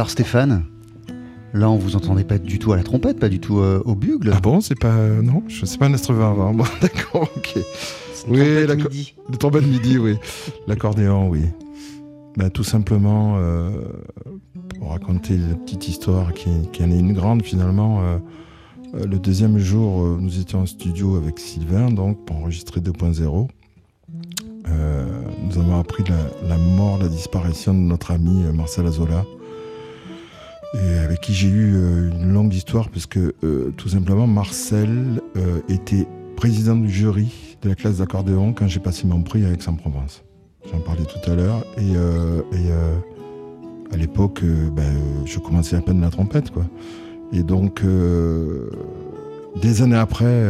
Alors 0.00 0.08
Stéphane, 0.08 0.64
Là, 1.52 1.68
on 1.68 1.76
vous 1.76 1.94
entendait 1.94 2.24
pas 2.24 2.38
du 2.38 2.58
tout 2.58 2.72
à 2.72 2.76
la 2.76 2.82
trompette, 2.82 3.18
pas 3.18 3.28
du 3.28 3.38
tout 3.38 3.58
euh, 3.58 3.82
au 3.84 3.94
bugle. 3.94 4.32
Ah 4.34 4.40
bon, 4.40 4.62
c'est 4.62 4.78
pas. 4.78 4.96
Non, 4.96 5.42
je 5.46 5.66
sais 5.66 5.76
pas 5.76 5.86
un 5.88 5.92
instrument 5.92 6.30
avant. 6.30 6.54
Bon, 6.54 6.64
d'accord, 6.80 7.28
ok. 7.36 7.56
Une 7.56 8.32
Oui, 8.32 8.38
trompette 8.38 8.66
d'accord. 8.68 8.90
midi. 8.92 9.14
Le 9.30 9.36
trombone 9.36 9.66
midi, 9.66 9.98
oui. 9.98 10.16
L'accordéon, 10.66 11.28
oui. 11.28 11.42
Bah, 12.38 12.48
tout 12.48 12.64
simplement, 12.64 13.34
euh, 13.36 13.68
pour 14.78 14.90
raconter 14.92 15.36
la 15.36 15.54
petite 15.56 15.86
histoire 15.88 16.32
qui, 16.32 16.48
qui 16.72 16.82
en 16.82 16.90
est 16.90 16.98
une 16.98 17.12
grande 17.12 17.42
finalement. 17.42 18.00
euh, 18.00 18.16
euh, 18.94 19.04
le 19.06 19.18
deuxième 19.18 19.58
jour, 19.58 20.02
euh, 20.02 20.16
nous 20.18 20.40
étions 20.40 20.60
en 20.60 20.66
studio 20.66 21.16
avec 21.16 21.38
Sylvain, 21.38 21.90
donc 21.90 22.24
pour 22.24 22.36
enregistrer 22.36 22.80
2.0. 22.80 23.48
Euh, 24.68 25.06
nous 25.44 25.58
avons 25.58 25.78
appris 25.78 26.04
la, 26.08 26.48
la 26.48 26.56
mort, 26.56 26.96
la 26.98 27.08
disparition 27.08 27.74
de 27.74 27.80
notre 27.80 28.12
ami 28.12 28.44
euh, 28.44 28.52
Marcel 28.52 28.86
Azola, 28.86 29.24
et 30.74 30.98
avec 30.98 31.20
qui 31.20 31.34
j'ai 31.34 31.48
eu 31.48 31.74
euh, 31.74 32.10
une 32.10 32.32
longue 32.32 32.54
histoire, 32.54 32.88
parce 32.90 33.06
que 33.06 33.34
euh, 33.42 33.72
tout 33.76 33.88
simplement, 33.88 34.26
Marcel 34.26 35.20
euh, 35.36 35.60
était 35.68 36.06
président 36.36 36.76
du 36.76 36.88
jury 36.88 37.56
de 37.62 37.68
la 37.68 37.74
classe 37.74 37.98
d'accordéon 37.98 38.52
quand 38.52 38.68
j'ai 38.68 38.80
passé 38.80 39.06
mon 39.06 39.22
prix 39.22 39.44
à 39.44 39.52
Aix-en-Provence. 39.52 40.22
J'en 40.70 40.80
parlais 40.80 41.04
tout 41.04 41.30
à 41.30 41.34
l'heure. 41.34 41.64
Et, 41.78 41.96
à 43.92 43.96
l'époque, 43.96 44.44
ben, 44.44 44.94
je 45.24 45.38
commençais 45.40 45.74
à 45.74 45.80
peine 45.80 46.00
la 46.00 46.10
trompette. 46.10 46.50
Quoi. 46.50 46.64
Et 47.32 47.42
donc, 47.42 47.82
des 49.60 49.82
années 49.82 49.96
après, 49.96 50.44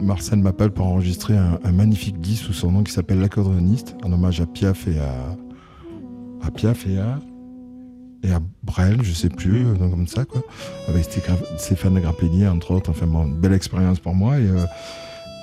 Marcel 0.00 0.38
m'appelle 0.38 0.70
pour 0.70 0.86
enregistrer 0.86 1.36
un, 1.36 1.58
un 1.64 1.72
magnifique 1.72 2.20
disque 2.20 2.44
sous 2.44 2.52
son 2.52 2.72
nom 2.72 2.82
qui 2.84 2.92
s'appelle 2.92 3.18
L'accordéoniste, 3.18 3.96
en 4.04 4.12
hommage 4.12 4.40
à 4.40 4.46
Piaf 4.46 4.86
et 4.86 4.98
à, 4.98 5.36
à 6.46 6.50
Piaf 6.50 6.86
et 6.86 6.98
à, 6.98 7.18
et 8.26 8.32
à 8.32 8.40
Brel, 8.62 9.02
je 9.02 9.12
sais 9.12 9.28
plus, 9.28 9.64
euh, 9.66 9.74
donc 9.74 9.90
comme 9.92 10.06
ça, 10.06 10.24
quoi. 10.24 10.42
Avec 10.88 11.04
Sté- 11.04 11.22
Stéphane 11.58 11.98
Grappelli, 12.00 12.46
entre 12.46 12.72
autres. 12.72 12.90
Enfin 12.90 13.06
bon, 13.06 13.26
une 13.26 13.36
belle 13.36 13.52
expérience 13.52 14.00
pour 14.00 14.14
moi. 14.14 14.38
Et, 14.38 14.46
euh, 14.48 14.64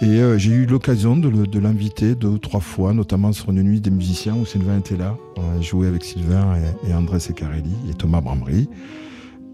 et 0.01 0.19
euh, 0.21 0.38
j'ai 0.38 0.51
eu 0.51 0.65
l'occasion 0.65 1.15
de, 1.15 1.59
l'inviter 1.59 2.15
deux 2.15 2.27
ou 2.27 2.38
trois 2.39 2.59
fois, 2.59 2.93
notamment 2.93 3.31
sur 3.31 3.51
une 3.51 3.61
nuit 3.63 3.79
des 3.79 3.91
musiciens 3.91 4.36
où 4.36 4.45
Sylvain 4.45 4.79
était 4.79 4.97
là. 4.97 5.15
On 5.38 5.57
a 5.57 5.61
joué 5.61 5.88
avec 5.88 6.03
Sylvain 6.03 6.55
et, 6.86 6.89
et 6.89 6.93
André 6.93 7.19
Secarelli 7.19 7.73
et 7.89 7.93
Thomas 7.93 8.19
Bramery. 8.21 8.67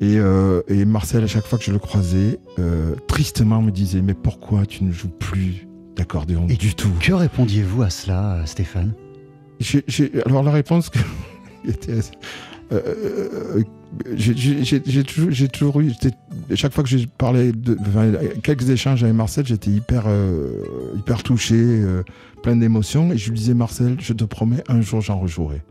Et, 0.02 0.18
euh, 0.18 0.62
et 0.70 0.86
Marcel, 0.86 1.24
à 1.24 1.28
chaque 1.28 1.46
fois 1.46 1.60
que 1.60 1.66
je 1.66 1.72
le 1.74 1.80
croisais, 1.80 2.40
euh, 2.58 2.96
tristement 3.08 3.62
me 3.62 3.70
disait 3.70 4.02
Mais 4.02 4.14
pourquoi 4.14 4.66
tu 4.66 4.86
ne 4.86 4.92
joues 4.94 5.10
plus 5.10 5.68
d'accordéon 5.98 6.48
Et 6.50 6.56
du 6.56 6.74
tout? 6.74 6.90
Que 7.02 7.12
répondiez-vous 7.12 7.84
à 7.84 7.90
cela, 7.90 8.42
Stéphane? 8.46 8.94
Alors 10.26 10.42
la 10.44 10.52
réponse 10.52 10.90
que 10.90 11.00
était 11.68 11.98
assez- 12.00 12.12
euh, 12.72 12.80
euh, 13.58 13.64
j'ai- 14.16 14.64
j'ai 14.86 15.04
toujours, 15.04 15.32
toujours 15.52 15.82
eu 15.82 15.92
chaque 16.54 16.74
fois 16.74 16.84
que 16.84 16.90
j'ai 16.90 17.08
parlé 17.18 17.52
de 17.52 17.76
quelques 18.44 18.70
échanges 18.70 19.04
avec 19.04 19.16
Marcel 19.16 19.46
j'étais 19.48 19.72
hyper 19.72 20.04
euh, 20.08 20.52
hyper 20.96 21.24
touché 21.24 21.56
euh, 21.58 22.04
plein 22.44 22.56
d'émotions. 22.56 23.12
Et 23.12 23.18
je 23.18 23.30
lui 23.32 23.38
disais 23.40 23.54
Marcel 23.56 23.98
je 24.00 24.14
te 24.14 24.24
promets 24.24 24.64
un 24.68 24.82
jour 24.82 25.02
j'en 25.02 25.20
rejouerai. 25.20 25.62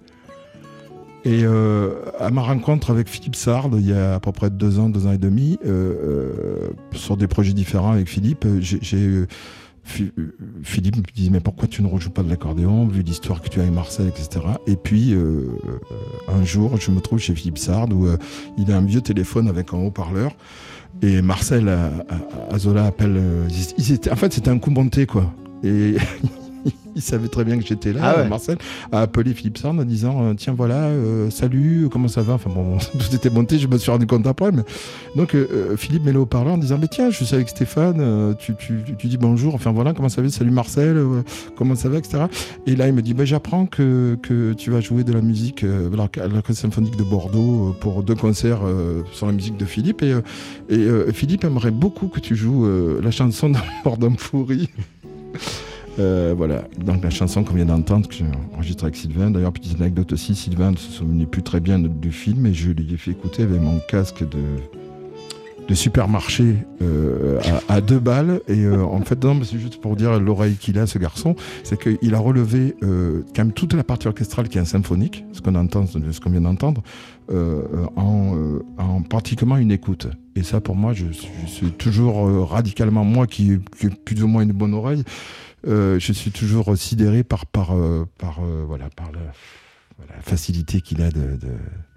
Et 1.24 1.42
euh, 1.44 1.94
à 2.18 2.30
ma 2.30 2.42
rencontre 2.42 2.90
avec 2.90 3.08
Philippe 3.08 3.36
Sard 3.36 3.70
il 3.74 3.86
y 3.86 3.92
a 3.92 4.14
à 4.14 4.20
peu 4.20 4.32
près 4.32 4.50
deux 4.50 4.78
ans 4.78 4.88
deux 4.88 5.06
ans 5.06 5.12
et 5.12 5.18
demi 5.18 5.58
euh, 5.64 5.68
euh, 5.70 6.68
sur 6.92 7.16
des 7.16 7.26
projets 7.28 7.52
différents 7.52 7.92
avec 7.92 8.08
Philippe 8.08 8.44
euh, 8.46 8.58
j'ai 8.60 9.26
euh, 9.88 10.04
Phi- 10.04 10.12
Philippe 10.62 10.96
me 10.96 11.02
disait 11.14 11.30
mais 11.30 11.40
pourquoi 11.40 11.66
tu 11.68 11.82
ne 11.82 11.86
rejoues 11.88 12.10
pas 12.10 12.22
de 12.22 12.28
l'accordéon 12.28 12.86
vu 12.86 13.02
l'histoire 13.02 13.40
que 13.42 13.48
tu 13.48 13.58
as 13.60 13.62
avec 13.62 13.74
Marcel 13.74 14.08
etc 14.08 14.40
et 14.66 14.76
puis 14.76 15.12
euh, 15.14 15.48
euh, 15.66 15.78
un 16.28 16.44
jour 16.44 16.76
je 16.78 16.90
me 16.90 17.00
trouve 17.00 17.18
chez 17.18 17.34
Philippe 17.34 17.58
Sard 17.58 17.88
où 17.92 18.06
il 18.58 18.70
a 18.72 18.76
un 18.76 18.84
vieux 18.84 19.00
téléphone 19.00 19.48
avec 19.48 19.72
un 19.72 19.78
haut-parleur 19.78 20.32
et 21.02 21.22
Marcel 21.22 21.70
Azola 22.50 22.86
appelle 22.86 23.20
en 24.10 24.16
fait 24.16 24.32
c'était 24.32 24.50
un 24.50 24.58
coup 24.58 24.70
monté 24.70 25.06
quoi 25.06 25.32
il 26.96 27.02
savait 27.02 27.28
très 27.28 27.44
bien 27.44 27.58
que 27.58 27.64
j'étais 27.66 27.92
là 27.92 28.00
Ah 28.02 28.16
ouais. 28.22 28.28
Marcel 28.28 28.58
a 28.92 29.00
appelé 29.02 29.32
Philippe 29.34 29.58
Sard 29.58 29.72
en 29.72 29.84
disant 29.84 30.22
euh, 30.22 30.34
tiens 30.34 30.54
voilà 30.56 30.86
euh, 30.86 31.30
salut 31.30 31.88
comment 31.90 32.08
ça 32.08 32.22
va? 32.22 32.34
Enfin 32.34 32.50
bon 32.52 32.78
tout 32.92 33.14
était 33.14 33.30
monté 33.30 33.58
je 33.58 33.68
me 33.68 33.78
suis 33.78 33.90
rendu 33.90 34.06
compte 34.06 34.26
après 34.26 34.50
mais 34.52 34.62
donc 35.16 35.34
euh, 35.34 35.46
euh, 35.52 35.76
Philippe 35.76 36.04
met 36.04 36.12
le 36.12 36.20
haut-parleur 36.20 36.54
en 36.54 36.58
disant 36.58 36.78
mais 36.80 36.88
tiens 36.88 37.10
je 37.10 37.22
suis 37.24 37.34
avec 37.34 37.48
Stéphane 37.48 38.34
tu, 38.38 38.54
tu, 38.56 38.80
tu 38.98 39.06
dis 39.06 39.16
bonjour 39.18 39.54
enfin 39.54 39.70
voilà 39.72 39.92
comment 39.92 40.08
ça 40.08 40.22
va 40.22 40.28
salut 40.28 40.50
Marcel 40.50 40.96
euh, 40.96 41.22
comment 41.56 41.74
ça 41.76 41.88
va 41.88 41.98
etc 41.98 42.24
et 42.66 42.74
là 42.76 42.88
il 42.88 42.94
me 42.94 43.02
dit 43.02 43.14
bah, 43.14 43.24
j'apprends 43.24 43.66
que, 43.66 44.16
que 44.22 44.52
tu 44.54 44.70
vas 44.70 44.80
jouer 44.80 45.04
de 45.04 45.12
la 45.12 45.20
musique 45.20 45.62
à 45.64 45.96
l'Orch- 45.96 46.18
à 46.20 46.26
l'Orchestre 46.26 46.62
symphonique 46.62 46.96
de 46.96 47.04
Bordeaux 47.04 47.76
pour 47.80 48.02
deux 48.02 48.14
concerts 48.16 48.60
sur 49.12 49.26
la 49.26 49.32
musique 49.32 49.56
de 49.56 49.64
Philippe 49.64 50.02
et, 50.02 50.14
et 50.68 51.12
Philippe 51.12 51.44
aimerait 51.44 51.70
beaucoup 51.70 52.08
que 52.08 52.20
tu 52.20 52.34
joues 52.36 52.66
la 53.00 53.10
chanson 53.10 53.52
Mordom 53.84 54.16
Foury 54.16 54.68
Euh, 55.98 56.34
voilà, 56.36 56.62
donc 56.78 57.02
la 57.02 57.10
chanson 57.10 57.42
qu'on 57.42 57.54
vient 57.54 57.64
d'entendre, 57.64 58.08
que 58.08 58.14
j'ai 58.14 58.24
enregistrée 58.54 58.86
avec 58.86 58.96
Sylvain. 58.96 59.30
D'ailleurs, 59.30 59.52
petite 59.52 59.80
anecdote 59.80 60.12
aussi, 60.12 60.34
Sylvain 60.34 60.70
ne 60.70 60.76
se 60.76 60.92
souvenait 60.92 61.26
plus 61.26 61.42
très 61.42 61.60
bien 61.60 61.78
du 61.78 62.12
film 62.12 62.46
et 62.46 62.54
je 62.54 62.70
lui 62.70 62.94
ai 62.94 62.96
fait 62.96 63.10
écouter 63.12 63.42
avec 63.42 63.60
mon 63.60 63.80
casque 63.80 64.20
de, 64.20 64.38
de 65.66 65.74
supermarché 65.74 66.54
euh, 66.82 67.40
à, 67.68 67.80
deux 67.80 67.98
balles. 67.98 68.40
Et 68.46 68.64
euh, 68.64 68.84
en 68.84 69.00
fait, 69.00 69.18
c'est 69.42 69.58
juste 69.58 69.80
pour 69.80 69.96
dire 69.96 70.20
l'oreille 70.20 70.54
qu'il 70.54 70.78
a, 70.78 70.86
ce 70.86 70.98
garçon, 70.98 71.34
c'est 71.64 71.80
qu'il 71.80 72.14
a 72.14 72.18
relevé 72.20 72.76
quand 72.80 73.38
même 73.38 73.52
toute 73.52 73.72
la 73.72 73.82
partie 73.82 74.06
orchestrale 74.06 74.48
qui 74.48 74.58
est 74.58 74.64
symphonique, 74.64 75.24
ce 75.32 75.40
qu'on 75.40 75.56
entend, 75.56 75.84
ce 75.86 76.20
qu'on 76.20 76.30
vient 76.30 76.42
d'entendre, 76.42 76.82
en, 77.28 78.60
en 78.78 79.02
pratiquement 79.02 79.56
une 79.56 79.72
écoute. 79.72 80.06
Et 80.36 80.44
ça, 80.44 80.60
pour 80.60 80.76
moi, 80.76 80.92
je, 80.92 81.06
suis 81.46 81.72
toujours 81.72 82.48
radicalement, 82.48 83.02
moi 83.02 83.26
qui, 83.26 83.58
qui 83.76 83.86
ai 83.86 83.90
plus 83.90 84.22
ou 84.22 84.28
moins 84.28 84.42
une 84.42 84.52
bonne 84.52 84.74
oreille, 84.74 85.02
euh, 85.68 85.98
je 85.98 86.12
suis 86.12 86.30
toujours 86.30 86.76
sidéré 86.76 87.22
par, 87.24 87.46
par, 87.46 87.76
euh, 87.76 88.06
par, 88.18 88.38
euh, 88.40 88.64
voilà, 88.66 88.88
par 88.96 89.10
la, 89.12 89.20
facilité 90.22 90.80
qu'il 90.80 91.02
a 91.02 91.10
de, 91.10 91.36
de, 91.36 91.52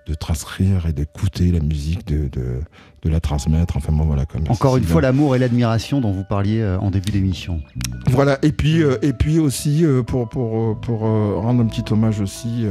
de 0.08 0.14
transcrire 0.16 0.88
et 0.88 0.94
d'écouter 0.94 1.52
la 1.52 1.60
musique, 1.60 2.06
de, 2.08 2.28
de, 2.28 2.62
de 3.04 3.10
la 3.10 3.20
transmettre. 3.20 3.78
Enfin 3.78 3.94
bon, 3.94 4.06
voilà. 4.06 4.26
Comme 4.26 4.44
Encore 4.50 4.78
une 4.78 4.84
fois, 4.84 5.02
l'amour 5.02 5.36
et 5.36 5.40
l'admiration 5.40 6.02
dont 6.02 6.12
vous 6.12 6.24
parliez 6.24 6.64
en 6.82 6.90
début 6.92 7.12
d'émission. 7.12 7.62
Voilà, 8.10 8.40
et 8.42 8.52
puis, 8.52 8.84
euh, 8.84 8.98
et 9.02 9.14
puis 9.14 9.40
aussi, 9.40 9.86
euh, 9.86 10.04
pour, 10.04 10.28
pour, 10.30 10.80
pour 10.82 11.06
euh, 11.06 11.36
rendre 11.38 11.64
un 11.64 11.68
petit 11.68 11.84
hommage 11.92 12.20
aussi 12.20 12.66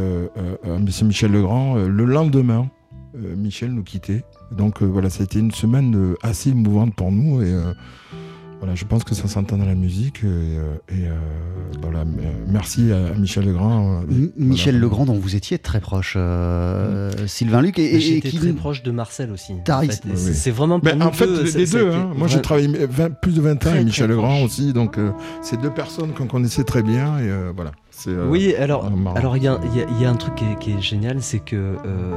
à 0.64 0.68
M. 0.68 0.86
Michel 1.05 1.32
Legrand, 1.32 1.76
le 1.76 2.05
lendemain, 2.05 2.70
Michel 3.14 3.72
nous 3.72 3.82
quittait. 3.82 4.24
Donc 4.53 4.82
voilà, 4.82 5.11
ça 5.11 5.22
a 5.22 5.24
été 5.24 5.38
une 5.38 5.51
semaine 5.53 6.14
assez 6.22 6.51
émouvante 6.51 6.94
pour 6.94 7.12
nous. 7.12 7.42
Et 7.42 7.55
voilà, 8.61 8.75
je 8.75 8.85
pense 8.85 9.05
que 9.05 9.15
ça 9.15 9.27
s'entend 9.27 9.57
dans 9.57 9.65
la 9.65 9.75
musique. 9.75 10.19
Et, 10.23 10.27
euh, 10.27 10.75
et, 10.91 11.07
euh, 11.09 11.15
voilà, 11.83 12.03
m- 12.03 12.17
euh, 12.21 12.31
merci 12.47 12.93
à, 12.93 13.19
Michel 13.19 13.47
Legrand. 13.47 14.03
euh, 14.03 14.29
Michel. 14.37 14.79
Legrand, 14.79 15.07
dont 15.07 15.15
vous 15.19 15.35
étiez 15.35 15.59
très 15.59 15.81
proche, 15.81 16.15
euh, 16.17 17.11
Sylvain 17.27 17.63
Luc, 17.63 17.79
et, 17.79 17.85
et- 17.85 17.97
et 17.97 18.01
J'étais 18.01 18.29
qui 18.31 18.39
très 18.39 18.53
proche 18.53 18.83
de 18.83 18.91
Marcel 18.91 19.31
aussi. 19.33 19.55
En 19.55 19.81
fait. 19.83 20.03
Oui, 20.05 20.13
c'est- 20.17 20.51
vraiment 20.51 20.79
pour 20.79 20.91
Ben, 20.93 21.03
en 21.03 21.11
fait, 21.13 21.27
deux, 21.27 21.43
les 21.57 21.67
deux. 21.67 21.91
hein. 21.91 22.11
Moi, 22.17 22.29
j'ai 22.29 22.41
travaillé 22.43 22.69
20 22.87 23.11
plus 23.21 23.35
de 23.35 23.41
20 23.41 23.53
ans 23.53 23.57
Très, 23.59 23.71
avec 23.71 23.85
Michel 23.87 24.09
Legrand 24.11 24.37
proche. 24.37 24.45
aussi. 24.45 24.73
Donc, 24.73 24.99
euh, 24.99 25.11
c'est 25.43 25.61
deux 25.61 25.71
personnes 25.71 26.13
qu'on 26.13 26.27
connaissait 26.27 26.65
très 26.65 26.83
bien. 26.83 27.19
Et 27.19 27.31
euh, 27.31 27.53
voilà. 27.57 27.73
Euh, 28.09 28.27
Oui, 28.29 28.55
alors, 28.55 28.91
alors 29.15 29.37
il 29.37 29.43
y, 29.43 29.49
a- 29.49 29.61
il 29.73 29.79
y 29.79 29.83
a- 29.83 29.87
il 29.91 30.01
y 30.03 30.05
a 30.07 30.11
un 30.11 30.15
truc 30.17 30.35
qui 30.35 30.45
est, 30.45 30.59
qui 30.59 30.71
est 30.73 30.81
génial, 30.81 31.19
c'est 31.21 31.41
que 31.41 31.57
euh, 31.57 32.15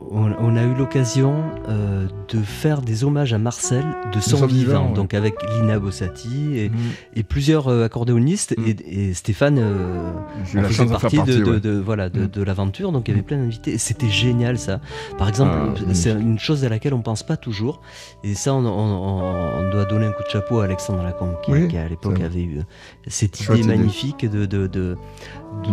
on, 0.00 0.32
on 0.38 0.56
a 0.56 0.62
eu 0.62 0.74
l'occasion 0.74 1.42
euh, 1.68 2.06
de 2.28 2.38
faire 2.42 2.80
des 2.82 3.02
hommages 3.04 3.32
à 3.32 3.38
Marcel 3.38 3.84
de 4.12 4.20
son 4.20 4.46
vivant, 4.46 4.88
ouais. 4.88 4.94
donc 4.94 5.14
avec 5.14 5.34
Lina 5.54 5.78
Bossati 5.78 6.56
et, 6.58 6.70
et 7.14 7.22
plusieurs 7.22 7.68
euh, 7.68 7.84
accordéonistes 7.84 8.54
Mm. 8.58 8.64
et, 8.66 8.76
et 9.08 9.14
Stéphane 9.14 9.58
euh, 9.58 10.10
faire 10.44 10.86
partie 10.88 11.16
de, 11.16 11.22
partie, 11.22 11.38
de- 11.40 11.44
ouais. 11.44 11.60
de- 11.60 11.78
voilà, 11.78 12.08
de, 12.08 12.20
Mm. 12.24 12.28
de 12.28 12.42
l'aventure, 12.42 12.92
donc 12.92 13.08
il 13.08 13.12
y 13.12 13.14
avait 13.14 13.22
plein 13.22 13.38
d'invités. 13.38 13.78
C'était 13.78 14.08
génial 14.10 14.58
ça. 14.58 14.80
Par 15.18 15.28
exemple, 15.28 15.52
Ah, 15.54 15.94
c'est 15.94 16.12
une 16.12 16.38
chose 16.38 16.64
à 16.64 16.68
laquelle 16.68 16.94
on 16.94 17.02
pense 17.02 17.22
pas 17.24 17.36
toujours. 17.36 17.80
Et 18.24 18.34
ça, 18.34 18.54
on, 18.54 18.64
on- 18.64 18.68
on- 18.68 19.66
on 19.66 19.70
doit 19.70 19.84
donner 19.86 20.06
un 20.06 20.12
coup 20.12 20.22
de 20.22 20.28
chapeau 20.30 20.60
à 20.60 20.64
Alexandre 20.64 21.02
Lacombe 21.02 21.36
qui, 21.44 21.52
Oui, 21.52 21.68
qui, 21.68 21.76
à 21.76 21.88
l'époque 21.88 22.20
avait 22.20 22.42
eu 22.42 22.60
cette 23.06 23.40
idée 23.40 23.62
magnifique 23.64 24.24
de, 24.30 24.96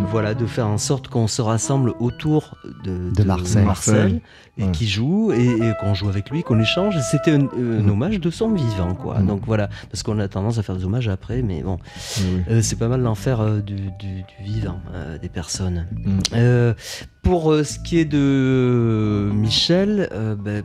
voilà, 0.10 0.34
de 0.34 0.46
faire 0.46 0.68
en 0.68 0.78
sorte 0.78 1.08
qu'on 1.08 1.28
se 1.28 1.42
rassemble 1.42 1.94
autour 2.00 2.56
de, 2.84 3.12
De 3.12 3.24
Marcel. 3.24 4.13
Et 4.58 4.64
ouais. 4.66 4.72
qui 4.72 4.88
joue 4.88 5.32
et, 5.32 5.46
et 5.48 5.74
qu'on 5.80 5.94
joue 5.94 6.10
avec 6.10 6.30
lui, 6.30 6.44
qu'on 6.44 6.60
échange. 6.60 6.96
C'était 7.10 7.32
un, 7.32 7.42
un 7.42 7.88
hommage 7.90 8.20
de 8.20 8.30
son 8.30 8.52
vivant, 8.52 8.94
quoi. 8.94 9.20
Donc 9.20 9.42
voilà, 9.46 9.70
parce 9.90 10.04
qu'on 10.04 10.20
a 10.20 10.28
tendance 10.28 10.58
à 10.60 10.64
faire 10.64 10.76
des 10.76 10.86
hommages 10.86 11.08
après, 11.10 11.42
mais 11.42 11.64
bon, 11.64 11.80
euh, 12.50 12.62
c'est 12.62 12.78
pas 12.78 12.88
mal 12.88 13.02
d'en 13.04 13.16
faire 13.16 13.42
euh, 13.42 13.62
du, 13.62 13.76
du- 13.76 14.24
du 14.24 14.44
vivant 14.44 14.80
euh, 14.94 15.18
des 15.18 15.30
personnes. 15.30 15.88
Mm. 16.32 16.74
Pour 17.24 17.54
ce 17.64 17.80
qui 17.80 17.98
est 18.00 18.06
de 18.06 19.32
Michel, 19.34 20.10
ben, 20.44 20.64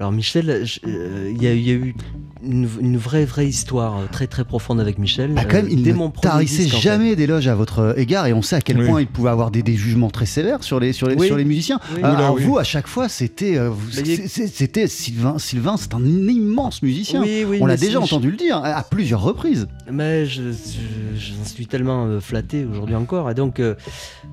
alors 0.00 0.10
Michel, 0.12 0.64
je- 0.64 0.80
euh, 0.88 1.32
il 1.34 1.40
y, 1.42 1.46
a- 1.46 1.54
il 1.54 1.62
y 1.66 1.70
a 1.70 1.74
eu 1.74 1.94
une, 2.42 2.68
une 2.80 2.96
vraie, 2.96 3.24
vraie 3.24 3.46
histoire 3.46 3.96
euh, 3.98 4.04
très, 4.10 4.26
très 4.26 4.44
profonde 4.44 4.80
avec 4.80 4.98
Michel. 4.98 5.32
Ah, 5.36 5.44
quand 5.44 5.56
même, 5.56 5.66
euh, 5.66 5.70
il 5.70 5.82
ne 5.82 6.08
tarissait 6.20 6.64
disque, 6.64 6.74
en 6.74 6.78
fait. 6.78 6.82
jamais 6.82 7.14
d'éloges 7.16 7.46
à 7.46 7.54
votre 7.54 7.94
égard 7.96 8.26
et 8.26 8.32
on 8.32 8.42
sait 8.42 8.56
à 8.56 8.60
quel 8.60 8.80
Oui. 8.80 8.86
point 8.88 9.00
il 9.02 9.06
pouvait 9.06 9.30
avoir 9.30 9.52
des, 9.52 9.62
des 9.62 9.76
jugements 9.76 10.10
très 10.10 10.26
sévères 10.26 10.64
sur 10.64 10.80
les, 10.80 10.92
sur 10.92 11.06
les, 11.06 11.14
Oui. 11.14 11.28
sur 11.28 11.36
les 11.36 11.44
musiciens. 11.44 11.78
Oui. 11.94 12.00
Euh, 12.02 12.12
alors 12.14 12.34
oui. 12.34 12.42
vous, 12.42 12.58
à 12.58 12.64
chaque 12.64 12.88
fois, 12.88 13.08
c'était 13.08 13.56
euh, 13.56 13.70
vous- 13.70 13.90
c'est- 13.92 14.48
c'était 14.48 14.88
Sylvain. 14.88 15.38
Sylvain, 15.38 15.76
c'est 15.76 15.94
un 15.94 16.04
immense 16.04 16.82
musicien. 16.82 17.22
Oui, 17.22 17.44
oui, 17.48 17.58
on 17.60 17.66
l'a 17.66 17.76
déjà 17.76 18.00
entendu 18.00 18.32
le 18.32 18.36
dire 18.36 18.56
à 18.64 18.82
plusieurs 18.82 19.22
reprises. 19.22 19.68
Mais 19.90 20.24
je, 20.26 20.42
je- 20.50 21.16
j'en 21.16 21.44
suis 21.44 21.66
tellement 21.66 22.06
euh, 22.06 22.20
flatté 22.20 22.64
aujourd'hui 22.64 22.94
encore. 22.94 23.30
Et 23.30 23.34
donc, 23.34 23.60
euh, 23.60 23.74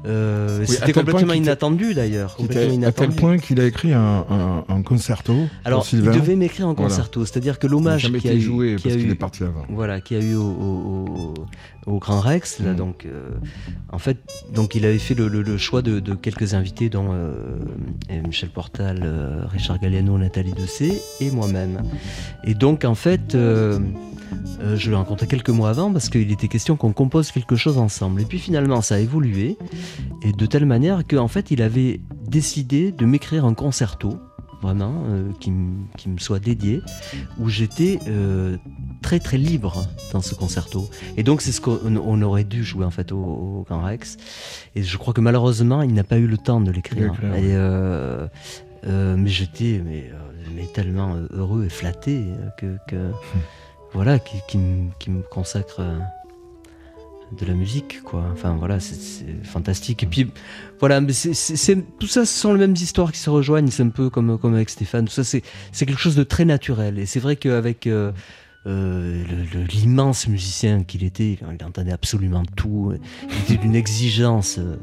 euh, 0.06 0.60
Oui, 0.62 0.68
c'était 0.68 0.93
complètement 0.93 1.34
inattendu 1.34 1.93
d'ailleurs. 1.93 2.36
Qui 2.38 2.45
à 2.86 2.91
tel 2.91 3.10
point 3.12 3.38
qu'il 3.38 3.60
a 3.60 3.66
écrit 3.66 3.93
un, 3.93 4.26
un- 4.30 4.66
un 4.68 4.82
concerto 4.82 5.36
Alors, 5.66 5.86
il 5.91 6.02
devait 6.04 6.36
m'écrire 6.36 6.68
un 6.68 6.74
Voilà. 6.74 6.89
concerto, 6.89 7.26
c'est-à-dire 7.26 7.60
que 7.60 7.68
l'hommage 7.68 8.04
y 8.24 8.30
a 8.30 8.39
joué 8.39 8.76
qu'il 8.78 8.91
y 8.91 8.93
parce 8.93 9.06
eu- 9.06 9.12
est 9.12 9.16
parti 9.16 9.43
avant. 9.43 9.66
voilà, 9.70 9.99
qu'il 10.02 10.18
y 10.18 10.22
a 10.22 10.24
eu 10.24 10.36
au, 10.36 10.41
au- 10.43 11.06
au- 11.10 11.34
au 11.88 11.97
Grand 11.99 12.19
Rex, 12.19 12.59
là, 12.59 12.73
Mm. 12.73 12.75
donc, 12.75 13.05
euh, 13.05 13.29
en 13.91 13.97
fait, 13.97 14.17
donc 14.53 14.75
il 14.75 14.86
avait 14.86 14.99
fait 14.99 15.15
le, 15.15 15.27
le- 15.27 15.41
le 15.41 15.57
choix 15.57 15.82
de, 15.82 15.99
de 15.99 16.13
quelques 16.13 16.53
invités, 16.53 16.89
dont 16.89 17.09
euh, 17.11 17.34
Michel 18.25 18.49
Portal, 18.49 18.99
euh, 19.03 19.45
Richard 19.47 19.79
Galliano, 19.79 20.17
Nathalie 20.17 20.53
Dessay 20.53 21.01
et 21.19 21.32
moi-même. 21.32 21.82
Et 22.43 22.53
donc, 22.53 22.86
en 22.86 22.95
fait, 22.95 23.34
je 23.34 24.89
l'ai 24.89 24.95
rencontré 24.95 25.27
quelques 25.27 25.49
mois 25.49 25.69
avant 25.69 25.91
parce 25.91 26.07
qu'il 26.09 26.32
était 26.32 26.47
question 26.47 26.75
qu'on 26.77 26.93
compose 26.93 27.32
quelque 27.32 27.55
chose 27.55 27.77
ensemble. 27.77 28.21
Et 28.21 28.25
puis 28.25 28.39
finalement, 28.39 28.82
ça 28.82 28.95
a 28.95 28.99
évolué, 28.99 29.57
et 30.23 30.32
de 30.32 30.45
telle 30.45 30.65
manière 30.65 31.01
qu'en 31.07 31.27
fait, 31.27 31.51
il 31.51 31.61
avait 31.61 31.99
décidé 32.27 32.91
de 32.91 33.05
m'écrire 33.05 33.43
un 33.45 33.53
concerto, 33.53 34.19
vraiment, 34.62 35.03
euh, 35.07 35.32
qui, 35.39 35.51
me 35.51 36.18
soit 36.20 36.39
dédié, 36.39 36.82
où 37.39 37.49
j'étais 37.49 37.99
euh, 38.07 38.57
très 39.01 39.20
très 39.20 39.38
libre 39.38 39.86
dans 40.14 40.22
ce 40.22 40.36
concerto. 40.36 40.89
Et 41.18 41.24
donc 41.24 41.41
c'est 41.41 41.51
ce 41.51 41.62
qu'on 41.62 41.80
on 41.97 42.22
aurait 42.22 42.43
dû 42.43 42.64
jouer 42.64 42.86
en 42.86 42.91
fait 42.91 43.12
au, 43.12 43.18
au 43.18 43.66
Grand 43.68 43.84
Rex. 43.84 44.18
Et 44.76 44.84
je 44.84 44.97
crois 44.97 45.14
que 45.14 45.22
malheureusement 45.22 45.82
il 45.82 45.93
n'a 45.93 46.03
pas 46.03 46.18
eu 46.18 46.28
le 46.28 46.38
temps 46.38 46.62
de 46.62 46.72
l'écrire. 46.72 47.14
Et, 47.36 47.53
euh, 47.55 48.28
mais 49.18 49.30
j'étais 49.30 49.82
mais, 49.86 50.12
mais 50.55 50.66
tellement 50.74 51.16
heureux 51.32 51.66
et 51.66 51.70
flatté 51.70 52.24
que, 52.57 52.78
que 52.88 53.12
voilà 53.93 54.20
qui, 54.20 54.38
qui 54.47 54.57
me- 54.57 54.89
qui 54.99 55.09
me 55.12 55.22
consacre 55.22 55.82
de 57.39 57.45
la 57.45 57.53
musique 57.53 58.01
quoi. 58.03 58.26
Enfin 58.34 58.55
voilà 58.57 58.80
c'est 58.80 59.26
fantastique. 59.43 60.03
Et 60.03 60.05
puis 60.07 60.32
voilà 60.82 60.99
mais 60.99 61.13
c'est 61.13 61.77
tout 61.99 62.07
ça 62.07 62.25
ce 62.25 62.38
sont 62.38 62.53
les 62.53 62.59
mêmes 62.59 62.73
histoires 62.73 63.11
qui 63.13 63.19
se 63.19 63.29
rejoignent. 63.29 63.69
C'est 63.69 63.84
un 63.84 63.89
peu 63.89 64.09
comme 64.09 64.38
avec 64.53 64.69
Stéphane. 64.69 65.05
Tout 65.05 65.13
ça 65.13 65.23
c'est 65.23 65.41
quelque 65.77 65.97
chose 65.99 66.15
de 66.15 66.23
très 66.23 66.43
naturel. 66.43 66.99
Et 66.99 67.05
c'est 67.05 67.19
vrai 67.21 67.38
qu'avec 67.38 67.88
euh, 67.88 68.11
euh, 68.67 69.23
l'immense 69.73 70.27
musicien 70.27 70.84
qu'il 70.84 71.03
était, 71.03 71.38
il 71.39 71.65
entendait 71.65 71.91
absolument 71.91 72.43
tout. 72.55 72.93
Il 73.29 73.38
était 73.43 73.57
d'une 73.63 73.75
exigence 73.75 74.57
euh, 74.59 74.75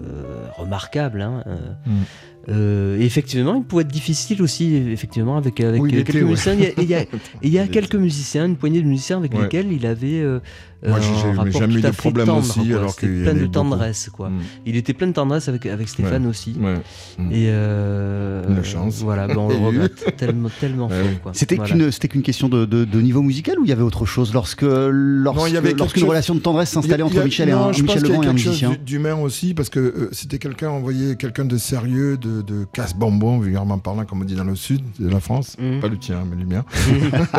remarquable. 0.57 1.20
hein, 1.20 1.44
euh, 1.46 1.59
Mm. 1.86 2.03
Euh, 2.51 2.99
et 2.99 3.05
effectivement, 3.05 3.57
il 3.57 3.64
pouvait 3.64 3.82
être 3.82 3.88
difficile 3.92 4.42
aussi, 4.42 4.74
effectivement, 4.74 5.36
avec, 5.36 5.61
avec 5.61 5.82
Oui, 5.82 5.90
il 5.92 5.99
euh, 5.99 6.01
était, 6.01 6.12
quelques 6.12 6.24
ouais. 6.24 6.30
musiciens. 6.30 6.55
Il 6.55 6.61
y 6.61 6.66
a, 6.66 6.70
il 6.78 6.88
y 6.88 6.94
a- 6.94 7.05
il 7.42 7.51
y 7.53 7.59
a 7.59 7.64
Il 7.64 7.70
quelques 7.70 7.94
musiciens, 7.96 8.46
une 8.46 8.57
poignée 8.57 8.80
de 8.82 8.86
musiciens 8.86 9.18
avec 9.18 9.34
Ouais. 9.34 9.42
lesquels 9.42 9.70
il 9.72 9.84
avait 9.86 10.20
euh, 10.20 10.40
Moi, 10.86 10.96
un 10.99 11.01
j'ai- 11.01 11.59
jamais 11.59 11.74
eu 11.74 11.80
de 11.82 11.90
problème 11.90 12.26
tendre, 12.26 12.38
aussi, 12.40 12.68
quoi. 12.68 12.78
alors 12.78 12.96
qu'il 12.96 13.22
plein 13.22 13.34
de 13.34 13.46
tendresse, 13.46 14.09
quoi. 14.12 14.30
Mm. 14.30 14.38
Il 14.66 14.76
était 14.76 14.92
plein 14.94 15.09
de 15.09 15.12
tendresse 15.12 15.49
avec, 15.49 15.66
avec 15.66 15.88
Stéphane 15.88 16.26
aussi. 16.26 16.55
Ouais. 16.61 16.74
Mm. 17.18 17.32
Et 17.32 17.46
euh, 17.49 18.42
Une 18.49 18.64
chance. 18.64 19.03
Voilà, 19.03 19.26
ben, 19.26 19.36
on 19.38 19.49
le 19.51 19.57
regrette 19.57 20.16
tellement, 20.16 20.49
tellement 20.61 20.86
Ouais, 20.88 21.03
fort. 21.22 21.32
C'était 21.34 21.57
Voilà. 21.57 21.70
qu'une 21.72 21.90
c'était 21.92 22.09
qu'une 22.09 22.22
question 22.22 22.49
de, 22.49 22.64
de- 22.64 22.84
de 22.84 23.01
niveau 23.01 23.22
musical 23.22 23.59
ou 23.59 23.64
il 23.64 23.68
y 23.68 23.72
avait 23.72 23.82
autre 23.82 24.07
chose 24.07 24.32
lorsque 24.32 24.62
lorsque 24.62 25.49
il 25.49 25.55
y 25.55 25.57
avait 25.57 25.68
quelque 25.70 25.78
lorsqu'une 25.80 26.01
chose- 26.03 26.09
relation 26.11 26.34
de 26.34 26.40
tendresse 26.40 26.70
s'installait 26.70 27.03
entre 27.03 27.22
Michel 27.22 27.49
et 27.49 27.53
non, 27.53 27.66
un 27.66 27.72
je 27.72 27.82
pense 27.82 27.96
Michel 27.96 28.03
qu'il 28.03 28.11
y 28.11 28.14
a 28.14 28.16
Legrand 28.18 28.22
et 28.22 28.26
un 28.26 28.30
quelque 28.30 28.38
chose 28.42 28.46
musicien. 28.53 28.70
du- 28.70 28.78
d'humain 28.78 29.14
aussi, 29.16 29.55
parce 29.55 29.68
que 29.68 29.80
euh, 29.80 30.09
c'était 30.12 30.38
quelqu'un, 30.38 30.70
on 30.70 30.80
voyait 30.80 31.16
quelqu'un 31.16 31.44
de 31.44 31.57
sérieux, 31.57 32.16
de, 32.16 32.38
de 32.43 32.66
casse-bonbon, 32.72 33.39
vulgairement 33.39 33.78
parlant, 33.78 34.05
comme 34.05 34.22
on 34.22 34.24
dit 34.24 34.34
dans 34.34 34.45
le 34.45 34.57
sud 34.57 34.82
de 34.99 35.09
la 35.09 35.20
France. 35.20 35.57
Mhm. 35.61 35.80
Pas 35.80 35.89
le 35.89 35.99
tien, 35.99 36.24
mais 36.28 36.36
le 36.36 36.47
mien. 36.47 36.64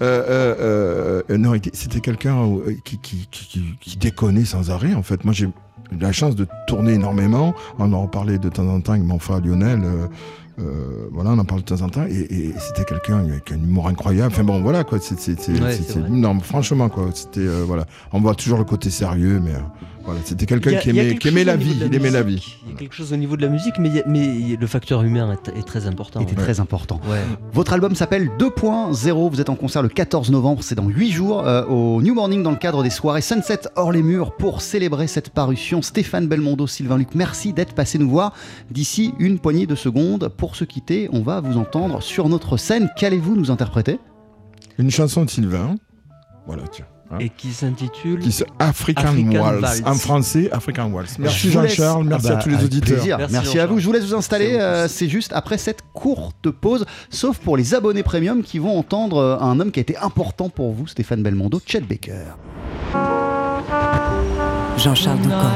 Euh, 0.00 0.22
euh, 0.28 1.22
euh, 1.30 1.38
non, 1.38 1.52
c'était 1.72 2.00
quelqu'un 2.00 2.36
qui, 2.84 2.98
qui, 2.98 3.28
qui, 3.30 3.48
qui- 3.48 3.76
qui 3.80 3.96
déconnait 3.98 4.44
sans 4.44 4.70
arrêt, 4.70 4.94
en 4.94 5.02
fait. 5.02 5.24
Moi, 5.24 5.32
j'ai 5.34 5.46
eu 5.46 5.50
la 5.98 6.12
chance 6.12 6.36
de 6.36 6.46
tourner 6.66 6.94
énormément. 6.94 7.54
On 7.78 7.92
en 7.92 8.06
parlait 8.06 8.38
de 8.38 8.48
temps 8.48 8.66
en 8.68 8.80
temps 8.80 8.92
avec 8.92 9.04
mon 9.04 9.18
frère 9.18 9.40
Lionel. 9.40 9.80
euh, 9.84 10.06
euh, 10.60 11.08
voilà, 11.12 11.30
on 11.30 11.38
en 11.38 11.44
parle 11.44 11.60
de 11.60 11.66
temps 11.66 11.82
en 11.82 11.88
temps. 11.88 12.04
Et, 12.08 12.18
et 12.48 12.54
c'était 12.58 12.84
quelqu'un 12.84 13.18
avec 13.18 13.52
un 13.52 13.56
humour 13.56 13.86
incroyable. 13.88 14.32
Enfin 14.32 14.42
bon, 14.44 14.60
voilà, 14.60 14.82
quoi. 14.84 14.98
C'est, 15.00 15.14
Ouais, 15.48 16.40
franchement, 16.42 16.88
quoi. 16.88 17.10
C'était, 17.14 17.40
euh, 17.40 17.62
voilà. 17.66 17.86
On 18.12 18.20
voit 18.20 18.34
toujours 18.34 18.58
le 18.58 18.64
côté 18.64 18.90
sérieux, 18.90 19.40
mais 19.42 19.52
voilà. 20.08 20.22
C'était 20.24 20.46
quelqu'un 20.46 20.76
qui 20.76 20.88
aimait, 20.88 21.16
qui 21.16 21.30
la 21.44 21.56
vie. 21.56 21.76
Il 21.84 21.94
aimait 21.94 22.08
la 22.08 22.22
vie. 22.22 22.56
Il 22.64 22.70
y 22.72 22.74
a 22.74 22.78
quelque 22.78 22.94
chose 22.94 23.12
au 23.12 23.16
niveau 23.16 23.36
de 23.36 23.42
la 23.42 23.48
musique, 23.48 23.74
mais, 23.78 24.00
a- 24.00 24.56
le 24.58 24.66
facteur 24.66 25.02
humain 25.02 25.34
est, 25.34 25.50
est 25.54 25.62
très 25.62 25.86
important. 25.86 26.20
était 26.20 26.34
ouais. 26.34 26.42
très 26.42 26.60
important. 26.60 26.98
Ouais. 27.10 27.20
Votre 27.52 27.74
album 27.74 27.94
s'appelle 27.94 28.30
2.0. 28.38 29.28
Vous 29.30 29.40
êtes 29.42 29.50
en 29.50 29.54
concert 29.54 29.82
le 29.82 29.90
14 29.90 30.30
novembre. 30.30 30.62
C'est 30.62 30.74
dans 30.76 30.88
8 30.88 31.10
jours 31.10 31.46
euh, 31.46 31.66
au 31.66 32.00
New 32.00 32.14
Morning 32.14 32.42
dans 32.42 32.52
le 32.52 32.56
cadre 32.56 32.82
des 32.82 32.88
soirées 32.88 33.20
Sunset 33.20 33.60
hors 33.76 33.92
les 33.92 34.02
murs 34.02 34.34
pour 34.34 34.62
célébrer 34.62 35.08
cette 35.08 35.28
parution. 35.28 35.82
Stéphane 35.82 36.26
Belmondo, 36.26 36.66
Sylvain 36.66 36.96
Luc, 36.96 37.14
merci 37.14 37.52
d'être 37.52 37.74
passé 37.74 37.98
nous 37.98 38.08
voir. 38.08 38.32
D'ici 38.70 39.12
une 39.18 39.38
poignée 39.38 39.66
de 39.66 39.74
secondes, 39.74 40.28
pour 40.38 40.56
se 40.56 40.64
quitter, 40.64 41.10
on 41.12 41.20
va 41.20 41.42
vous 41.42 41.58
entendre 41.58 42.02
sur 42.02 42.30
notre 42.30 42.56
scène. 42.56 42.88
Qu'allez-vous 42.96 43.36
nous 43.36 43.50
interpréter? 43.50 43.98
Une 44.78 44.90
chanson 44.90 45.26
de 45.26 45.28
Sylvain. 45.30 45.74
Voilà, 46.46 46.62
tiens. 46.68 46.86
Hein, 47.10 47.16
Et 47.20 47.28
qui 47.30 47.52
s'intitule 47.52 48.20
qui 48.20 48.42
African, 48.58 49.02
African 49.02 49.38
Waltz. 49.40 49.62
Waltz. 49.62 49.82
En 49.86 49.94
français, 49.94 50.50
African 50.52 50.86
Waltz. 50.90 51.18
Merci 51.18 51.50
Jean-Charles, 51.50 52.04
merci 52.04 52.26
Ah 52.28 52.32
bah, 52.34 52.38
à 52.38 52.42
tous 52.42 52.48
les 52.48 52.54
avec 52.56 52.66
auditeurs. 52.66 52.94
plaisir. 52.96 53.18
Merci 53.18 53.32
Merci, 53.32 53.58
à 53.58 53.66
vous. 53.66 53.78
Je 53.78 53.86
vous 53.86 53.92
laisse 53.92 54.04
vous 54.04 54.14
installer. 54.14 54.54
Euh. 54.58 54.88
C'est 54.88 55.08
juste 55.08 55.32
après 55.32 55.58
cette 55.58 55.82
courte 55.94 56.50
pause, 56.50 56.84
sauf 57.10 57.38
pour 57.38 57.56
les 57.56 57.74
abonnés 57.74 58.02
premium 58.02 58.42
qui 58.42 58.58
vont 58.58 58.78
entendre 58.78 59.18
euh, 59.18 59.38
un 59.40 59.58
homme 59.60 59.70
qui 59.72 59.80
a 59.80 59.82
été 59.82 59.96
important 59.96 60.48
pour 60.48 60.72
vous, 60.72 60.86
Stéphane 60.86 61.22
Belmondo, 61.22 61.60
Chet 61.66 61.80
Baker. 61.80 62.12
Jean-Charles 64.76 65.18
Doucan, 65.22 65.50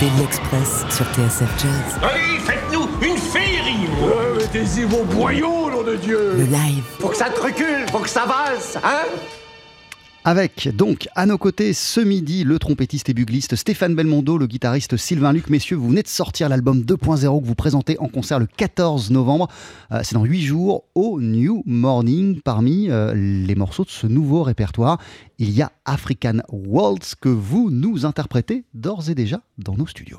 Daily 0.00 0.22
Express 0.22 0.84
sur 0.90 1.04
TSF 1.06 1.50
Jazz. 1.60 2.00
Allez, 2.02 2.38
faites-nous 2.44 2.86
une 3.02 3.16
féerie 3.16 3.88
Mettez-y 4.38 4.84
vos 4.84 5.04
boyaux, 5.04 5.70
nom 5.70 5.82
de 5.82 5.96
Dieu 5.96 6.34
Le 6.36 6.44
live, 6.44 6.84
Faut 7.00 7.08
que 7.08 7.16
ça 7.16 7.26
te 7.30 7.40
recule, 7.40 7.86
faut 7.90 7.98
que 7.98 8.08
ça 8.08 8.24
valse, 8.24 8.78
hein? 8.84 9.02
Avec 10.28 10.74
donc 10.74 11.08
à 11.14 11.24
nos 11.24 11.38
côtés 11.38 11.72
ce 11.72 12.00
midi 12.00 12.42
le 12.42 12.58
trompettiste 12.58 13.08
et 13.08 13.14
bugliste 13.14 13.54
Stéphane 13.54 13.94
Belmondo, 13.94 14.38
le 14.38 14.48
guitariste 14.48 14.96
Sylvain 14.96 15.32
Luc. 15.32 15.48
Messieurs, 15.48 15.76
vous 15.76 15.88
venez 15.90 16.02
de 16.02 16.08
sortir 16.08 16.48
l'album 16.48 16.80
2.0 16.80 17.40
que 17.40 17.46
vous 17.46 17.54
présentez 17.54 17.96
en 18.00 18.08
concert 18.08 18.40
le 18.40 18.48
14 18.48 19.12
novembre. 19.12 19.46
Euh, 19.92 20.00
C'est 20.02 20.16
dans 20.16 20.24
8 20.24 20.42
jours 20.42 20.82
au 20.96 21.20
New 21.20 21.62
Morning. 21.64 22.40
Parmi 22.40 22.90
euh, 22.90 23.14
les 23.14 23.54
morceaux 23.54 23.84
de 23.84 23.88
ce 23.88 24.08
nouveau 24.08 24.42
répertoire, 24.42 24.98
il 25.38 25.50
y 25.50 25.62
a 25.62 25.70
African 25.84 26.38
Waltz 26.48 27.14
que 27.14 27.28
vous 27.28 27.70
nous 27.70 28.04
interprétez 28.04 28.64
d'ores 28.74 29.08
et 29.08 29.14
déjà 29.14 29.42
dans 29.58 29.76
nos 29.76 29.86
studios. 29.86 30.18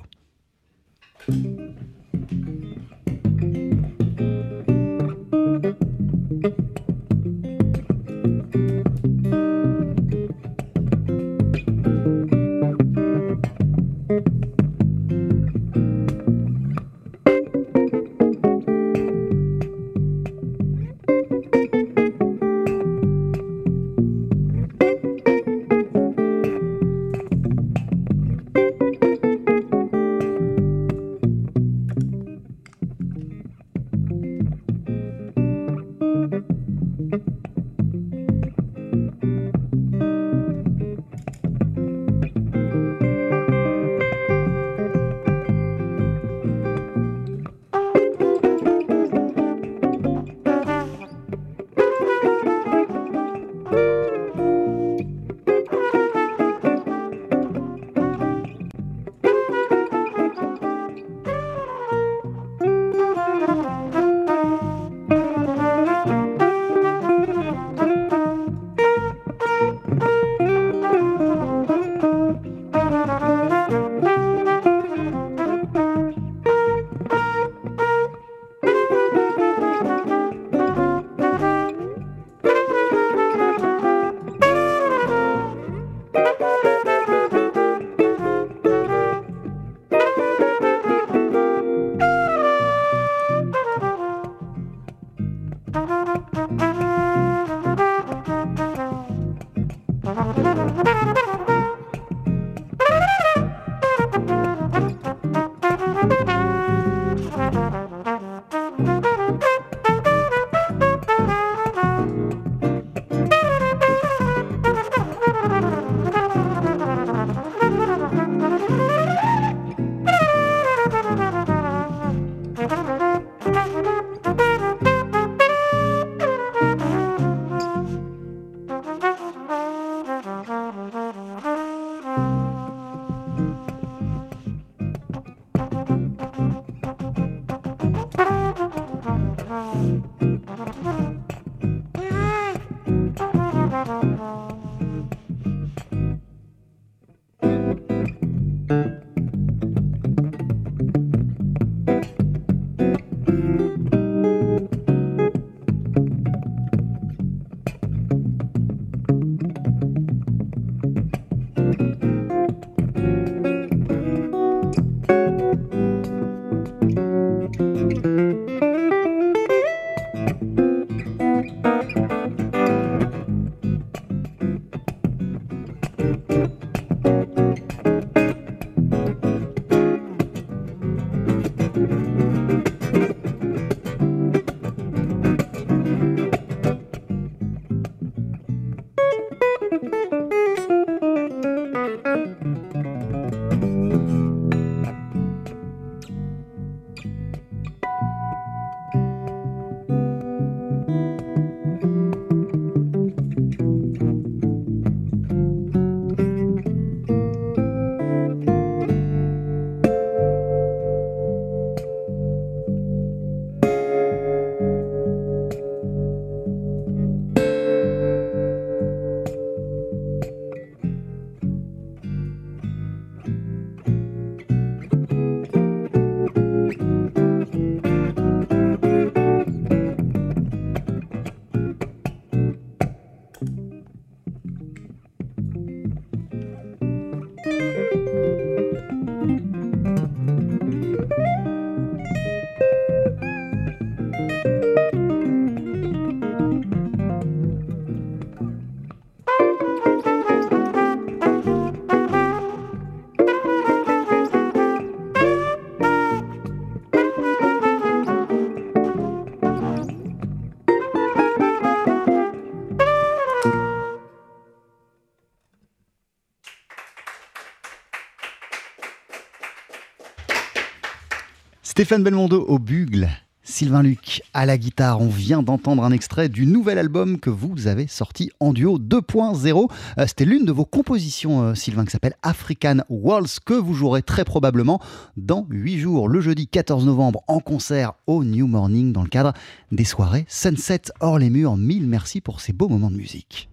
Stéphane 271.87 272.03
Belmondo 272.03 272.43
au 272.49 272.59
bugle. 272.59 273.07
Sylvain 273.43 273.81
Luc 273.81 274.21
à 274.33 274.45
la 274.45 274.57
guitare. 274.57 274.99
On 274.99 275.07
vient 275.07 275.41
d'entendre 275.41 275.85
un 275.85 275.93
extrait 275.93 276.27
du 276.27 276.45
nouvel 276.45 276.79
album 276.79 277.17
que 277.17 277.29
vous 277.29 277.67
avez 277.67 277.87
sorti 277.87 278.29
en 278.41 278.51
duo 278.51 278.77
2.0. 278.77 279.71
Euh, 279.97 280.05
C'était 280.05 280.25
l'une 280.25 280.43
de 280.43 280.51
vos 280.51 280.65
compositions, 280.65 281.43
euh, 281.43 281.55
Sylvain, 281.55 281.85
qui 281.85 281.91
s'appelle 281.91 282.17
African 282.23 282.79
Waltz, 282.89 283.39
que 283.39 283.53
vous 283.53 283.73
jouerez 283.73 284.01
très 284.01 284.25
probablement 284.25 284.81
dans 285.15 285.47
8 285.49 285.79
jours, 285.79 286.09
le 286.09 286.19
jeudi 286.19 286.45
14 286.49 286.85
novembre, 286.85 287.23
en 287.27 287.39
concert 287.39 287.93
au 288.05 288.25
New 288.25 288.47
Morning 288.47 288.91
dans 288.91 289.03
le 289.03 289.07
cadre 289.07 289.31
des 289.71 289.85
soirées 289.85 290.25
Sunset 290.27 290.91
hors 290.99 291.19
les 291.19 291.29
murs. 291.29 291.55
Mille 291.55 291.87
merci 291.87 292.19
pour 292.19 292.41
ces 292.41 292.51
beaux 292.51 292.67
moments 292.67 292.91
de 292.91 292.97
musique. 292.97 293.47